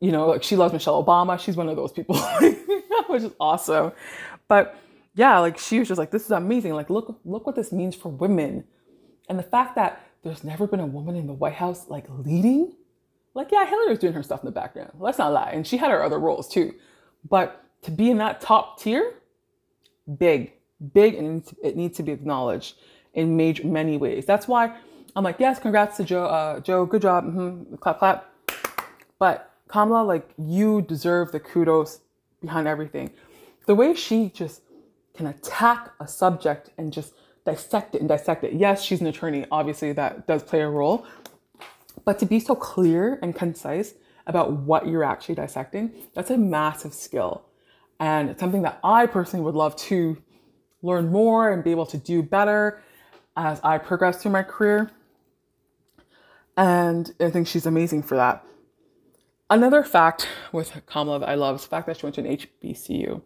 you 0.00 0.12
know, 0.12 0.28
like 0.28 0.42
she 0.42 0.56
loves 0.56 0.72
Michelle 0.72 1.02
Obama. 1.04 1.38
She's 1.38 1.56
one 1.56 1.68
of 1.68 1.76
those 1.76 1.92
people, 1.92 2.16
which 3.08 3.22
is 3.22 3.32
awesome. 3.38 3.92
But 4.48 4.76
yeah, 5.14 5.38
like 5.38 5.58
she 5.58 5.78
was 5.78 5.88
just 5.88 5.98
like, 5.98 6.10
"This 6.10 6.24
is 6.24 6.30
amazing! 6.30 6.72
Like 6.74 6.90
look, 6.90 7.20
look 7.24 7.46
what 7.46 7.54
this 7.54 7.72
means 7.72 7.94
for 7.94 8.10
women," 8.10 8.64
and 9.28 9.38
the 9.38 9.44
fact 9.44 9.74
that 9.76 10.00
there's 10.22 10.44
never 10.44 10.66
been 10.66 10.80
a 10.80 10.86
woman 10.86 11.16
in 11.16 11.26
the 11.26 11.32
White 11.32 11.54
House 11.54 11.88
like 11.88 12.06
leading 12.08 12.72
like, 13.34 13.50
yeah, 13.50 13.66
Hillary 13.66 13.90
was 13.90 13.98
doing 13.98 14.12
her 14.12 14.22
stuff 14.22 14.40
in 14.40 14.46
the 14.46 14.52
background. 14.52 14.92
Let's 14.98 15.18
not 15.18 15.32
lie. 15.32 15.50
And 15.52 15.66
she 15.66 15.76
had 15.76 15.90
her 15.90 16.02
other 16.02 16.18
roles 16.18 16.48
too. 16.48 16.74
But 17.28 17.64
to 17.82 17.90
be 17.90 18.10
in 18.10 18.18
that 18.18 18.40
top 18.40 18.80
tier, 18.80 19.14
big, 20.18 20.52
big, 20.92 21.14
and 21.14 21.44
it 21.62 21.76
needs 21.76 21.96
to 21.96 22.02
be 22.02 22.12
acknowledged 22.12 22.76
in 23.12 23.36
major, 23.36 23.66
many 23.66 23.96
ways. 23.96 24.24
That's 24.24 24.46
why 24.46 24.76
I'm 25.16 25.24
like, 25.24 25.40
yes, 25.40 25.58
congrats 25.58 25.96
to 25.96 26.04
Joe. 26.04 26.24
Uh, 26.26 26.60
Joe, 26.60 26.86
good 26.86 27.02
job. 27.02 27.24
Mm-hmm. 27.24 27.76
Clap, 27.76 27.98
clap. 27.98 28.30
But 29.18 29.50
Kamala, 29.68 30.04
like, 30.04 30.28
you 30.38 30.82
deserve 30.82 31.32
the 31.32 31.40
kudos 31.40 32.00
behind 32.40 32.68
everything. 32.68 33.10
The 33.66 33.74
way 33.74 33.94
she 33.94 34.28
just 34.28 34.62
can 35.14 35.26
attack 35.26 35.92
a 36.00 36.06
subject 36.06 36.70
and 36.78 36.92
just 36.92 37.14
dissect 37.44 37.94
it 37.94 38.00
and 38.00 38.08
dissect 38.08 38.44
it. 38.44 38.54
Yes, 38.54 38.82
she's 38.82 39.00
an 39.00 39.06
attorney. 39.06 39.46
Obviously, 39.50 39.92
that 39.92 40.26
does 40.26 40.42
play 40.42 40.60
a 40.60 40.68
role. 40.68 41.06
But 42.04 42.18
to 42.18 42.26
be 42.26 42.40
so 42.40 42.54
clear 42.54 43.18
and 43.22 43.34
concise 43.34 43.94
about 44.26 44.52
what 44.52 44.88
you're 44.88 45.04
actually 45.04 45.34
dissecting, 45.34 45.92
that's 46.14 46.30
a 46.30 46.38
massive 46.38 46.94
skill. 46.94 47.44
And 48.00 48.30
it's 48.30 48.40
something 48.40 48.62
that 48.62 48.80
I 48.82 49.06
personally 49.06 49.44
would 49.44 49.54
love 49.54 49.76
to 49.76 50.16
learn 50.82 51.10
more 51.10 51.50
and 51.50 51.62
be 51.62 51.70
able 51.70 51.86
to 51.86 51.98
do 51.98 52.22
better 52.22 52.82
as 53.36 53.60
I 53.62 53.78
progress 53.78 54.22
through 54.22 54.32
my 54.32 54.42
career. 54.42 54.90
And 56.56 57.12
I 57.20 57.30
think 57.30 57.46
she's 57.46 57.66
amazing 57.66 58.02
for 58.02 58.16
that. 58.16 58.44
Another 59.50 59.82
fact 59.82 60.28
with 60.52 60.82
Kamala 60.86 61.20
that 61.20 61.28
I 61.28 61.34
love 61.34 61.56
is 61.56 61.62
the 61.62 61.68
fact 61.68 61.86
that 61.86 61.98
she 61.98 62.06
went 62.06 62.14
to 62.16 62.26
an 62.26 62.36
HBCU, 62.36 63.22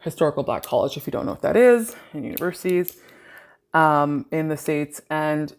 historical 0.00 0.42
black 0.42 0.62
college, 0.62 0.96
if 0.96 1.06
you 1.06 1.10
don't 1.10 1.26
know 1.26 1.32
what 1.32 1.42
that 1.42 1.56
is, 1.56 1.94
in 2.14 2.24
universities 2.24 2.96
um, 3.74 4.26
in 4.30 4.48
the 4.48 4.56
States. 4.56 5.00
And 5.10 5.54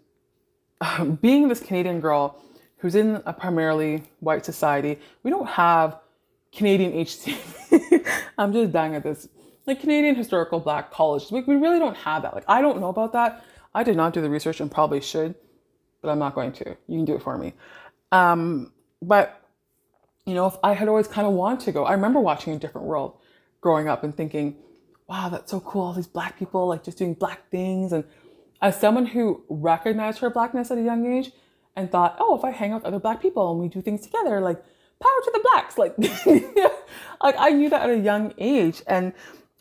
being 1.22 1.48
this 1.48 1.60
Canadian 1.60 2.00
girl 2.00 2.42
who's 2.78 2.96
in 2.96 3.22
a 3.26 3.34
primarily 3.34 4.04
white 4.20 4.46
society, 4.46 5.00
we 5.24 5.32
don't 5.32 5.48
have 5.48 6.00
Canadian 6.52 6.94
HC. 6.94 7.38
I'm 8.38 8.52
just 8.54 8.72
dying 8.72 8.96
at 8.96 9.04
this. 9.04 9.30
Like 9.68 9.80
Canadian 9.80 10.16
historical 10.16 10.60
black 10.60 10.92
colleges, 10.92 11.32
we, 11.32 11.42
we 11.42 11.56
really 11.56 11.80
don't 11.80 11.96
have 11.98 12.24
that. 12.24 12.34
Like 12.34 12.46
I 12.48 12.62
don't 12.62 12.80
know 12.80 12.90
about 12.90 13.14
that. 13.14 13.46
I 13.74 13.84
did 13.84 13.96
not 13.96 14.14
do 14.14 14.22
the 14.22 14.30
research 14.30 14.60
and 14.60 14.70
probably 14.70 15.02
should, 15.02 15.36
but 16.02 16.10
I'm 16.10 16.20
not 16.20 16.36
going 16.36 16.52
to. 16.54 16.78
You 16.88 16.98
can 16.98 17.06
do 17.06 17.16
it 17.16 17.22
for 17.22 17.38
me. 17.38 17.54
Um, 18.12 18.74
but 19.02 19.42
you 20.26 20.34
know, 20.34 20.48
if 20.48 20.56
I 20.64 20.74
had 20.74 20.88
always 20.88 21.08
kind 21.08 21.26
of 21.28 21.34
wanted 21.34 21.62
to 21.62 21.72
go, 21.72 21.86
I 21.86 21.94
remember 21.94 22.20
watching 22.20 22.54
a 22.54 22.60
different 22.60 22.88
world 22.88 23.18
growing 23.62 23.88
up 23.88 24.04
and 24.04 24.16
thinking, 24.16 24.56
wow, 25.12 25.28
that's 25.28 25.52
so 25.52 25.60
cool. 25.60 25.82
All 25.82 25.94
these 25.94 26.08
black 26.08 26.40
people 26.40 26.68
like 26.68 26.86
just 26.86 26.98
doing 26.98 27.14
black 27.14 27.50
things 27.52 27.92
and 27.92 28.06
as 28.62 28.80
someone 28.80 29.06
who 29.08 29.44
recognized 29.50 30.20
her 30.20 30.30
blackness 30.30 30.72
at 30.72 30.78
a 30.78 30.82
young 30.82 31.06
age 31.06 31.32
and 31.76 31.92
thought, 31.92 32.16
oh, 32.18 32.38
if 32.38 32.46
I 32.46 32.52
hang 32.52 32.72
out 32.72 32.84
with 32.84 32.86
other 32.86 33.00
black 33.00 33.22
people 33.22 33.52
and 33.52 33.60
we 33.60 33.68
do 33.68 33.82
things 33.82 34.02
together, 34.02 34.40
like 34.40 34.64
power 35.02 35.22
to 35.26 35.32
the 35.34 35.40
blacks. 35.52 35.78
Like, 35.78 35.98
like 37.24 37.36
I 37.38 37.50
knew 37.50 37.70
that 37.70 37.82
at 37.82 37.90
a 37.90 37.98
young 37.98 38.34
age. 38.38 38.84
And 38.88 39.12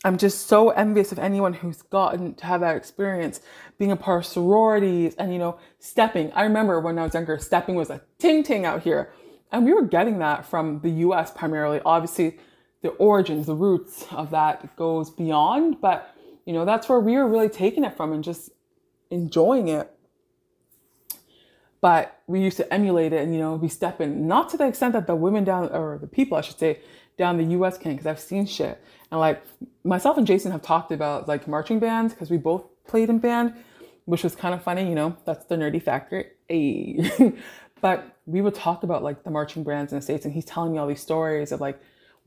I'm 0.05 0.19
just 0.19 0.47
so 0.47 0.71
envious 0.71 1.11
of 1.11 1.19
anyone 1.19 1.55
who's 1.55 1.83
gotten 1.83 2.35
to 2.35 2.47
have 2.47 2.61
that 2.61 2.77
experience, 2.77 3.41
being 3.77 3.91
a 3.91 3.97
part 3.97 4.25
of 4.25 4.31
sororities 4.31 5.17
and, 5.17 5.33
you 5.33 5.41
know, 5.41 5.59
stepping. 5.81 6.31
I 6.33 6.45
remember 6.45 6.79
when 6.79 6.97
I 6.97 7.03
was 7.03 7.15
younger, 7.15 7.39
stepping 7.39 7.75
was 7.75 7.91
a 7.91 8.03
ting 8.21 8.45
ting 8.45 8.65
out 8.65 8.83
here. 8.83 9.13
And 9.51 9.65
we 9.65 9.73
were 9.73 9.83
getting 9.83 10.21
that 10.21 10.47
from 10.47 10.79
the 10.81 10.91
US 10.91 11.33
primarily. 11.33 11.81
Obviously, 11.85 12.39
the 12.83 12.89
origins, 12.91 13.47
the 13.47 13.55
roots 13.55 14.07
of 14.11 14.31
that 14.31 14.75
goes 14.77 15.11
beyond, 15.11 15.81
but 15.81 16.15
you 16.47 16.53
know, 16.53 16.65
that's 16.65 16.89
where 16.89 16.99
we 16.99 17.17
were 17.17 17.29
really 17.29 17.49
taking 17.49 17.85
it 17.85 17.97
from 17.97 18.13
and 18.13 18.25
just 18.25 18.51
enjoying 19.11 19.69
it. 19.69 19.91
But 21.81 22.21
we 22.27 22.41
used 22.41 22.59
to 22.59 22.73
emulate 22.73 23.13
it 23.13 23.23
and, 23.23 23.33
you 23.33 23.41
know, 23.41 23.57
be 23.57 23.69
stepping, 23.69 24.27
not 24.27 24.51
to 24.51 24.57
the 24.57 24.67
extent 24.67 24.93
that 24.93 25.07
the 25.07 25.15
women 25.15 25.45
down, 25.45 25.69
or 25.71 25.99
the 25.99 26.07
people, 26.07 26.37
I 26.37 26.43
should 26.43 26.59
say, 26.59 26.81
down 27.17 27.39
the 27.39 27.45
US 27.57 27.79
can, 27.79 27.93
because 27.93 28.07
I've 28.07 28.21
seen 28.21 28.47
shit. 28.47 28.83
And 29.11 29.21
like 29.21 29.43
myself 29.85 30.19
and 30.19 30.27
Jason 30.27 30.53
have 30.53 30.63
talked 30.63 30.93
about 30.93 31.27
like 31.27 31.49
marching 31.49 31.79
bands, 31.79 32.13
because 32.13 32.31
we 32.31 32.37
both 32.37 32.65
played 32.87 33.09
in 33.09 33.19
band, 33.19 33.55
which 34.05 34.25
was 34.25 34.35
kind 34.35 34.55
of 34.55 34.63
funny, 34.63 34.89
you 34.89 34.95
know, 34.95 35.17
that's 35.25 35.47
the 35.47 35.57
nerdy 35.57 35.83
factor. 35.83 36.25
Hey. 36.49 37.35
but 37.81 38.19
we 38.27 38.43
would 38.43 38.55
talk 38.55 38.83
about 38.83 39.03
like 39.03 39.25
the 39.25 39.31
marching 39.31 39.65
bands 39.65 39.93
in 39.93 39.99
the 39.99 40.03
States, 40.03 40.25
and 40.25 40.35
he's 40.35 40.45
telling 40.45 40.73
me 40.73 40.79
all 40.79 40.87
these 40.87 41.01
stories 41.01 41.53
of 41.53 41.61
like 41.61 41.81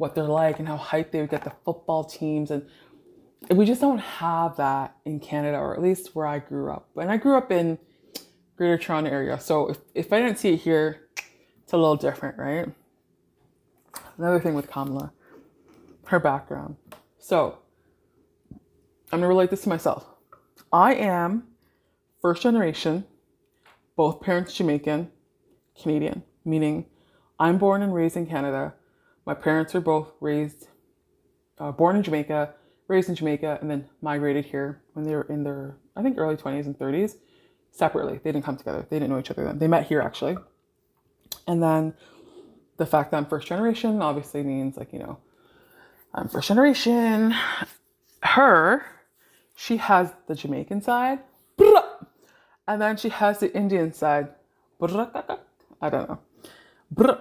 what 0.03 0.15
they're 0.15 0.25
like 0.25 0.59
and 0.59 0.67
how 0.67 0.77
hyped 0.77 1.11
they 1.11 1.21
would 1.21 1.29
get 1.29 1.45
the 1.45 1.53
football 1.63 2.03
teams 2.03 2.51
and 2.51 2.67
we 3.49 3.65
just 3.65 3.79
don't 3.79 3.99
have 3.99 4.57
that 4.57 4.97
in 5.05 5.21
Canada, 5.21 5.57
or 5.57 5.73
at 5.73 5.81
least 5.81 6.13
where 6.13 6.27
I 6.27 6.39
grew 6.39 6.69
up. 6.69 6.89
And 6.97 7.09
I 7.09 7.15
grew 7.15 7.37
up 7.37 7.53
in 7.53 7.77
Greater 8.57 8.77
Toronto 8.77 9.09
area, 9.09 9.39
so 9.39 9.69
if, 9.69 9.77
if 9.95 10.11
I 10.11 10.19
didn't 10.19 10.39
see 10.39 10.53
it 10.53 10.57
here, 10.57 11.07
it's 11.63 11.71
a 11.71 11.77
little 11.77 11.95
different, 11.95 12.37
right? 12.37 12.67
Another 14.17 14.41
thing 14.41 14.55
with 14.55 14.69
Kamala, 14.69 15.13
her 16.07 16.19
background. 16.19 16.75
So 17.17 17.57
I'm 19.11 19.19
gonna 19.19 19.27
relate 19.29 19.51
this 19.51 19.61
to 19.61 19.69
myself. 19.69 20.05
I 20.73 20.95
am 20.95 21.47
first 22.21 22.43
generation, 22.43 23.05
both 23.95 24.19
parents 24.19 24.53
Jamaican, 24.53 25.11
Canadian, 25.81 26.23
meaning 26.43 26.87
I'm 27.39 27.57
born 27.57 27.81
and 27.81 27.93
raised 27.93 28.17
in 28.17 28.25
Canada. 28.25 28.73
My 29.25 29.33
parents 29.33 29.73
are 29.75 29.81
both 29.81 30.11
raised, 30.19 30.67
uh, 31.57 31.71
born 31.71 31.95
in 31.95 32.03
Jamaica, 32.03 32.53
raised 32.87 33.09
in 33.09 33.15
Jamaica, 33.15 33.57
and 33.61 33.69
then 33.69 33.87
migrated 34.01 34.45
here 34.45 34.81
when 34.93 35.05
they 35.05 35.15
were 35.15 35.23
in 35.23 35.43
their, 35.43 35.77
I 35.95 36.03
think, 36.03 36.17
early 36.17 36.35
20s 36.35 36.65
and 36.65 36.77
30s 36.77 37.15
separately. 37.71 38.19
They 38.23 38.31
didn't 38.31 38.45
come 38.45 38.57
together. 38.57 38.85
They 38.89 38.97
didn't 38.99 39.11
know 39.11 39.19
each 39.19 39.31
other 39.31 39.43
then. 39.45 39.59
They 39.59 39.67
met 39.67 39.87
here 39.87 40.01
actually. 40.01 40.37
And 41.47 41.61
then 41.61 41.93
the 42.77 42.85
fact 42.85 43.11
that 43.11 43.17
I'm 43.17 43.25
first 43.25 43.47
generation 43.47 44.01
obviously 44.01 44.43
means 44.43 44.77
like, 44.77 44.93
you 44.93 44.99
know, 44.99 45.17
I'm 46.13 46.27
first 46.27 46.47
generation. 46.47 47.33
Her, 48.21 48.85
she 49.55 49.77
has 49.77 50.13
the 50.27 50.35
Jamaican 50.35 50.81
side, 50.81 51.19
and 52.67 52.81
then 52.81 52.97
she 52.97 53.09
has 53.09 53.39
the 53.39 53.53
Indian 53.55 53.93
side. 53.93 54.29
I 54.81 55.89
don't 55.89 56.09
know. 56.09 56.19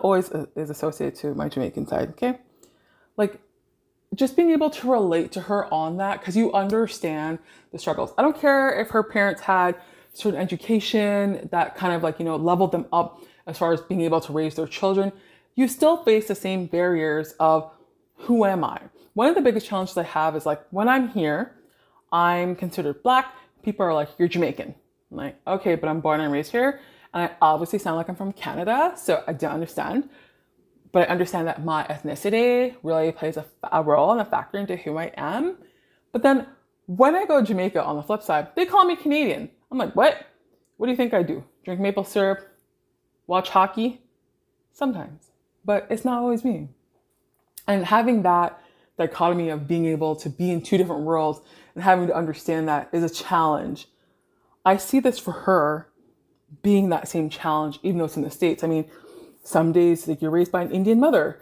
Always 0.00 0.30
uh, 0.30 0.46
is 0.56 0.70
associated 0.70 1.18
to 1.20 1.34
my 1.34 1.48
Jamaican 1.48 1.86
side, 1.86 2.10
okay? 2.10 2.38
Like, 3.16 3.40
just 4.14 4.36
being 4.36 4.50
able 4.50 4.70
to 4.70 4.90
relate 4.90 5.32
to 5.32 5.40
her 5.42 5.72
on 5.72 5.96
that 5.96 6.20
because 6.20 6.36
you 6.36 6.52
understand 6.52 7.38
the 7.70 7.78
struggles. 7.78 8.12
I 8.18 8.22
don't 8.22 8.38
care 8.38 8.78
if 8.78 8.90
her 8.90 9.02
parents 9.02 9.42
had 9.42 9.76
certain 10.12 10.38
education 10.38 11.48
that 11.50 11.76
kind 11.76 11.94
of 11.94 12.02
like, 12.02 12.18
you 12.18 12.24
know, 12.24 12.36
leveled 12.36 12.72
them 12.72 12.86
up 12.92 13.22
as 13.46 13.58
far 13.58 13.72
as 13.72 13.80
being 13.80 14.02
able 14.02 14.20
to 14.20 14.32
raise 14.32 14.54
their 14.54 14.66
children. 14.66 15.12
You 15.54 15.68
still 15.68 16.02
face 16.02 16.28
the 16.28 16.34
same 16.34 16.66
barriers 16.66 17.34
of 17.40 17.70
who 18.16 18.44
am 18.44 18.64
I? 18.64 18.80
One 19.14 19.28
of 19.28 19.34
the 19.34 19.40
biggest 19.40 19.66
challenges 19.66 19.96
I 19.96 20.04
have 20.04 20.36
is 20.36 20.46
like 20.46 20.62
when 20.70 20.88
I'm 20.88 21.08
here, 21.08 21.56
I'm 22.12 22.54
considered 22.54 23.02
black. 23.02 23.34
People 23.62 23.86
are 23.86 23.94
like, 23.94 24.10
you're 24.18 24.28
Jamaican. 24.28 24.74
I'm 25.10 25.16
like, 25.16 25.36
okay, 25.46 25.74
but 25.74 25.88
I'm 25.88 26.00
born 26.00 26.20
and 26.20 26.32
raised 26.32 26.52
here. 26.52 26.80
And 27.14 27.24
I 27.24 27.36
obviously 27.42 27.78
sound 27.78 27.96
like 27.96 28.08
I'm 28.08 28.16
from 28.16 28.32
Canada, 28.32 28.94
so 28.96 29.22
I 29.26 29.32
don't 29.32 29.52
understand. 29.52 30.08
But 30.92 31.08
I 31.08 31.12
understand 31.12 31.46
that 31.48 31.64
my 31.64 31.84
ethnicity 31.84 32.74
really 32.82 33.12
plays 33.12 33.36
a, 33.36 33.46
a 33.70 33.82
role 33.82 34.12
and 34.12 34.20
a 34.20 34.24
factor 34.24 34.58
into 34.58 34.76
who 34.76 34.96
I 34.98 35.12
am. 35.16 35.56
But 36.12 36.22
then 36.22 36.46
when 36.86 37.14
I 37.14 37.24
go 37.24 37.40
to 37.40 37.46
Jamaica 37.46 37.82
on 37.82 37.96
the 37.96 38.02
flip 38.02 38.22
side, 38.22 38.48
they 38.54 38.66
call 38.66 38.84
me 38.84 38.96
Canadian. 38.96 39.50
I'm 39.70 39.78
like, 39.78 39.94
what? 39.96 40.26
What 40.76 40.86
do 40.86 40.90
you 40.90 40.96
think 40.96 41.14
I 41.14 41.22
do? 41.22 41.44
Drink 41.64 41.80
maple 41.80 42.04
syrup? 42.04 42.40
Watch 43.26 43.50
hockey? 43.50 44.02
Sometimes. 44.72 45.30
But 45.64 45.86
it's 45.90 46.04
not 46.04 46.18
always 46.18 46.44
me. 46.44 46.68
And 47.66 47.86
having 47.86 48.22
that 48.22 48.60
dichotomy 48.98 49.48
of 49.48 49.66
being 49.68 49.86
able 49.86 50.16
to 50.16 50.28
be 50.28 50.50
in 50.50 50.60
two 50.60 50.76
different 50.76 51.02
worlds 51.02 51.40
and 51.74 51.84
having 51.84 52.06
to 52.08 52.14
understand 52.14 52.68
that 52.68 52.88
is 52.92 53.02
a 53.02 53.08
challenge. 53.08 53.86
I 54.64 54.76
see 54.76 55.00
this 55.00 55.18
for 55.18 55.32
her 55.32 55.88
being 56.62 56.90
that 56.90 57.08
same 57.08 57.30
challenge, 57.30 57.78
even 57.82 57.98
though 57.98 58.04
it's 58.04 58.16
in 58.16 58.22
the 58.22 58.30
States. 58.30 58.62
I 58.62 58.66
mean, 58.66 58.90
some 59.42 59.72
days 59.72 60.06
like 60.06 60.20
you're 60.20 60.30
raised 60.30 60.52
by 60.52 60.62
an 60.62 60.70
Indian 60.70 61.00
mother. 61.00 61.40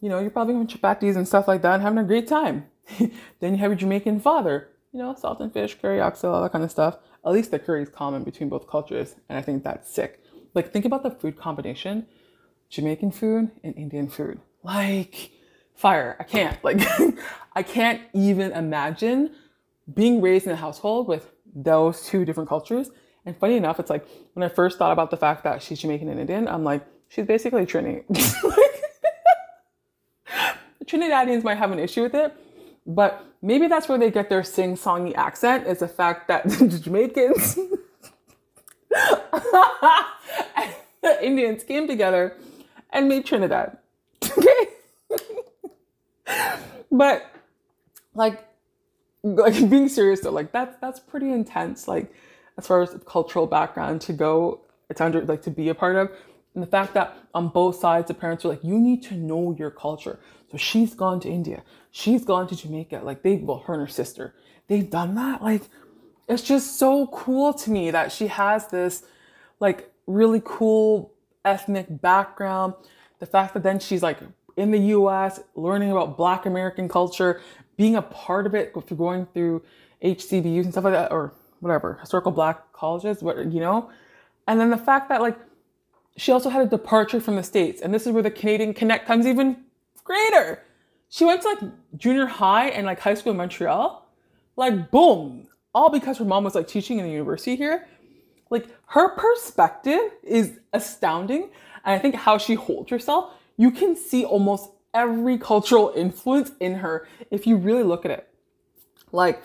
You 0.00 0.08
know, 0.08 0.18
you're 0.18 0.30
probably 0.30 0.54
going 0.54 0.66
chapatis 0.66 1.16
and 1.16 1.26
stuff 1.26 1.48
like 1.48 1.62
that 1.62 1.74
and 1.74 1.82
having 1.82 1.98
a 1.98 2.04
great 2.04 2.28
time. 2.28 2.66
then 2.98 3.52
you 3.52 3.56
have 3.56 3.70
your 3.70 3.76
Jamaican 3.76 4.20
father, 4.20 4.68
you 4.92 4.98
know, 4.98 5.14
salt 5.14 5.40
and 5.40 5.52
fish, 5.52 5.78
curry 5.80 6.00
oxtail, 6.00 6.32
all 6.32 6.42
that 6.42 6.52
kind 6.52 6.64
of 6.64 6.70
stuff. 6.70 6.98
At 7.24 7.32
least 7.32 7.50
the 7.50 7.58
curry 7.58 7.82
is 7.82 7.88
common 7.88 8.22
between 8.22 8.50
both 8.50 8.68
cultures, 8.68 9.16
and 9.28 9.38
I 9.38 9.42
think 9.42 9.64
that's 9.64 9.92
sick. 9.92 10.22
Like 10.52 10.72
think 10.72 10.84
about 10.84 11.02
the 11.02 11.10
food 11.10 11.36
combination, 11.36 12.06
Jamaican 12.68 13.12
food 13.12 13.50
and 13.62 13.74
Indian 13.76 14.08
food. 14.08 14.40
Like 14.62 15.30
fire. 15.74 16.16
I 16.20 16.24
can't. 16.24 16.62
Like 16.62 16.80
I 17.54 17.62
can't 17.62 18.02
even 18.12 18.52
imagine 18.52 19.30
being 19.92 20.20
raised 20.20 20.46
in 20.46 20.52
a 20.52 20.56
household 20.56 21.08
with 21.08 21.30
those 21.54 22.06
two 22.06 22.24
different 22.24 22.48
cultures. 22.48 22.90
And 23.26 23.36
funny 23.36 23.56
enough, 23.56 23.80
it's 23.80 23.90
like 23.90 24.06
when 24.34 24.42
I 24.42 24.48
first 24.48 24.78
thought 24.78 24.92
about 24.92 25.10
the 25.10 25.16
fact 25.16 25.44
that 25.44 25.62
she's 25.62 25.80
Jamaican 25.80 26.08
and 26.08 26.20
Indian, 26.20 26.46
I'm 26.48 26.64
like, 26.64 26.84
she's 27.08 27.26
basically 27.26 27.64
Trini. 27.64 28.04
Trinidadians 30.84 31.42
might 31.42 31.56
have 31.56 31.72
an 31.72 31.78
issue 31.78 32.02
with 32.02 32.14
it, 32.14 32.34
but 32.86 33.24
maybe 33.40 33.66
that's 33.66 33.88
where 33.88 33.96
they 33.98 34.10
get 34.10 34.28
their 34.28 34.42
sing-songy 34.42 35.14
accent 35.14 35.66
is 35.66 35.78
the 35.78 35.88
fact 35.88 36.28
that 36.28 36.44
the 36.48 36.78
Jamaicans 36.78 37.56
and 37.56 37.78
the 41.02 41.24
Indians 41.24 41.64
came 41.64 41.86
together 41.86 42.36
and 42.90 43.08
made 43.08 43.24
Trinidad. 43.24 43.78
Okay? 44.22 44.66
but 46.90 47.30
like 48.14 48.46
like 49.22 49.54
being 49.70 49.88
serious 49.88 50.20
though, 50.20 50.30
like 50.30 50.52
that's 50.52 50.76
that's 50.80 51.00
pretty 51.00 51.30
intense. 51.32 51.88
Like 51.88 52.12
as 52.56 52.66
far 52.66 52.82
as 52.82 52.96
cultural 53.06 53.46
background 53.46 54.00
to 54.02 54.12
go, 54.12 54.60
it's 54.88 55.00
under 55.00 55.24
like 55.24 55.42
to 55.42 55.50
be 55.50 55.68
a 55.68 55.74
part 55.74 55.96
of. 55.96 56.10
And 56.54 56.62
the 56.62 56.68
fact 56.68 56.94
that 56.94 57.16
on 57.34 57.48
both 57.48 57.76
sides, 57.76 58.08
the 58.08 58.14
parents 58.14 58.44
are 58.44 58.48
like, 58.48 58.62
you 58.62 58.78
need 58.78 59.02
to 59.04 59.14
know 59.14 59.56
your 59.58 59.70
culture. 59.70 60.20
So 60.52 60.56
she's 60.56 60.94
gone 60.94 61.18
to 61.20 61.28
India, 61.28 61.62
she's 61.90 62.24
gone 62.24 62.46
to 62.48 62.56
Jamaica. 62.56 63.00
Like 63.02 63.22
they, 63.22 63.36
well, 63.36 63.58
her 63.66 63.74
and 63.74 63.82
her 63.82 63.88
sister, 63.88 64.34
they've 64.68 64.88
done 64.88 65.14
that. 65.16 65.42
Like 65.42 65.62
it's 66.28 66.42
just 66.42 66.78
so 66.78 67.08
cool 67.08 67.52
to 67.54 67.70
me 67.70 67.90
that 67.90 68.12
she 68.12 68.28
has 68.28 68.68
this 68.68 69.04
like 69.60 69.90
really 70.06 70.42
cool 70.44 71.12
ethnic 71.44 71.86
background. 72.00 72.74
The 73.18 73.26
fact 73.26 73.54
that 73.54 73.62
then 73.62 73.78
she's 73.80 74.02
like 74.02 74.18
in 74.56 74.70
the 74.70 74.78
US, 74.78 75.40
learning 75.54 75.90
about 75.90 76.16
Black 76.16 76.46
American 76.46 76.88
culture, 76.88 77.40
being 77.76 77.96
a 77.96 78.02
part 78.02 78.46
of 78.46 78.54
it 78.54 78.72
going 78.96 79.26
through 79.26 79.62
HBCUs 80.02 80.64
and 80.64 80.72
stuff 80.72 80.84
like 80.84 80.92
that, 80.92 81.10
or 81.10 81.34
whatever, 81.64 81.98
historical 82.00 82.30
Black 82.30 82.72
colleges, 82.72 83.22
what 83.22 83.38
you 83.50 83.60
know, 83.60 83.90
and 84.46 84.60
then 84.60 84.70
the 84.70 84.76
fact 84.76 85.08
that 85.08 85.20
like 85.20 85.38
she 86.16 86.30
also 86.30 86.48
had 86.48 86.62
a 86.62 86.68
departure 86.68 87.20
from 87.20 87.36
the 87.36 87.42
states, 87.42 87.82
and 87.82 87.92
this 87.92 88.06
is 88.06 88.12
where 88.12 88.22
the 88.22 88.30
Canadian 88.30 88.74
connect 88.74 89.06
comes 89.06 89.26
even 89.26 89.64
greater. 90.04 90.62
She 91.08 91.24
went 91.24 91.42
to 91.42 91.48
like 91.48 91.58
junior 91.96 92.26
high 92.26 92.68
and 92.68 92.86
like 92.86 93.00
high 93.00 93.14
school 93.14 93.32
in 93.32 93.38
Montreal, 93.38 94.06
like 94.56 94.90
boom, 94.90 95.48
all 95.74 95.90
because 95.90 96.18
her 96.18 96.24
mom 96.24 96.44
was 96.44 96.54
like 96.54 96.68
teaching 96.68 96.98
in 96.98 97.04
the 97.04 97.10
university 97.10 97.56
here. 97.56 97.88
Like 98.50 98.68
her 98.86 99.08
perspective 99.16 100.00
is 100.22 100.60
astounding, 100.72 101.50
and 101.84 101.94
I 101.94 101.98
think 101.98 102.14
how 102.14 102.38
she 102.38 102.54
holds 102.54 102.90
herself 102.90 103.32
you 103.56 103.70
can 103.70 103.96
see 103.96 104.24
almost 104.24 104.70
every 104.92 105.38
cultural 105.38 105.92
influence 105.96 106.52
in 106.60 106.76
her 106.76 107.06
if 107.30 107.46
you 107.46 107.56
really 107.56 107.82
look 107.82 108.04
at 108.04 108.10
it. 108.10 108.28
Like 109.12 109.42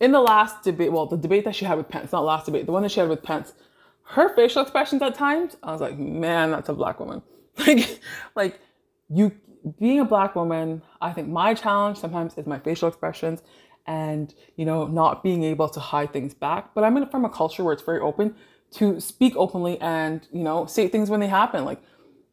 in 0.00 0.12
the 0.12 0.20
last 0.20 0.62
debate, 0.62 0.92
well, 0.92 1.06
the 1.06 1.16
debate 1.16 1.44
that 1.44 1.54
she 1.54 1.64
had 1.64 1.78
with 1.78 1.88
Pence, 1.88 2.12
not 2.12 2.24
last 2.24 2.46
debate, 2.46 2.66
the 2.66 2.72
one 2.72 2.82
that 2.82 2.90
she 2.90 3.00
had 3.00 3.08
with 3.08 3.22
Pence, 3.22 3.54
her 4.02 4.34
facial 4.34 4.62
expressions 4.62 5.02
at 5.02 5.14
times, 5.14 5.56
I 5.62 5.72
was 5.72 5.80
like, 5.80 5.98
man, 5.98 6.50
that's 6.50 6.68
a 6.68 6.74
black 6.74 7.00
woman. 7.00 7.22
Like, 7.66 8.00
like 8.34 8.60
you 9.08 9.32
being 9.78 10.00
a 10.00 10.04
black 10.04 10.36
woman, 10.36 10.82
I 11.00 11.12
think 11.12 11.28
my 11.28 11.54
challenge 11.54 11.98
sometimes 11.98 12.36
is 12.36 12.46
my 12.46 12.58
facial 12.58 12.86
expressions 12.88 13.42
and 13.86 14.34
you 14.56 14.64
know 14.64 14.86
not 14.86 15.22
being 15.22 15.44
able 15.44 15.68
to 15.70 15.80
hide 15.80 16.12
things 16.12 16.34
back. 16.34 16.74
But 16.74 16.84
I'm 16.84 16.96
in 16.96 17.06
from 17.08 17.24
a 17.24 17.30
culture 17.30 17.64
where 17.64 17.72
it's 17.72 17.82
very 17.82 18.00
open 18.00 18.34
to 18.72 19.00
speak 19.00 19.34
openly 19.36 19.80
and 19.80 20.26
you 20.32 20.42
know 20.42 20.66
say 20.66 20.88
things 20.88 21.10
when 21.10 21.20
they 21.20 21.28
happen. 21.28 21.64
Like 21.64 21.80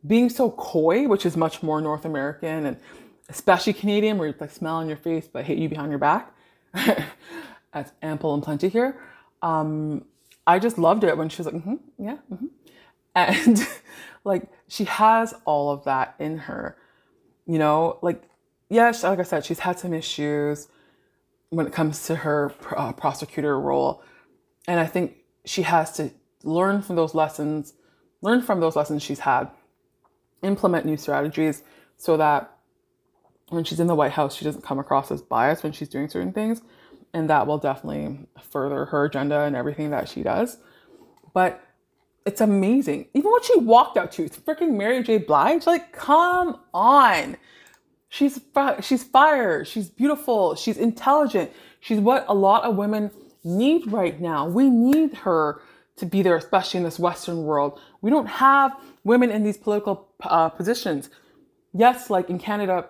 being 0.05 0.29
so 0.29 0.51
coy, 0.51 1.07
which 1.07 1.25
is 1.25 1.37
much 1.37 1.63
more 1.63 1.79
North 1.81 2.05
American 2.05 2.65
and 2.65 2.77
especially 3.29 3.73
Canadian, 3.73 4.17
where 4.17 4.27
you 4.27 4.35
like 4.39 4.51
smile 4.51 4.75
on 4.75 4.87
your 4.87 4.97
face 4.97 5.27
but 5.31 5.45
hate 5.45 5.57
you 5.57 5.69
behind 5.69 5.89
your 5.89 5.99
back. 5.99 6.33
That's 7.73 7.91
ample 8.01 8.33
and 8.33 8.43
plenty 8.43 8.69
here. 8.69 8.99
Um, 9.41 10.05
I 10.45 10.59
just 10.59 10.77
loved 10.77 11.03
it 11.03 11.17
when 11.17 11.29
she 11.29 11.39
was 11.39 11.47
like, 11.47 11.55
mm-hmm, 11.55 11.75
yeah, 11.97 12.17
mm-hmm. 12.31 12.45
and 13.15 13.67
like 14.23 14.47
she 14.67 14.85
has 14.85 15.33
all 15.45 15.71
of 15.71 15.83
that 15.85 16.15
in 16.19 16.37
her. 16.37 16.77
You 17.45 17.59
know, 17.59 17.99
like 18.01 18.23
yes, 18.69 19.03
like 19.03 19.19
I 19.19 19.23
said, 19.23 19.45
she's 19.45 19.59
had 19.59 19.79
some 19.79 19.93
issues 19.93 20.67
when 21.49 21.67
it 21.67 21.73
comes 21.73 22.07
to 22.07 22.15
her 22.17 22.53
uh, 22.75 22.93
prosecutor 22.93 23.59
role, 23.59 24.03
and 24.67 24.79
I 24.79 24.85
think 24.85 25.17
she 25.45 25.63
has 25.63 25.91
to 25.93 26.11
learn 26.43 26.81
from 26.81 26.95
those 26.95 27.13
lessons, 27.13 27.73
learn 28.21 28.41
from 28.41 28.59
those 28.59 28.75
lessons 28.75 29.03
she's 29.03 29.19
had 29.19 29.49
implement 30.43 30.85
new 30.85 30.97
strategies 30.97 31.63
so 31.97 32.17
that 32.17 32.51
when 33.49 33.63
she's 33.63 33.79
in 33.79 33.87
the 33.87 33.95
White 33.95 34.11
House, 34.11 34.35
she 34.35 34.45
doesn't 34.45 34.63
come 34.63 34.79
across 34.79 35.11
as 35.11 35.21
biased 35.21 35.63
when 35.63 35.71
she's 35.71 35.89
doing 35.89 36.07
certain 36.07 36.33
things. 36.33 36.61
And 37.13 37.29
that 37.29 37.45
will 37.45 37.59
definitely 37.59 38.27
further 38.49 38.85
her 38.85 39.05
agenda 39.05 39.41
and 39.41 39.55
everything 39.55 39.91
that 39.91 40.09
she 40.09 40.23
does. 40.23 40.57
But 41.33 41.63
it's 42.25 42.41
amazing. 42.41 43.07
Even 43.13 43.31
what 43.31 43.45
she 43.45 43.57
walked 43.59 43.97
out 43.97 44.11
to, 44.13 44.23
it's 44.23 44.37
freaking 44.37 44.75
Mary 44.75 45.03
J. 45.03 45.17
Blige. 45.17 45.67
Like, 45.67 45.91
come 45.91 46.59
on. 46.73 47.37
She's 48.09 48.39
she's 48.81 49.03
fire. 49.03 49.65
She's 49.65 49.89
beautiful. 49.89 50.55
She's 50.55 50.77
intelligent. 50.77 51.51
She's 51.79 51.99
what 51.99 52.25
a 52.27 52.33
lot 52.33 52.63
of 52.63 52.75
women 52.75 53.11
need 53.43 53.91
right 53.91 54.19
now. 54.21 54.47
We 54.47 54.69
need 54.69 55.15
her 55.15 55.61
to 55.97 56.05
be 56.05 56.21
there, 56.21 56.35
especially 56.35 56.79
in 56.79 56.83
this 56.83 56.99
Western 56.99 57.43
world. 57.43 57.79
We 58.01 58.09
don't 58.09 58.27
have 58.27 58.79
women 59.03 59.29
in 59.31 59.43
these 59.43 59.57
political 59.57 60.07
uh, 60.21 60.49
positions. 60.49 61.09
Yes, 61.73 62.09
like 62.09 62.29
in 62.29 62.39
Canada, 62.39 62.89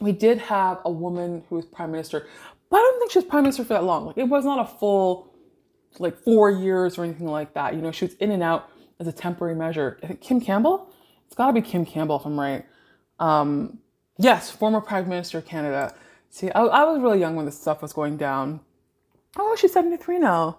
we 0.00 0.12
did 0.12 0.38
have 0.38 0.80
a 0.84 0.90
woman 0.90 1.44
who 1.48 1.56
was 1.56 1.64
prime 1.64 1.90
minister, 1.90 2.26
but 2.70 2.76
I 2.76 2.80
don't 2.80 2.98
think 3.00 3.10
she 3.12 3.18
was 3.18 3.26
prime 3.26 3.42
minister 3.42 3.64
for 3.64 3.74
that 3.74 3.84
long. 3.84 4.06
Like 4.06 4.18
it 4.18 4.28
was 4.28 4.44
not 4.44 4.60
a 4.60 4.64
full, 4.78 5.34
like 5.98 6.16
four 6.16 6.50
years 6.50 6.96
or 6.96 7.04
anything 7.04 7.26
like 7.26 7.54
that. 7.54 7.74
You 7.74 7.82
know, 7.82 7.92
she 7.92 8.04
was 8.06 8.14
in 8.14 8.30
and 8.30 8.42
out 8.42 8.70
as 9.00 9.06
a 9.08 9.12
temporary 9.12 9.56
measure. 9.56 9.98
Kim 10.20 10.40
Campbell. 10.40 10.92
It's 11.26 11.34
got 11.34 11.48
to 11.48 11.52
be 11.52 11.62
Kim 11.62 11.84
Campbell 11.84 12.16
if 12.16 12.24
I'm 12.26 12.38
right. 12.38 12.64
Um, 13.18 13.78
yes, 14.18 14.50
former 14.50 14.80
prime 14.80 15.08
minister 15.08 15.38
of 15.38 15.46
Canada. 15.46 15.94
See, 16.28 16.50
I, 16.50 16.62
I 16.62 16.84
was 16.84 17.00
really 17.00 17.18
young 17.20 17.36
when 17.36 17.44
this 17.44 17.60
stuff 17.60 17.82
was 17.82 17.92
going 17.92 18.16
down. 18.16 18.60
Oh, 19.36 19.56
she's 19.56 19.72
73 19.72 20.18
now. 20.18 20.58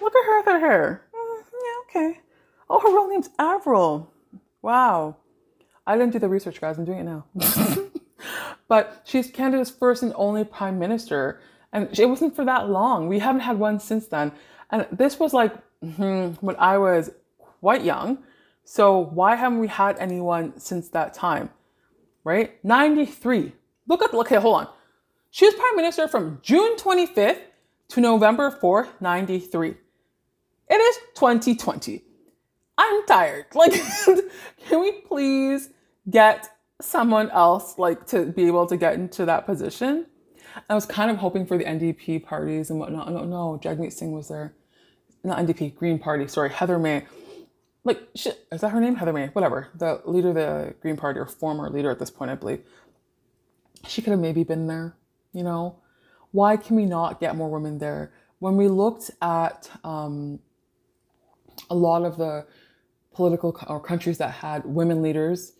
Look 0.00 0.14
at 0.14 0.24
her 0.26 0.38
with 0.38 0.46
her 0.46 0.60
hair. 0.60 1.02
Mm, 1.14 1.42
yeah, 1.52 2.02
okay. 2.02 2.20
Oh, 2.70 2.80
her 2.80 2.88
real 2.88 3.08
name's 3.08 3.30
Avril. 3.38 4.12
Wow. 4.62 5.16
I 5.86 5.96
didn't 5.96 6.12
do 6.12 6.18
the 6.18 6.28
research, 6.28 6.60
guys. 6.60 6.78
I'm 6.78 6.84
doing 6.84 7.00
it 7.00 7.04
now. 7.04 7.26
but 8.68 9.02
she's 9.04 9.30
Canada's 9.30 9.70
first 9.70 10.02
and 10.02 10.12
only 10.16 10.44
prime 10.44 10.78
minister. 10.78 11.40
And 11.72 11.88
it 11.98 12.06
wasn't 12.06 12.36
for 12.36 12.44
that 12.44 12.68
long. 12.68 13.08
We 13.08 13.18
haven't 13.18 13.40
had 13.40 13.58
one 13.58 13.80
since 13.80 14.06
then. 14.06 14.32
And 14.70 14.86
this 14.92 15.18
was 15.18 15.32
like 15.32 15.54
hmm, 15.82 16.30
when 16.40 16.56
I 16.56 16.78
was 16.78 17.10
quite 17.60 17.82
young. 17.82 18.18
So 18.64 18.98
why 18.98 19.34
haven't 19.34 19.58
we 19.60 19.68
had 19.68 19.98
anyone 19.98 20.58
since 20.58 20.90
that 20.90 21.14
time? 21.14 21.50
Right? 22.24 22.62
93. 22.64 23.52
Look 23.86 24.02
at, 24.02 24.12
okay, 24.12 24.36
hold 24.36 24.56
on. 24.56 24.68
She 25.30 25.46
was 25.46 25.54
prime 25.54 25.76
minister 25.76 26.08
from 26.08 26.40
June 26.42 26.76
25th 26.76 27.38
to 27.88 28.00
November 28.00 28.50
4th, 28.50 28.88
93. 29.00 29.74
It 30.70 30.74
is 30.74 30.96
2020. 31.14 32.02
I'm 32.76 33.06
tired. 33.06 33.46
Like, 33.54 33.72
can 34.68 34.80
we 34.80 34.92
please 34.92 35.70
get 36.08 36.48
someone 36.80 37.30
else 37.30 37.78
like 37.78 38.06
to 38.08 38.26
be 38.26 38.46
able 38.46 38.66
to 38.66 38.76
get 38.76 38.94
into 38.94 39.24
that 39.26 39.46
position? 39.46 40.06
I 40.68 40.74
was 40.74 40.86
kind 40.86 41.10
of 41.10 41.18
hoping 41.18 41.46
for 41.46 41.58
the 41.58 41.64
NDP 41.64 42.24
parties 42.24 42.70
and 42.70 42.78
whatnot. 42.78 43.12
No, 43.12 43.24
no, 43.24 43.60
Jagmeet 43.62 43.92
Singh 43.92 44.12
was 44.12 44.28
there. 44.28 44.54
Not 45.24 45.38
NDP, 45.38 45.74
Green 45.74 45.98
Party, 45.98 46.26
sorry, 46.28 46.50
Heather 46.50 46.78
May. 46.78 47.04
Like, 47.84 48.08
shit, 48.14 48.46
is 48.52 48.60
that 48.60 48.70
her 48.70 48.80
name? 48.80 48.96
Heather 48.96 49.12
May, 49.12 49.28
whatever. 49.28 49.68
The 49.74 50.00
leader 50.04 50.28
of 50.28 50.34
the 50.34 50.74
Green 50.80 50.96
Party, 50.96 51.18
or 51.18 51.26
former 51.26 51.68
leader 51.70 51.90
at 51.90 51.98
this 51.98 52.10
point, 52.10 52.30
I 52.30 52.34
believe. 52.34 52.62
She 53.86 54.02
could 54.02 54.10
have 54.10 54.20
maybe 54.20 54.44
been 54.44 54.66
there, 54.66 54.96
you 55.32 55.42
know? 55.42 55.76
Why 56.32 56.56
can 56.56 56.76
we 56.76 56.84
not 56.84 57.20
get 57.20 57.36
more 57.36 57.48
women 57.50 57.78
there? 57.78 58.12
When 58.38 58.56
we 58.56 58.68
looked 58.68 59.10
at 59.22 59.70
um, 59.84 60.40
a 61.70 61.74
lot 61.74 62.02
of 62.04 62.16
the 62.16 62.46
political 63.12 63.56
or 63.66 63.80
countries 63.80 64.18
that 64.18 64.30
had 64.30 64.64
women 64.64 65.02
leaders 65.02 65.54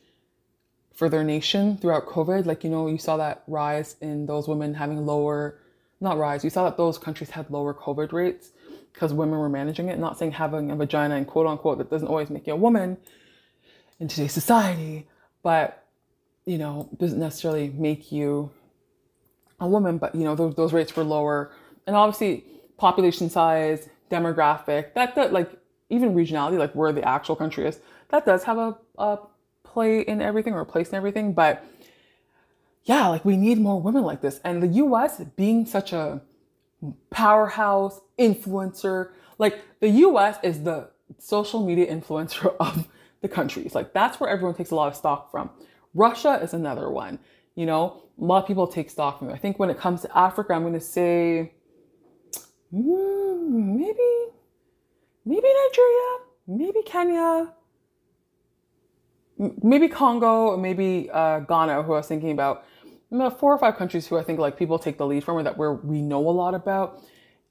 for 0.98 1.08
their 1.08 1.22
nation 1.22 1.78
throughout 1.78 2.06
COVID. 2.06 2.44
Like, 2.44 2.64
you 2.64 2.70
know, 2.70 2.88
you 2.88 2.98
saw 2.98 3.16
that 3.18 3.44
rise 3.46 3.94
in 4.00 4.26
those 4.26 4.48
women 4.48 4.74
having 4.74 5.06
lower, 5.06 5.60
not 6.00 6.18
rise, 6.18 6.42
you 6.42 6.50
saw 6.50 6.64
that 6.64 6.76
those 6.76 6.98
countries 6.98 7.30
had 7.30 7.48
lower 7.52 7.72
COVID 7.72 8.10
rates 8.10 8.50
because 8.92 9.12
women 9.12 9.38
were 9.38 9.48
managing 9.48 9.88
it. 9.90 10.00
Not 10.00 10.18
saying 10.18 10.32
having 10.32 10.72
a 10.72 10.76
vagina 10.76 11.14
and 11.14 11.24
quote 11.24 11.46
unquote 11.46 11.78
that 11.78 11.88
doesn't 11.88 12.08
always 12.08 12.30
make 12.30 12.48
you 12.48 12.54
a 12.54 12.56
woman 12.56 12.96
in 14.00 14.08
today's 14.08 14.32
society, 14.32 15.06
but, 15.44 15.84
you 16.46 16.58
know, 16.58 16.88
doesn't 16.96 17.20
necessarily 17.20 17.68
make 17.68 18.10
you 18.10 18.50
a 19.60 19.68
woman, 19.68 19.98
but, 19.98 20.16
you 20.16 20.24
know, 20.24 20.34
those, 20.34 20.56
those 20.56 20.72
rates 20.72 20.96
were 20.96 21.04
lower. 21.04 21.52
And 21.86 21.94
obviously, 21.94 22.42
population 22.76 23.30
size, 23.30 23.88
demographic, 24.10 24.94
that, 24.94 25.14
that 25.14 25.32
like 25.32 25.48
even 25.90 26.12
regionality, 26.16 26.58
like 26.58 26.74
where 26.74 26.90
the 26.90 27.08
actual 27.08 27.36
country 27.36 27.68
is, 27.68 27.78
that 28.08 28.26
does 28.26 28.42
have 28.42 28.58
a, 28.58 28.76
a 28.98 29.18
play 29.78 30.00
in 30.00 30.20
everything 30.20 30.54
or 30.54 30.60
a 30.60 30.66
place 30.66 30.88
in 30.88 30.96
everything. 30.96 31.32
But 31.32 31.64
yeah, 32.82 33.06
like 33.06 33.24
we 33.24 33.36
need 33.36 33.58
more 33.60 33.80
women 33.80 34.02
like 34.02 34.20
this. 34.20 34.40
And 34.42 34.60
the 34.60 34.72
US 34.84 35.20
being 35.36 35.66
such 35.66 35.92
a 35.92 36.20
powerhouse 37.10 38.00
influencer, 38.18 39.10
like 39.38 39.54
the 39.78 39.90
US 40.06 40.38
is 40.42 40.64
the 40.64 40.90
social 41.18 41.64
media 41.64 41.86
influencer 41.96 42.56
of 42.60 42.88
the 43.20 43.28
countries. 43.28 43.72
Like 43.76 43.92
that's 43.92 44.18
where 44.18 44.28
everyone 44.28 44.56
takes 44.56 44.72
a 44.72 44.74
lot 44.74 44.88
of 44.88 44.96
stock 44.96 45.30
from. 45.30 45.50
Russia 45.94 46.40
is 46.42 46.52
another 46.54 46.90
one. 46.90 47.20
You 47.54 47.66
know, 47.66 48.02
a 48.20 48.24
lot 48.24 48.42
of 48.42 48.48
people 48.48 48.66
take 48.66 48.90
stock 48.90 49.20
from 49.20 49.30
it. 49.30 49.34
I 49.34 49.38
think 49.38 49.60
when 49.60 49.70
it 49.70 49.78
comes 49.78 50.02
to 50.02 50.18
Africa, 50.18 50.54
I'm 50.54 50.62
going 50.62 50.72
to 50.74 50.80
say 50.80 51.52
mm, 52.74 53.48
maybe 53.82 54.10
maybe 55.24 55.48
Nigeria, 55.62 56.10
maybe 56.48 56.82
Kenya, 56.84 57.52
maybe 59.62 59.88
Congo, 59.88 60.56
maybe 60.56 61.08
uh, 61.12 61.40
Ghana, 61.40 61.82
who 61.82 61.94
I 61.94 61.98
was 61.98 62.08
thinking 62.08 62.30
about. 62.30 62.64
Four 63.10 63.54
or 63.54 63.58
five 63.58 63.76
countries 63.76 64.06
who 64.06 64.18
I 64.18 64.22
think 64.22 64.38
like 64.38 64.58
people 64.58 64.78
take 64.78 64.98
the 64.98 65.06
lead 65.06 65.24
from, 65.24 65.36
or 65.36 65.42
that 65.42 65.56
where 65.56 65.72
we 65.72 66.02
know 66.02 66.28
a 66.28 66.30
lot 66.30 66.54
about. 66.54 67.02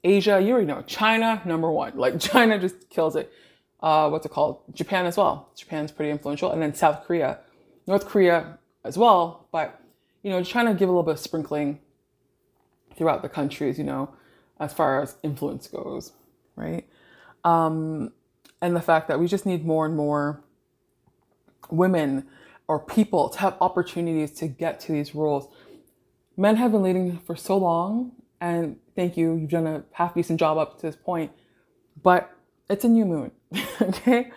Asia, 0.04 0.40
you 0.40 0.52
already 0.52 0.66
know. 0.66 0.82
China, 0.82 1.42
number 1.44 1.70
one. 1.70 1.96
Like 1.96 2.20
China 2.20 2.58
just 2.58 2.88
kills 2.90 3.16
it. 3.16 3.32
Uh, 3.80 4.08
what's 4.08 4.26
it 4.26 4.32
called? 4.32 4.60
Japan 4.72 5.06
as 5.06 5.16
well. 5.16 5.50
Japan's 5.56 5.90
pretty 5.90 6.10
influential, 6.10 6.52
and 6.52 6.62
then 6.62 6.74
South 6.74 7.04
Korea, 7.04 7.38
North 7.86 8.06
Korea 8.06 8.58
as 8.84 8.96
well. 8.96 9.48
But 9.50 9.80
you 10.22 10.30
know, 10.30 10.38
just 10.40 10.52
trying 10.52 10.66
to 10.66 10.74
give 10.74 10.88
a 10.88 10.92
little 10.92 11.02
bit 11.02 11.12
of 11.12 11.20
sprinkling 11.20 11.80
throughout 12.96 13.22
the 13.22 13.28
countries. 13.28 13.78
You 13.78 13.84
know, 13.84 14.14
as 14.60 14.72
far 14.72 15.02
as 15.02 15.16
influence 15.24 15.66
goes, 15.66 16.12
right? 16.54 16.86
Um, 17.44 18.12
and 18.60 18.76
the 18.76 18.80
fact 18.80 19.08
that 19.08 19.18
we 19.18 19.26
just 19.26 19.46
need 19.46 19.64
more 19.64 19.86
and 19.86 19.96
more 19.96 20.42
women 21.70 22.26
or 22.68 22.78
people 22.78 23.28
to 23.30 23.38
have 23.40 23.56
opportunities 23.60 24.30
to 24.32 24.46
get 24.46 24.80
to 24.80 24.92
these 24.92 25.14
roles. 25.14 25.48
Men 26.36 26.56
have 26.56 26.72
been 26.72 26.82
leading 26.82 27.18
for 27.18 27.34
so 27.34 27.56
long, 27.56 28.12
and 28.40 28.78
thank 28.94 29.16
you, 29.16 29.34
you've 29.34 29.50
done 29.50 29.66
a 29.66 29.84
half 29.92 30.14
decent 30.14 30.38
job 30.38 30.58
up 30.58 30.76
to 30.76 30.86
this 30.86 30.96
point, 30.96 31.32
but 32.02 32.30
it's 32.68 32.84
a 32.84 32.88
new 32.88 33.04
moon, 33.04 33.32
okay? 33.82 34.30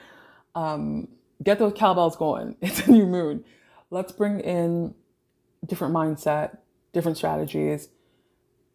Um, 0.55 1.07
get 1.43 1.59
those 1.59 1.73
cowbells 1.75 2.15
going. 2.15 2.55
It's 2.61 2.87
a 2.87 2.91
new 2.91 3.05
moon. 3.05 3.43
Let's 3.89 4.11
bring 4.11 4.39
in 4.39 4.95
different 5.65 5.93
mindset, 5.93 6.57
different 6.93 7.17
strategies, 7.17 7.89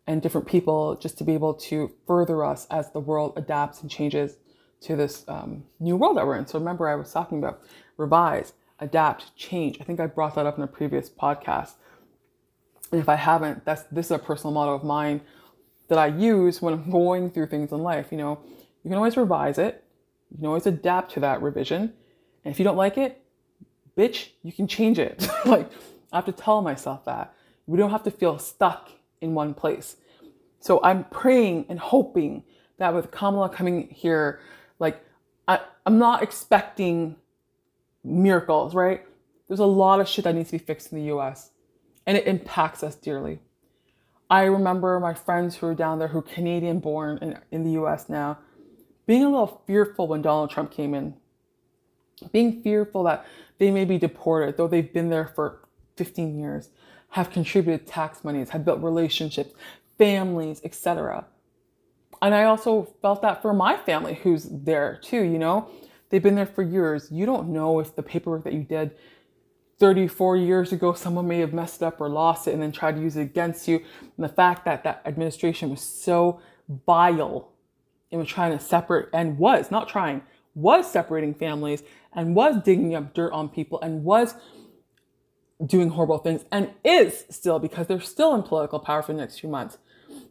and 0.06 0.22
different 0.22 0.46
people 0.46 0.96
just 0.96 1.18
to 1.18 1.24
be 1.24 1.34
able 1.34 1.54
to 1.54 1.90
further 2.06 2.44
us 2.44 2.66
as 2.70 2.92
the 2.92 3.00
world 3.00 3.32
adapts 3.36 3.82
and 3.82 3.90
changes 3.90 4.36
to 4.82 4.96
this 4.96 5.24
um, 5.28 5.64
new 5.80 5.96
world 5.96 6.16
that 6.16 6.26
we're 6.26 6.36
in. 6.36 6.46
So 6.46 6.58
remember, 6.58 6.88
I 6.88 6.94
was 6.94 7.12
talking 7.12 7.38
about 7.38 7.62
revise, 7.96 8.52
adapt, 8.78 9.34
change. 9.36 9.78
I 9.80 9.84
think 9.84 10.00
I 10.00 10.06
brought 10.06 10.34
that 10.34 10.46
up 10.46 10.58
in 10.58 10.64
a 10.64 10.66
previous 10.66 11.08
podcast. 11.08 11.74
And 12.92 13.00
if 13.00 13.08
I 13.08 13.16
haven't, 13.16 13.64
that's 13.64 13.82
this 13.84 14.06
is 14.06 14.12
a 14.12 14.18
personal 14.18 14.52
motto 14.52 14.74
of 14.74 14.84
mine 14.84 15.20
that 15.88 15.98
I 15.98 16.06
use 16.06 16.60
when 16.62 16.74
I'm 16.74 16.90
going 16.90 17.30
through 17.30 17.46
things 17.46 17.72
in 17.72 17.82
life. 17.82 18.08
You 18.10 18.18
know, 18.18 18.40
you 18.84 18.90
can 18.90 18.94
always 18.96 19.16
revise 19.16 19.58
it. 19.58 19.82
You 20.30 20.38
can 20.38 20.46
always 20.46 20.66
adapt 20.66 21.12
to 21.12 21.20
that 21.20 21.42
revision. 21.42 21.92
And 22.44 22.52
if 22.52 22.58
you 22.58 22.64
don't 22.64 22.76
like 22.76 22.98
it, 22.98 23.22
bitch, 23.96 24.30
you 24.42 24.52
can 24.52 24.68
change 24.68 24.98
it. 24.98 25.28
like 25.44 25.70
I 26.12 26.16
have 26.16 26.26
to 26.26 26.32
tell 26.32 26.62
myself 26.62 27.04
that. 27.06 27.34
We 27.66 27.78
don't 27.78 27.90
have 27.90 28.04
to 28.04 28.10
feel 28.10 28.38
stuck 28.38 28.90
in 29.20 29.34
one 29.34 29.54
place. 29.54 29.96
So 30.60 30.80
I'm 30.82 31.04
praying 31.04 31.66
and 31.68 31.78
hoping 31.78 32.44
that 32.78 32.94
with 32.94 33.10
Kamala 33.10 33.48
coming 33.48 33.88
here, 33.88 34.40
like 34.78 35.04
I, 35.48 35.60
I'm 35.84 35.98
not 35.98 36.22
expecting 36.22 37.16
miracles, 38.04 38.74
right? 38.74 39.02
There's 39.48 39.60
a 39.60 39.66
lot 39.66 40.00
of 40.00 40.08
shit 40.08 40.24
that 40.24 40.34
needs 40.34 40.50
to 40.50 40.58
be 40.58 40.64
fixed 40.64 40.92
in 40.92 40.98
the 40.98 41.14
US 41.14 41.50
and 42.06 42.16
it 42.16 42.26
impacts 42.26 42.82
us 42.82 42.94
dearly. 42.94 43.40
I 44.28 44.44
remember 44.44 44.98
my 44.98 45.14
friends 45.14 45.56
who 45.56 45.66
are 45.66 45.74
down 45.74 45.98
there 45.98 46.08
who 46.08 46.18
are 46.18 46.22
Canadian 46.22 46.80
born 46.80 47.18
in, 47.22 47.38
in 47.50 47.64
the 47.64 47.80
US 47.82 48.08
now 48.08 48.38
being 49.06 49.22
a 49.22 49.30
little 49.30 49.62
fearful 49.66 50.08
when 50.08 50.20
Donald 50.20 50.50
Trump 50.50 50.72
came 50.72 50.92
in. 50.94 51.14
Being 52.32 52.62
fearful 52.62 53.04
that 53.04 53.24
they 53.58 53.70
may 53.70 53.84
be 53.84 53.98
deported, 53.98 54.56
though 54.56 54.66
they've 54.66 54.92
been 54.92 55.10
there 55.10 55.28
for 55.28 55.60
15 55.96 56.38
years 56.38 56.70
have 57.10 57.30
contributed 57.30 57.86
tax 57.86 58.24
monies, 58.24 58.50
have 58.50 58.64
built 58.64 58.82
relationships, 58.82 59.54
families, 59.96 60.60
etc. 60.64 61.24
And 62.22 62.34
I 62.34 62.44
also 62.44 62.94
felt 63.02 63.22
that 63.22 63.42
for 63.42 63.52
my 63.52 63.76
family 63.76 64.14
who's 64.14 64.48
there 64.50 64.98
too, 65.02 65.22
you 65.22 65.38
know, 65.38 65.68
they've 66.10 66.22
been 66.22 66.34
there 66.34 66.46
for 66.46 66.62
years. 66.62 67.08
You 67.10 67.26
don't 67.26 67.48
know 67.48 67.80
if 67.80 67.94
the 67.94 68.02
paperwork 68.02 68.44
that 68.44 68.52
you 68.52 68.62
did 68.62 68.92
34 69.78 70.38
years 70.38 70.72
ago, 70.72 70.94
someone 70.94 71.28
may 71.28 71.40
have 71.40 71.52
messed 71.52 71.82
up 71.82 72.00
or 72.00 72.08
lost 72.08 72.48
it 72.48 72.54
and 72.54 72.62
then 72.62 72.72
tried 72.72 72.96
to 72.96 73.02
use 73.02 73.16
it 73.16 73.22
against 73.22 73.68
you. 73.68 73.76
And 74.00 74.24
the 74.24 74.28
fact 74.28 74.64
that 74.64 74.84
that 74.84 75.02
administration 75.04 75.70
was 75.70 75.82
so 75.82 76.40
vile 76.86 77.52
and 78.10 78.20
was 78.20 78.28
trying 78.28 78.56
to 78.56 78.64
separate 78.64 79.08
and 79.12 79.38
was 79.38 79.70
not 79.70 79.88
trying, 79.88 80.22
was 80.54 80.90
separating 80.90 81.34
families 81.34 81.82
and 82.14 82.34
was 82.34 82.56
digging 82.64 82.94
up 82.94 83.12
dirt 83.12 83.32
on 83.32 83.48
people 83.48 83.80
and 83.82 84.02
was 84.04 84.34
doing 85.64 85.90
horrible 85.90 86.18
things 86.18 86.44
and 86.50 86.70
is 86.84 87.24
still 87.30 87.58
because 87.58 87.86
they're 87.86 88.00
still 88.00 88.34
in 88.34 88.42
political 88.42 88.78
power 88.78 89.02
for 89.02 89.12
the 89.12 89.18
next 89.18 89.40
few 89.40 89.48
months. 89.48 89.78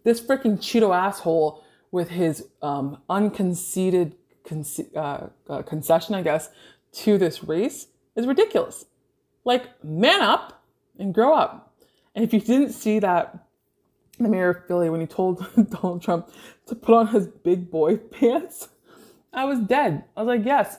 This 0.03 0.21
freaking 0.21 0.57
Cheeto 0.57 0.95
asshole 0.95 1.63
with 1.91 2.09
his 2.09 2.47
um, 2.61 3.01
unconceded 3.09 4.15
conce- 4.45 4.95
uh, 4.95 5.27
uh, 5.49 5.61
concession, 5.63 6.15
I 6.15 6.21
guess, 6.21 6.49
to 6.93 7.17
this 7.17 7.43
race 7.43 7.87
is 8.15 8.25
ridiculous. 8.25 8.85
Like, 9.43 9.83
man 9.83 10.21
up 10.21 10.63
and 10.97 11.13
grow 11.13 11.35
up. 11.35 11.73
And 12.13 12.23
if 12.23 12.33
you 12.33 12.39
didn't 12.39 12.71
see 12.71 12.99
that, 12.99 13.47
the 14.19 14.29
mayor 14.29 14.49
of 14.49 14.65
Philly, 14.65 14.89
when 14.89 15.01
he 15.01 15.07
told 15.07 15.45
Donald 15.69 16.01
Trump 16.01 16.29
to 16.67 16.75
put 16.75 16.95
on 16.95 17.07
his 17.07 17.27
big 17.27 17.69
boy 17.69 17.97
pants, 18.11 18.69
I 19.33 19.45
was 19.45 19.59
dead. 19.59 20.05
I 20.15 20.23
was 20.23 20.27
like, 20.27 20.45
yes, 20.45 20.77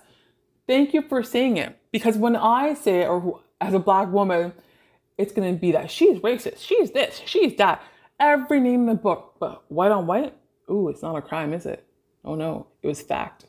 thank 0.66 0.94
you 0.94 1.02
for 1.02 1.22
saying 1.22 1.58
it. 1.58 1.78
Because 1.92 2.16
when 2.16 2.34
I 2.34 2.74
say 2.74 3.02
it, 3.02 3.08
or 3.08 3.40
as 3.60 3.74
a 3.74 3.78
black 3.78 4.10
woman, 4.10 4.52
it's 5.18 5.32
going 5.32 5.54
to 5.54 5.60
be 5.60 5.72
that 5.72 5.90
she's 5.90 6.18
racist, 6.18 6.58
she's 6.60 6.90
this, 6.92 7.20
she's 7.24 7.56
that. 7.56 7.82
Every 8.18 8.60
name 8.60 8.80
in 8.80 8.86
the 8.86 8.94
book, 8.94 9.34
but 9.38 9.62
white 9.70 9.92
on 9.92 10.06
white, 10.06 10.34
ooh, 10.70 10.88
it's 10.88 11.02
not 11.02 11.16
a 11.16 11.22
crime, 11.22 11.52
is 11.52 11.66
it? 11.66 11.86
Oh 12.24 12.34
no, 12.34 12.66
it 12.82 12.88
was 12.88 13.00
fact. 13.00 13.46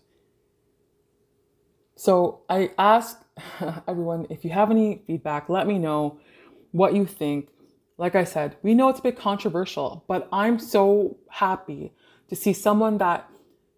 So 1.95 2.41
I 2.49 2.71
ask 2.77 3.19
everyone 3.87 4.27
if 4.29 4.45
you 4.45 4.51
have 4.51 4.71
any 4.71 5.01
feedback, 5.07 5.49
let 5.49 5.67
me 5.67 5.79
know 5.79 6.19
what 6.71 6.93
you 6.93 7.05
think. 7.05 7.49
like 7.97 8.15
I 8.15 8.23
said, 8.23 8.55
we 8.61 8.75
know 8.75 8.89
it's 8.89 8.99
a 8.99 9.03
bit 9.03 9.17
controversial, 9.17 10.03
but 10.07 10.27
I'm 10.31 10.59
so 10.59 11.17
happy 11.29 11.93
to 12.29 12.35
see 12.35 12.53
someone 12.53 12.99
that 12.99 13.27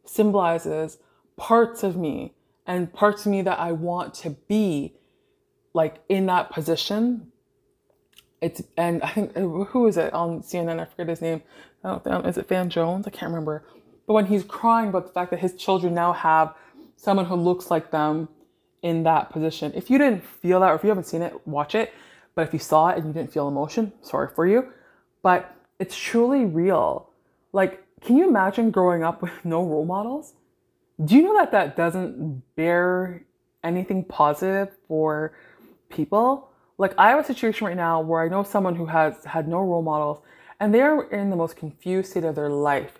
symbolizes 0.05 0.97
parts 1.37 1.83
of 1.83 1.95
me 1.95 2.33
and 2.65 2.91
parts 2.91 3.25
of 3.25 3.31
me 3.31 3.41
that 3.43 3.59
I 3.59 3.71
want 3.71 4.13
to 4.15 4.31
be 4.49 4.93
like 5.73 5.97
in 6.09 6.25
that 6.25 6.51
position. 6.51 7.31
It's 8.41 8.61
and 8.77 9.03
I 9.03 9.09
think 9.09 9.35
uh, 9.35 9.41
who 9.41 9.87
is 9.87 9.97
it 9.97 10.13
on 10.13 10.41
CNN? 10.41 10.79
I 10.79 10.85
forget 10.85 11.09
his 11.09 11.21
name. 11.21 11.41
Oh, 11.83 12.01
I 12.05 12.09
don't 12.09 12.23
think, 12.23 12.25
is 12.25 12.37
it 12.37 12.47
Van 12.47 12.69
Jones? 12.69 13.07
I 13.07 13.09
can't 13.09 13.31
remember. 13.31 13.63
But 14.07 14.13
when 14.13 14.25
he's 14.25 14.43
crying 14.43 14.89
about 14.89 15.05
the 15.05 15.13
fact 15.13 15.31
that 15.31 15.39
his 15.39 15.53
children 15.55 15.93
now 15.93 16.13
have 16.13 16.53
someone 16.95 17.25
who 17.25 17.35
looks 17.35 17.71
like 17.71 17.91
them 17.91 18.27
in 18.81 19.03
that 19.03 19.29
position. 19.29 19.71
If 19.75 19.89
you 19.89 19.97
didn't 19.97 20.23
feel 20.23 20.59
that, 20.61 20.71
or 20.71 20.75
if 20.75 20.83
you 20.83 20.89
haven't 20.89 21.05
seen 21.05 21.21
it, 21.21 21.47
watch 21.47 21.75
it. 21.75 21.93
But 22.35 22.47
if 22.47 22.53
you 22.53 22.59
saw 22.59 22.89
it 22.89 22.97
and 22.97 23.07
you 23.07 23.13
didn't 23.13 23.31
feel 23.31 23.47
emotion, 23.47 23.91
sorry 24.01 24.29
for 24.33 24.45
you. 24.47 24.71
But 25.21 25.53
it's 25.79 25.97
truly 25.97 26.45
real. 26.45 27.09
Like, 27.51 27.83
can 28.01 28.17
you 28.17 28.27
imagine 28.27 28.71
growing 28.71 29.03
up 29.03 29.21
with 29.21 29.33
no 29.43 29.63
role 29.63 29.85
models? 29.85 30.33
Do 31.03 31.15
you 31.15 31.23
know 31.23 31.35
that 31.35 31.51
that 31.51 31.75
doesn't 31.75 32.43
bear 32.55 33.23
anything 33.63 34.03
positive 34.03 34.69
for 34.87 35.33
people? 35.89 36.48
Like, 36.79 36.95
I 36.97 37.09
have 37.09 37.19
a 37.19 37.25
situation 37.25 37.67
right 37.67 37.75
now 37.75 37.99
where 37.99 38.23
I 38.23 38.29
know 38.29 38.41
someone 38.41 38.75
who 38.75 38.85
has 38.85 39.25
had 39.25 39.49
no 39.49 39.59
role 39.59 39.81
models 39.81 40.23
and 40.61 40.73
they're 40.73 41.01
in 41.01 41.29
the 41.29 41.35
most 41.35 41.57
confused 41.57 42.11
state 42.11 42.23
of 42.23 42.35
their 42.35 42.49
life. 42.49 42.99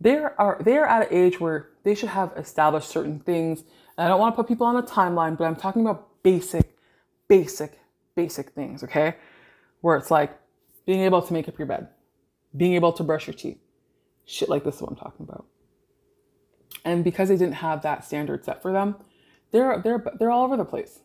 They 0.00 0.16
are 0.16 0.60
they 0.60 0.76
are 0.76 0.86
at 0.86 1.02
an 1.02 1.16
age 1.16 1.38
where 1.40 1.70
they 1.84 1.94
should 1.94 2.08
have 2.08 2.32
established 2.36 2.88
certain 2.88 3.20
things. 3.20 3.60
And 3.96 4.04
I 4.04 4.08
don't 4.08 4.18
want 4.18 4.34
to 4.34 4.36
put 4.36 4.48
people 4.48 4.66
on 4.66 4.76
a 4.76 4.82
timeline, 4.82 5.38
but 5.38 5.44
I'm 5.44 5.54
talking 5.54 5.82
about 5.82 6.22
basic, 6.24 6.76
basic, 7.28 7.78
basic 8.16 8.50
things, 8.50 8.82
okay? 8.82 9.14
Where 9.80 9.96
it's 9.96 10.10
like 10.10 10.36
being 10.84 11.02
able 11.02 11.22
to 11.22 11.32
make 11.32 11.48
up 11.48 11.56
your 11.56 11.68
bed, 11.68 11.88
being 12.56 12.74
able 12.74 12.92
to 12.94 13.04
brush 13.04 13.28
your 13.28 13.34
teeth, 13.34 13.60
shit 14.26 14.48
like 14.48 14.64
this 14.64 14.76
is 14.76 14.82
what 14.82 14.90
I'm 14.90 14.96
talking 14.96 15.24
about. 15.24 15.46
And 16.84 17.04
because 17.04 17.28
they 17.28 17.36
didn't 17.36 17.54
have 17.54 17.82
that 17.82 18.04
standard 18.04 18.44
set 18.44 18.62
for 18.62 18.72
them, 18.72 18.96
they're 19.52 19.80
they're 19.80 20.04
they're 20.18 20.30
all 20.32 20.44
over 20.44 20.56
the 20.56 20.64
place. 20.64 20.98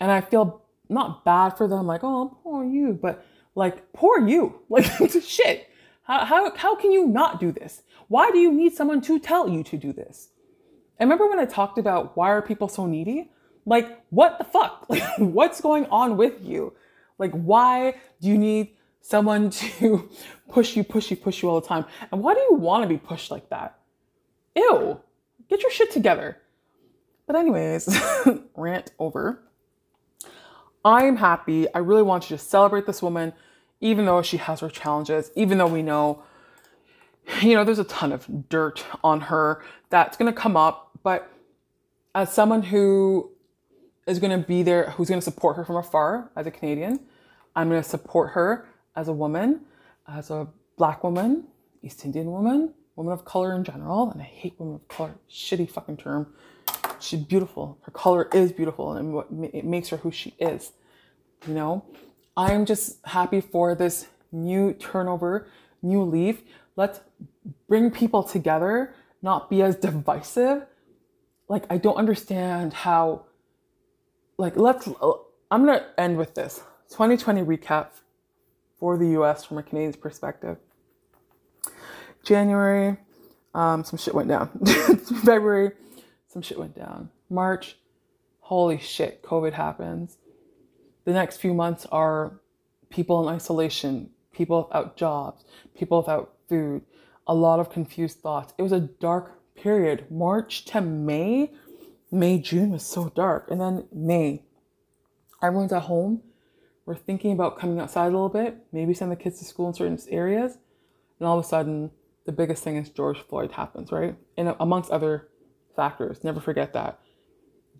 And 0.00 0.10
I 0.10 0.22
feel 0.22 0.59
not 0.90 1.24
bad 1.24 1.56
for 1.56 1.68
them, 1.68 1.86
like, 1.86 2.02
oh, 2.02 2.38
poor 2.42 2.64
you, 2.64 2.98
but 3.00 3.24
like, 3.54 3.92
poor 3.92 4.26
you. 4.26 4.60
Like, 4.68 4.84
shit. 5.22 5.68
How, 6.02 6.24
how, 6.24 6.56
how 6.56 6.74
can 6.74 6.92
you 6.92 7.06
not 7.06 7.40
do 7.40 7.52
this? 7.52 7.82
Why 8.08 8.30
do 8.30 8.38
you 8.38 8.52
need 8.52 8.74
someone 8.74 9.00
to 9.02 9.18
tell 9.18 9.48
you 9.48 9.62
to 9.64 9.76
do 9.76 9.92
this? 9.92 10.30
I 10.98 11.04
remember 11.04 11.28
when 11.28 11.38
I 11.38 11.46
talked 11.46 11.78
about 11.78 12.16
why 12.16 12.30
are 12.30 12.42
people 12.42 12.68
so 12.68 12.86
needy? 12.86 13.30
Like, 13.64 14.02
what 14.10 14.38
the 14.38 14.44
fuck? 14.44 14.86
Like, 14.88 15.02
what's 15.18 15.60
going 15.60 15.86
on 15.86 16.16
with 16.16 16.44
you? 16.44 16.74
Like, 17.18 17.32
why 17.32 17.94
do 18.20 18.28
you 18.28 18.38
need 18.38 18.70
someone 19.00 19.50
to 19.60 20.08
push 20.48 20.76
you, 20.76 20.84
push 20.84 21.10
you, 21.10 21.16
push 21.16 21.42
you 21.42 21.48
all 21.48 21.60
the 21.60 21.66
time? 21.66 21.84
And 22.10 22.22
why 22.22 22.34
do 22.34 22.40
you 22.40 22.54
want 22.54 22.82
to 22.82 22.88
be 22.88 22.98
pushed 22.98 23.30
like 23.30 23.48
that? 23.50 23.78
Ew, 24.56 25.00
get 25.48 25.62
your 25.62 25.70
shit 25.70 25.90
together. 25.90 26.38
But, 27.26 27.36
anyways, 27.36 27.88
rant 28.56 28.90
over. 28.98 29.42
I'm 30.84 31.16
happy. 31.16 31.72
I 31.74 31.78
really 31.78 32.02
want 32.02 32.30
you 32.30 32.36
to 32.36 32.42
celebrate 32.42 32.86
this 32.86 33.02
woman, 33.02 33.32
even 33.80 34.06
though 34.06 34.22
she 34.22 34.38
has 34.38 34.60
her 34.60 34.70
challenges, 34.70 35.30
even 35.34 35.58
though 35.58 35.66
we 35.66 35.82
know, 35.82 36.22
you 37.42 37.54
know, 37.54 37.64
there's 37.64 37.78
a 37.78 37.84
ton 37.84 38.12
of 38.12 38.48
dirt 38.48 38.84
on 39.04 39.20
her 39.22 39.62
that's 39.90 40.16
going 40.16 40.32
to 40.32 40.38
come 40.38 40.56
up. 40.56 40.90
But 41.02 41.30
as 42.14 42.32
someone 42.32 42.62
who 42.62 43.30
is 44.06 44.18
going 44.18 44.38
to 44.38 44.46
be 44.46 44.62
there, 44.62 44.90
who's 44.90 45.08
going 45.08 45.20
to 45.20 45.24
support 45.24 45.56
her 45.56 45.64
from 45.64 45.76
afar 45.76 46.30
as 46.34 46.46
a 46.46 46.50
Canadian, 46.50 47.00
I'm 47.54 47.68
going 47.68 47.82
to 47.82 47.88
support 47.88 48.30
her 48.30 48.68
as 48.96 49.08
a 49.08 49.12
woman, 49.12 49.60
as 50.08 50.30
a 50.30 50.48
black 50.76 51.04
woman, 51.04 51.44
East 51.82 52.04
Indian 52.04 52.30
woman, 52.30 52.72
woman 52.96 53.12
of 53.12 53.24
color 53.24 53.54
in 53.54 53.64
general. 53.64 54.10
And 54.10 54.20
I 54.20 54.24
hate 54.24 54.54
women 54.58 54.76
of 54.76 54.88
color, 54.88 55.14
shitty 55.30 55.70
fucking 55.70 55.98
term. 55.98 56.32
She's 57.00 57.20
beautiful. 57.20 57.78
Her 57.82 57.90
color 57.90 58.28
is 58.32 58.52
beautiful 58.52 58.92
and 58.92 59.48
it 59.54 59.64
makes 59.64 59.88
her 59.88 59.96
who 59.98 60.10
she 60.10 60.34
is. 60.38 60.72
You 61.46 61.54
know, 61.54 61.84
I'm 62.36 62.66
just 62.66 63.04
happy 63.06 63.40
for 63.40 63.74
this 63.74 64.06
new 64.32 64.74
turnover, 64.74 65.48
new 65.82 66.02
leaf. 66.02 66.42
Let's 66.76 67.00
bring 67.68 67.90
people 67.90 68.22
together, 68.22 68.94
not 69.22 69.50
be 69.50 69.62
as 69.62 69.76
divisive. 69.76 70.66
Like, 71.48 71.64
I 71.70 71.78
don't 71.78 71.96
understand 71.96 72.72
how, 72.72 73.24
like, 74.38 74.56
let's, 74.56 74.88
I'm 75.50 75.66
going 75.66 75.78
to 75.80 76.00
end 76.00 76.16
with 76.16 76.34
this 76.34 76.62
2020 76.90 77.42
recap 77.42 77.88
for 78.78 78.96
the 78.96 79.08
US 79.20 79.44
from 79.44 79.58
a 79.58 79.62
Canadian's 79.62 79.96
perspective. 79.96 80.58
January, 82.22 82.96
um, 83.54 83.84
some 83.84 83.98
shit 83.98 84.14
went 84.14 84.28
down. 84.28 84.48
February, 85.24 85.72
some 86.30 86.42
shit 86.42 86.58
went 86.58 86.76
down. 86.76 87.10
March, 87.28 87.76
holy 88.38 88.78
shit, 88.78 89.22
COVID 89.22 89.52
happens. 89.52 90.18
The 91.04 91.12
next 91.12 91.38
few 91.38 91.52
months 91.52 91.86
are 91.90 92.40
people 92.88 93.20
in 93.26 93.34
isolation, 93.34 94.10
people 94.32 94.64
without 94.64 94.96
jobs, 94.96 95.44
people 95.74 95.98
without 95.98 96.34
food, 96.48 96.82
a 97.26 97.34
lot 97.34 97.58
of 97.58 97.70
confused 97.70 98.20
thoughts. 98.20 98.54
It 98.58 98.62
was 98.62 98.72
a 98.72 98.80
dark 98.80 99.40
period. 99.56 100.06
March 100.10 100.64
to 100.66 100.80
May, 100.80 101.52
May, 102.12 102.38
June 102.38 102.70
was 102.70 102.84
so 102.84 103.08
dark. 103.08 103.50
And 103.50 103.60
then 103.60 103.88
May, 103.92 104.44
everyone's 105.42 105.72
at 105.72 105.82
home. 105.82 106.22
We're 106.86 106.94
thinking 106.94 107.32
about 107.32 107.58
coming 107.58 107.80
outside 107.80 108.06
a 108.06 108.10
little 108.10 108.28
bit, 108.28 108.56
maybe 108.72 108.94
send 108.94 109.10
the 109.10 109.16
kids 109.16 109.38
to 109.40 109.44
school 109.44 109.68
in 109.68 109.74
certain 109.74 109.98
areas. 110.08 110.58
And 111.18 111.26
all 111.26 111.38
of 111.38 111.44
a 111.44 111.48
sudden, 111.48 111.90
the 112.24 112.32
biggest 112.32 112.62
thing 112.62 112.76
is 112.76 112.88
George 112.88 113.18
Floyd 113.18 113.52
happens, 113.52 113.90
right? 113.90 114.16
And 114.36 114.54
amongst 114.60 114.90
other 114.90 115.29
factors. 115.80 116.22
Never 116.22 116.40
forget 116.40 116.74
that. 116.74 117.00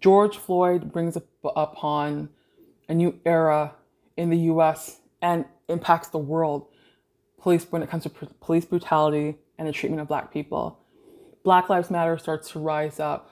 George 0.01 0.39
Floyd 0.39 0.91
brings 0.91 1.19
up 1.19 1.27
upon 1.55 2.31
a 2.89 2.95
new 2.95 3.21
era 3.27 3.75
in 4.17 4.31
the 4.31 4.39
US 4.53 5.01
and 5.21 5.45
impacts 5.69 6.09
the 6.09 6.19
world 6.19 6.67
police 7.39 7.67
when 7.69 7.83
it 7.83 7.91
comes 7.91 8.05
to 8.05 8.11
police 8.41 8.65
brutality 8.65 9.37
and 9.59 9.69
the 9.69 9.73
treatment 9.73 10.01
of 10.01 10.09
black 10.09 10.33
people. 10.33 10.79
Black 11.45 11.69
Lives 11.69 11.91
Matter 11.91 12.17
starts 12.17 12.51
to 12.53 12.59
rise 12.59 12.99
up. 12.99 13.31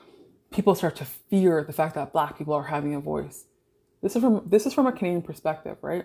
People 0.50 0.74
start 0.74 0.96
to 0.96 1.06
fear 1.06 1.64
the 1.64 1.72
fact 1.72 1.94
that 1.94 2.12
black 2.12 2.36
people 2.36 2.52
are 2.52 2.64
having 2.64 2.94
a 2.94 3.00
voice. 3.00 3.46
This 4.02 4.16
is 4.16 4.22
from 4.22 4.42
this 4.46 4.66
is 4.66 4.74
from 4.74 4.86
a 4.86 4.92
Canadian 4.92 5.22
perspective, 5.22 5.78
right? 5.80 6.04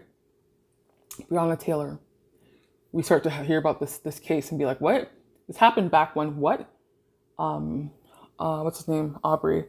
Breonna 1.29 1.59
Taylor. 1.59 1.99
We 2.93 3.03
start 3.03 3.23
to 3.23 3.29
hear 3.29 3.57
about 3.57 3.81
this 3.81 3.97
this 3.97 4.19
case 4.19 4.51
and 4.51 4.57
be 4.57 4.65
like, 4.65 4.79
what? 4.79 5.11
This 5.47 5.57
happened 5.57 5.91
back 5.91 6.15
when 6.15 6.37
what? 6.37 6.69
Um, 7.37 7.91
uh, 8.39 8.61
what's 8.61 8.79
his 8.79 8.87
name? 8.87 9.17
Arbery. 9.23 9.65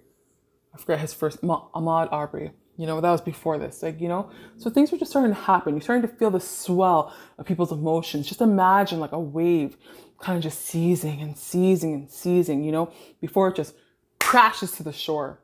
I 0.74 0.78
forget 0.78 1.00
his 1.00 1.12
first. 1.12 1.40
Ahmaud 1.42 2.12
Arbery. 2.12 2.52
You 2.76 2.86
know, 2.86 3.00
that 3.00 3.10
was 3.10 3.20
before 3.20 3.58
this. 3.58 3.82
Like, 3.82 4.00
you 4.00 4.08
know, 4.08 4.30
so 4.56 4.68
things 4.68 4.90
were 4.90 4.98
just 4.98 5.12
starting 5.12 5.32
to 5.32 5.40
happen. 5.40 5.74
You're 5.74 5.82
starting 5.82 6.08
to 6.08 6.16
feel 6.16 6.30
the 6.30 6.40
swell 6.40 7.14
of 7.38 7.46
people's 7.46 7.70
emotions. 7.70 8.26
Just 8.26 8.40
imagine 8.40 8.98
like 8.98 9.12
a 9.12 9.20
wave 9.20 9.76
kind 10.20 10.36
of 10.36 10.42
just 10.42 10.64
seizing 10.64 11.20
and 11.20 11.36
seizing 11.36 11.94
and 11.94 12.10
seizing, 12.10 12.64
you 12.64 12.72
know, 12.72 12.90
before 13.20 13.48
it 13.48 13.56
just 13.56 13.74
crashes 14.18 14.72
to 14.72 14.82
the 14.82 14.92
shore. 14.92 15.40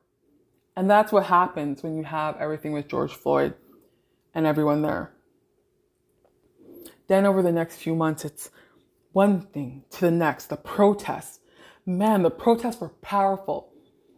And 0.76 0.90
that's 0.90 1.12
what 1.12 1.26
happens 1.26 1.82
when 1.82 1.96
you 1.96 2.04
have 2.04 2.36
everything 2.38 2.72
with 2.72 2.88
George 2.88 3.12
Floyd 3.12 3.54
and 4.34 4.46
everyone 4.46 4.82
there. 4.82 5.12
Then 7.08 7.26
over 7.26 7.42
the 7.42 7.52
next 7.52 7.76
few 7.76 7.94
months, 7.94 8.24
it's 8.24 8.50
one 9.12 9.42
thing 9.42 9.84
to 9.90 10.00
the 10.00 10.10
next, 10.10 10.46
the 10.46 10.56
protests. 10.56 11.39
Man, 11.98 12.22
the 12.22 12.30
protests 12.30 12.80
were 12.80 12.90
powerful. 13.02 13.72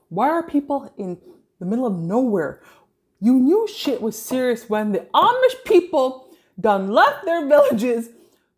Why 0.09 0.29
are 0.29 0.43
people 0.43 0.93
in 0.99 1.19
the 1.59 1.67
middle 1.67 1.87
of 1.87 1.95
nowhere 1.95 2.63
you 3.23 3.35
knew 3.35 3.69
shit 3.69 4.03
was 4.03 4.21
serious 4.21 4.69
when 4.69 4.91
the 4.91 5.07
Amish 5.15 5.65
people 5.65 6.29
done 6.59 6.91
left 6.91 7.25
their 7.25 7.47
villages 7.47 8.09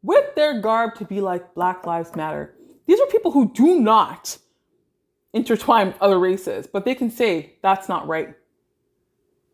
with 0.03 0.35
their 0.37 0.59
garb 0.59 0.95
to 0.95 1.05
be 1.05 1.21
like 1.21 1.55
Black 1.55 1.85
Lives 1.85 2.17
Matter. 2.17 2.55
These 2.87 2.99
are 2.99 3.07
people 3.07 3.31
who 3.31 3.53
do 3.53 3.79
not 3.79 4.39
intertwine 5.35 5.93
other 6.01 6.19
races, 6.19 6.67
but 6.67 6.87
they 6.87 6.95
can 6.95 7.11
say 7.11 7.57
that's 7.63 7.91
not 7.91 8.09
right. 8.09 8.35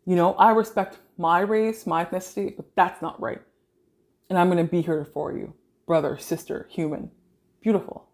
You 0.06 0.14
know, 0.14 0.34
I 0.34 0.52
respect 0.52 0.98
my 1.18 1.40
race, 1.40 1.88
my 1.88 2.04
ethnicity, 2.04 2.56
but 2.56 2.66
that's 2.76 3.02
not 3.02 3.20
right. 3.20 3.42
And 4.28 4.38
I'm 4.38 4.48
going 4.48 4.64
to 4.64 4.70
be 4.70 4.80
here 4.80 5.04
for 5.04 5.32
you, 5.32 5.54
brother, 5.88 6.18
sister, 6.18 6.68
human. 6.70 7.10
Beautiful. 7.60 8.09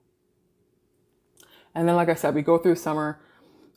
And 1.77 1.87
then, 1.87 1.95
like 1.95 2.09
I 2.09 2.15
said, 2.15 2.35
we 2.35 2.41
go 2.41 2.57
through 2.57 2.77
summer. 2.77 3.21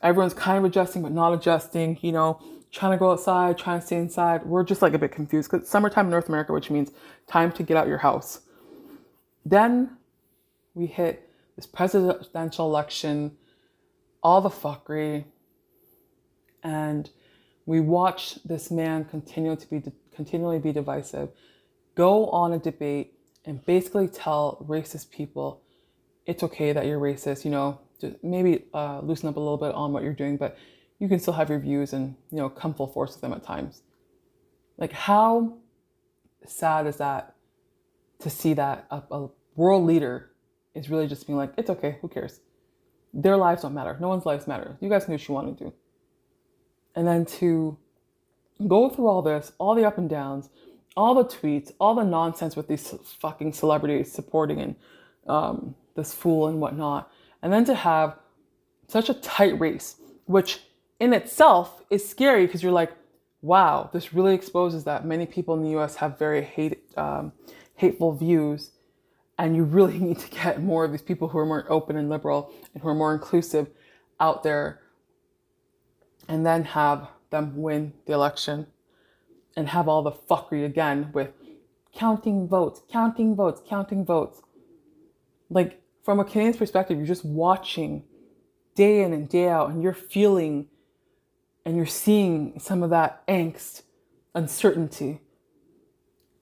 Everyone's 0.02 0.34
kind 0.34 0.58
of 0.58 0.64
adjusting, 0.64 1.02
but 1.02 1.12
not 1.12 1.34
adjusting. 1.34 2.00
You 2.02 2.14
know, 2.14 2.42
trying 2.72 2.94
to 2.94 2.98
go 2.98 3.12
outside, 3.12 3.58
trying 3.58 3.82
to 3.82 3.86
stay 3.86 3.98
inside. 3.98 4.46
We're 4.46 4.64
just 4.64 4.82
like 4.82 4.94
a 4.94 4.98
bit 4.98 5.12
confused 5.12 5.52
because 5.52 5.68
summertime 5.68 6.06
in 6.06 6.12
North 6.12 6.30
America, 6.30 6.54
which 6.54 6.72
means 6.72 6.92
time 7.28 7.52
to 7.52 7.62
get 7.62 7.76
out 7.76 7.88
your 7.88 7.98
house. 7.98 8.40
Then 9.46 9.98
we 10.74 10.86
hit 10.86 11.30
this 11.58 11.66
presidential 11.66 12.68
election, 12.68 13.36
all 14.24 14.40
the 14.40 14.50
fuckery, 14.50 15.26
and 16.64 17.10
we 17.66 17.82
watch 17.82 18.42
this 18.46 18.72
man 18.72 19.04
continue 19.04 19.58
to 19.58 19.70
be 19.70 19.84
continually 20.16 20.60
be 20.60 20.72
divisive, 20.72 21.30
go 21.96 22.28
on 22.28 22.54
a 22.54 22.60
debate 22.60 23.14
and 23.44 23.66
basically 23.66 24.08
tell 24.08 24.66
racist 24.70 25.12
people 25.12 25.62
it's 26.26 26.44
okay 26.44 26.72
that 26.74 26.86
you're 26.86 27.00
racist, 27.00 27.44
you 27.44 27.52
know, 27.52 27.80
maybe 28.24 28.66
uh, 28.74 29.00
loosen 29.02 29.30
up 29.30 29.36
a 29.36 29.40
little 29.40 29.58
bit 29.58 29.74
on 29.74 29.94
what 29.94 30.04
you're 30.04 30.14
doing, 30.14 30.38
but 30.38 30.58
you 31.00 31.08
can 31.08 31.20
still 31.20 31.34
have 31.34 31.50
your 31.50 31.60
views 31.60 31.94
and, 31.94 32.16
you 32.32 32.38
know, 32.38 32.50
come 32.50 32.74
full 32.74 32.88
force 32.88 33.14
with 33.14 33.22
them 33.22 33.34
at 33.34 33.44
times. 33.44 33.82
Like, 34.78 34.92
how 34.92 35.58
sad 36.46 36.88
is 36.88 36.98
that 36.98 37.36
to 38.20 38.30
see 38.30 38.54
that 38.54 38.86
a, 38.92 39.02
a 39.12 39.30
world 39.56 39.86
leader 39.86 40.32
is 40.76 40.90
really 40.90 41.08
just 41.08 41.26
being 41.28 41.38
like, 41.38 41.54
it's 41.58 41.70
okay, 41.70 41.98
who 42.02 42.08
cares? 42.08 42.42
Their 43.14 43.38
lives 43.38 43.64
don't 43.64 43.74
matter. 43.74 43.98
No 44.00 44.10
one's 44.10 44.26
lives 44.26 44.48
matter. 44.48 44.78
You 44.82 44.90
guys 44.90 45.06
do 45.06 45.12
what 45.14 45.28
you 45.28 45.34
want 45.34 45.58
to 45.58 45.64
do. 45.64 45.74
And 46.96 47.08
then 47.08 47.26
to 47.26 47.78
go 48.68 48.90
through 48.90 49.08
all 49.08 49.22
this, 49.22 49.52
all 49.58 49.74
the 49.76 49.86
up 49.86 49.98
and 49.98 50.10
downs, 50.10 50.50
all 50.96 51.16
the 51.16 51.26
tweets, 51.26 51.72
all 51.80 51.96
the 51.96 52.04
nonsense 52.04 52.56
with 52.56 52.68
these 52.68 52.94
fucking 53.20 53.54
celebrities 53.54 54.12
supporting 54.12 54.60
and 54.60 54.76
um, 55.28 55.76
this 55.96 56.14
fool 56.14 56.48
and 56.48 56.60
whatnot, 56.60 57.12
and 57.42 57.52
then 57.52 57.66
to 57.66 57.76
have 57.76 58.18
such 58.88 59.10
a 59.10 59.14
tight 59.14 59.60
race, 59.60 59.96
which 60.26 60.62
in 61.00 61.14
itself 61.14 61.84
is 61.90 62.08
scary 62.08 62.46
because 62.46 62.62
you're 62.62 62.72
like, 62.72 62.92
wow, 63.42 63.90
this 63.94 64.14
really 64.14 64.36
exposes 64.36 64.84
that 64.84 65.06
many 65.06 65.26
people 65.26 65.56
in 65.56 65.64
the 65.64 65.70
U.S. 65.72 65.96
have 65.96 66.20
very 66.20 66.42
hate, 66.42 66.82
um, 66.98 67.32
hateful 67.76 68.14
views, 68.14 68.72
and 69.38 69.56
you 69.56 69.64
really 69.64 69.98
need 70.00 70.20
to 70.20 70.30
get 70.30 70.62
more 70.62 70.84
of 70.84 70.92
these 70.92 71.02
people 71.02 71.30
who 71.30 71.38
are 71.38 71.46
more 71.46 71.66
open 71.70 71.96
and 71.96 72.10
liberal 72.10 72.52
and 72.74 72.84
who 72.84 72.90
are 72.90 72.96
more 72.96 73.14
inclusive 73.14 73.70
out 74.20 74.44
there, 74.44 74.82
and 76.28 76.46
then 76.46 76.64
have 76.64 77.08
them 77.30 77.56
win 77.56 77.94
the 78.06 78.14
election 78.14 78.68
and 79.56 79.70
have 79.70 79.88
all 79.88 80.02
the 80.02 80.12
fuckery 80.12 80.66
again 80.66 81.10
with 81.14 81.32
counting 81.94 82.48
votes, 82.48 82.82
counting 82.92 83.36
votes, 83.36 83.62
counting 83.68 84.06
votes. 84.06 84.42
Like, 85.50 85.82
from 86.10 86.20
a 86.20 86.26
Canadian's 86.26 86.58
perspective, 86.58 86.98
you're 86.98 87.06
just 87.06 87.24
watching 87.24 88.04
day 88.74 89.04
in 89.04 89.14
and 89.14 89.30
day 89.30 89.48
out, 89.48 89.70
and 89.70 89.84
you're 89.84 89.94
feeling 89.94 90.66
and 91.64 91.78
you're 91.78 91.86
seeing 91.86 92.60
some 92.60 92.82
of 92.82 92.90
that 92.90 93.22
angst, 93.28 93.84
uncertainty. 94.34 95.22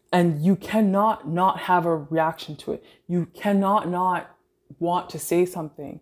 And 0.10 0.42
you 0.42 0.56
cannot 0.56 1.28
not 1.28 1.60
have 1.60 1.86
a 1.86 1.98
reaction 1.98 2.56
to 2.56 2.72
it. 2.72 2.86
You 3.10 3.26
cannot 3.34 3.90
not 3.90 4.34
want 4.80 5.10
to 5.10 5.20
say 5.20 5.46
something, 5.46 6.00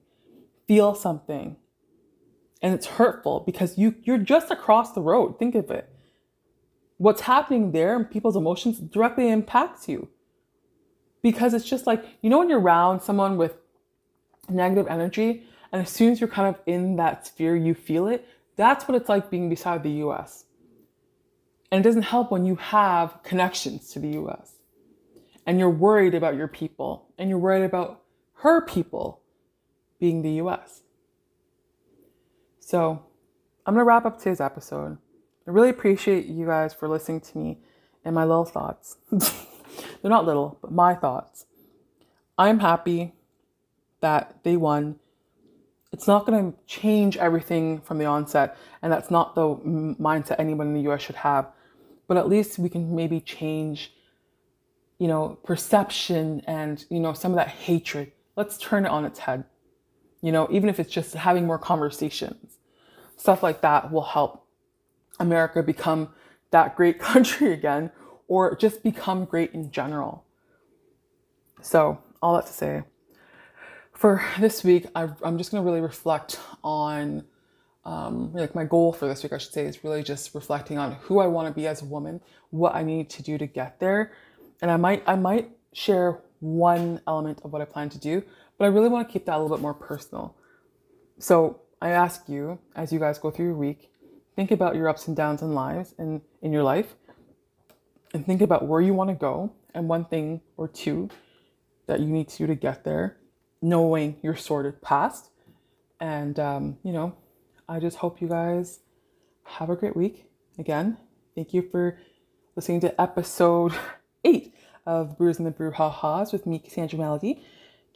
feel 0.67 0.93
something. 0.93 1.57
And 2.61 2.71
it's 2.71 2.85
hurtful 2.85 3.39
because 3.47 3.79
you, 3.79 3.95
you're 4.03 4.19
just 4.19 4.51
across 4.51 4.91
the 4.91 5.01
road. 5.01 5.39
Think 5.39 5.55
of 5.55 5.71
it. 5.71 5.89
What's 6.97 7.21
happening 7.21 7.71
there 7.71 7.95
and 7.95 8.11
people's 8.11 8.35
emotions 8.35 8.77
directly 8.77 9.27
impacts 9.27 9.89
you. 9.89 10.09
Because 11.25 11.55
it's 11.55 11.65
just 11.65 11.87
like, 11.87 12.05
you 12.21 12.29
know, 12.29 12.37
when 12.37 12.51
you're 12.51 12.59
around 12.59 12.99
someone 12.99 13.35
with 13.35 13.57
negative 14.47 14.85
energy, 14.87 15.47
and 15.71 15.81
as 15.81 15.89
soon 15.89 16.11
as 16.11 16.21
you're 16.21 16.27
kind 16.27 16.47
of 16.47 16.61
in 16.67 16.97
that 16.97 17.25
sphere, 17.25 17.55
you 17.55 17.73
feel 17.73 18.05
it. 18.05 18.29
That's 18.57 18.87
what 18.87 18.93
it's 18.93 19.09
like 19.09 19.31
being 19.31 19.49
beside 19.49 19.81
the 19.81 19.89
US. 20.05 20.45
And 21.71 21.83
it 21.83 21.83
doesn't 21.83 22.03
help 22.03 22.29
when 22.29 22.45
you 22.45 22.57
have 22.57 23.23
connections 23.23 23.89
to 23.93 23.99
the 23.99 24.09
US 24.19 24.51
and 25.47 25.57
you're 25.57 25.67
worried 25.67 26.13
about 26.13 26.35
your 26.35 26.47
people 26.47 27.07
and 27.17 27.27
you're 27.27 27.39
worried 27.39 27.65
about 27.65 28.03
her 28.43 28.61
people 28.61 29.23
being 29.99 30.21
the 30.21 30.33
US. 30.43 30.83
So 32.59 33.03
I'm 33.65 33.73
going 33.73 33.81
to 33.81 33.87
wrap 33.87 34.05
up 34.05 34.19
today's 34.19 34.39
episode. 34.39 34.99
I 35.47 35.49
really 35.49 35.69
appreciate 35.69 36.27
you 36.27 36.45
guys 36.45 36.71
for 36.71 36.87
listening 36.87 37.21
to 37.21 37.37
me 37.39 37.57
and 38.03 38.13
my 38.13 38.25
little 38.25 38.45
thoughts. 38.45 38.97
They're 40.01 40.11
not 40.11 40.25
little, 40.25 40.57
but 40.61 40.71
my 40.71 40.95
thoughts. 40.95 41.45
I'm 42.37 42.59
happy 42.59 43.13
that 44.01 44.37
they 44.43 44.57
won. 44.57 44.99
It's 45.91 46.07
not 46.07 46.25
going 46.25 46.51
to 46.51 46.57
change 46.67 47.17
everything 47.17 47.81
from 47.81 47.97
the 47.97 48.05
onset, 48.05 48.57
and 48.81 48.91
that's 48.91 49.09
not 49.09 49.35
the 49.35 49.55
mindset 49.99 50.35
anyone 50.39 50.67
in 50.67 50.73
the 50.73 50.91
US 50.91 51.01
should 51.01 51.15
have. 51.15 51.47
But 52.07 52.17
at 52.17 52.27
least 52.27 52.59
we 52.59 52.69
can 52.69 52.95
maybe 52.95 53.19
change, 53.19 53.93
you 54.99 55.07
know, 55.07 55.39
perception 55.43 56.41
and, 56.45 56.85
you 56.89 56.99
know, 56.99 57.13
some 57.13 57.31
of 57.31 57.37
that 57.37 57.47
hatred. 57.47 58.11
Let's 58.35 58.57
turn 58.57 58.85
it 58.85 58.89
on 58.89 59.05
its 59.05 59.19
head. 59.19 59.45
You 60.21 60.31
know, 60.31 60.47
even 60.51 60.69
if 60.69 60.79
it's 60.79 60.91
just 60.91 61.13
having 61.13 61.45
more 61.45 61.57
conversations, 61.57 62.57
stuff 63.15 63.41
like 63.41 63.61
that 63.61 63.91
will 63.91 64.03
help 64.03 64.45
America 65.19 65.63
become 65.63 66.09
that 66.51 66.75
great 66.75 66.99
country 67.11 67.53
again 67.53 67.91
or 68.27 68.55
just 68.55 68.83
become 68.83 69.25
great 69.25 69.53
in 69.53 69.71
general. 69.71 70.23
So, 71.61 71.99
all 72.21 72.35
that 72.35 72.47
to 72.47 72.53
say, 72.53 72.83
for 73.93 74.23
this 74.39 74.63
week, 74.63 74.87
I, 74.95 75.03
am 75.23 75.37
just 75.37 75.51
going 75.51 75.63
to 75.63 75.65
really 75.65 75.81
reflect 75.81 76.39
on, 76.63 77.23
um, 77.85 78.33
like 78.33 78.53
my 78.53 78.65
goal 78.65 78.91
for 78.93 79.07
this 79.07 79.23
week, 79.23 79.33
I 79.33 79.37
should 79.37 79.53
say, 79.53 79.65
is 79.65 79.83
really 79.83 80.03
just 80.03 80.35
reflecting 80.35 80.77
on 80.77 80.93
who 80.93 81.19
I 81.19 81.27
want 81.27 81.47
to 81.47 81.53
be 81.53 81.65
as 81.65 81.81
a 81.81 81.85
woman, 81.85 82.21
what 82.49 82.75
I 82.75 82.83
need 82.83 83.09
to 83.11 83.23
do 83.23 83.37
to 83.37 83.45
get 83.45 83.79
there, 83.79 84.11
and 84.61 84.69
I 84.69 84.77
might 84.77 85.03
I 85.07 85.15
might 85.15 85.49
share 85.73 86.19
one 86.39 87.01
element 87.07 87.41
of 87.43 87.51
what 87.51 87.61
I 87.61 87.65
plan 87.65 87.89
to 87.89 87.99
do, 87.99 88.23
but 88.57 88.65
I 88.65 88.67
really 88.67 88.89
want 88.89 89.07
to 89.07 89.11
keep 89.11 89.25
that 89.25 89.37
a 89.37 89.39
little 89.39 89.55
bit 89.55 89.61
more 89.61 89.73
personal. 89.73 90.35
So 91.19 91.61
I 91.81 91.89
ask 91.89 92.27
you, 92.27 92.59
as 92.75 92.91
you 92.91 92.99
guys 92.99 93.17
go 93.17 93.31
through 93.31 93.45
your 93.45 93.55
week, 93.55 93.91
think 94.35 94.51
about 94.51 94.75
your 94.75 94.89
ups 94.89 95.07
and 95.07 95.15
downs 95.15 95.41
in 95.41 95.53
lives 95.53 95.95
and 95.97 96.21
in 96.41 96.51
your 96.51 96.63
life, 96.63 96.95
and 98.13 98.25
think 98.25 98.41
about 98.41 98.67
where 98.67 98.81
you 98.81 98.93
want 98.93 99.09
to 99.09 99.15
go 99.15 99.51
and 99.73 99.87
one 99.89 100.05
thing 100.05 100.41
or 100.57 100.67
two 100.67 101.09
that 101.87 101.99
you 101.99 102.07
need 102.07 102.29
to 102.29 102.37
do 102.37 102.47
to 102.47 102.55
get 102.55 102.83
there 102.83 103.17
knowing 103.61 104.17
your 104.21 104.35
sorted 104.35 104.81
past. 104.81 105.29
And, 105.99 106.39
um, 106.39 106.77
you 106.83 106.91
know, 106.91 107.15
I 107.67 107.79
just 107.79 107.97
hope 107.97 108.21
you 108.21 108.27
guys 108.27 108.79
have 109.43 109.69
a 109.69 109.75
great 109.75 109.95
week. 109.95 110.25
Again, 110.59 110.97
thank 111.35 111.53
you 111.53 111.67
for 111.71 111.99
listening 112.55 112.81
to 112.81 113.01
episode 113.01 113.73
eight 114.23 114.53
of 114.85 115.17
Brews 115.17 115.37
and 115.37 115.47
the 115.47 115.51
Brew 115.51 115.71
Ha 115.71 115.89
Ha's 115.89 116.31
with 116.31 116.45
me, 116.45 116.59
Cassandra 116.59 116.99
Melody. 116.99 117.43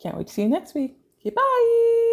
Can't 0.02 0.18
wait 0.18 0.28
to 0.28 0.34
see 0.34 0.44
you 0.44 0.50
next 0.50 0.74
week. 0.74 0.98
Okay, 1.22 1.30
bye. 1.30 2.09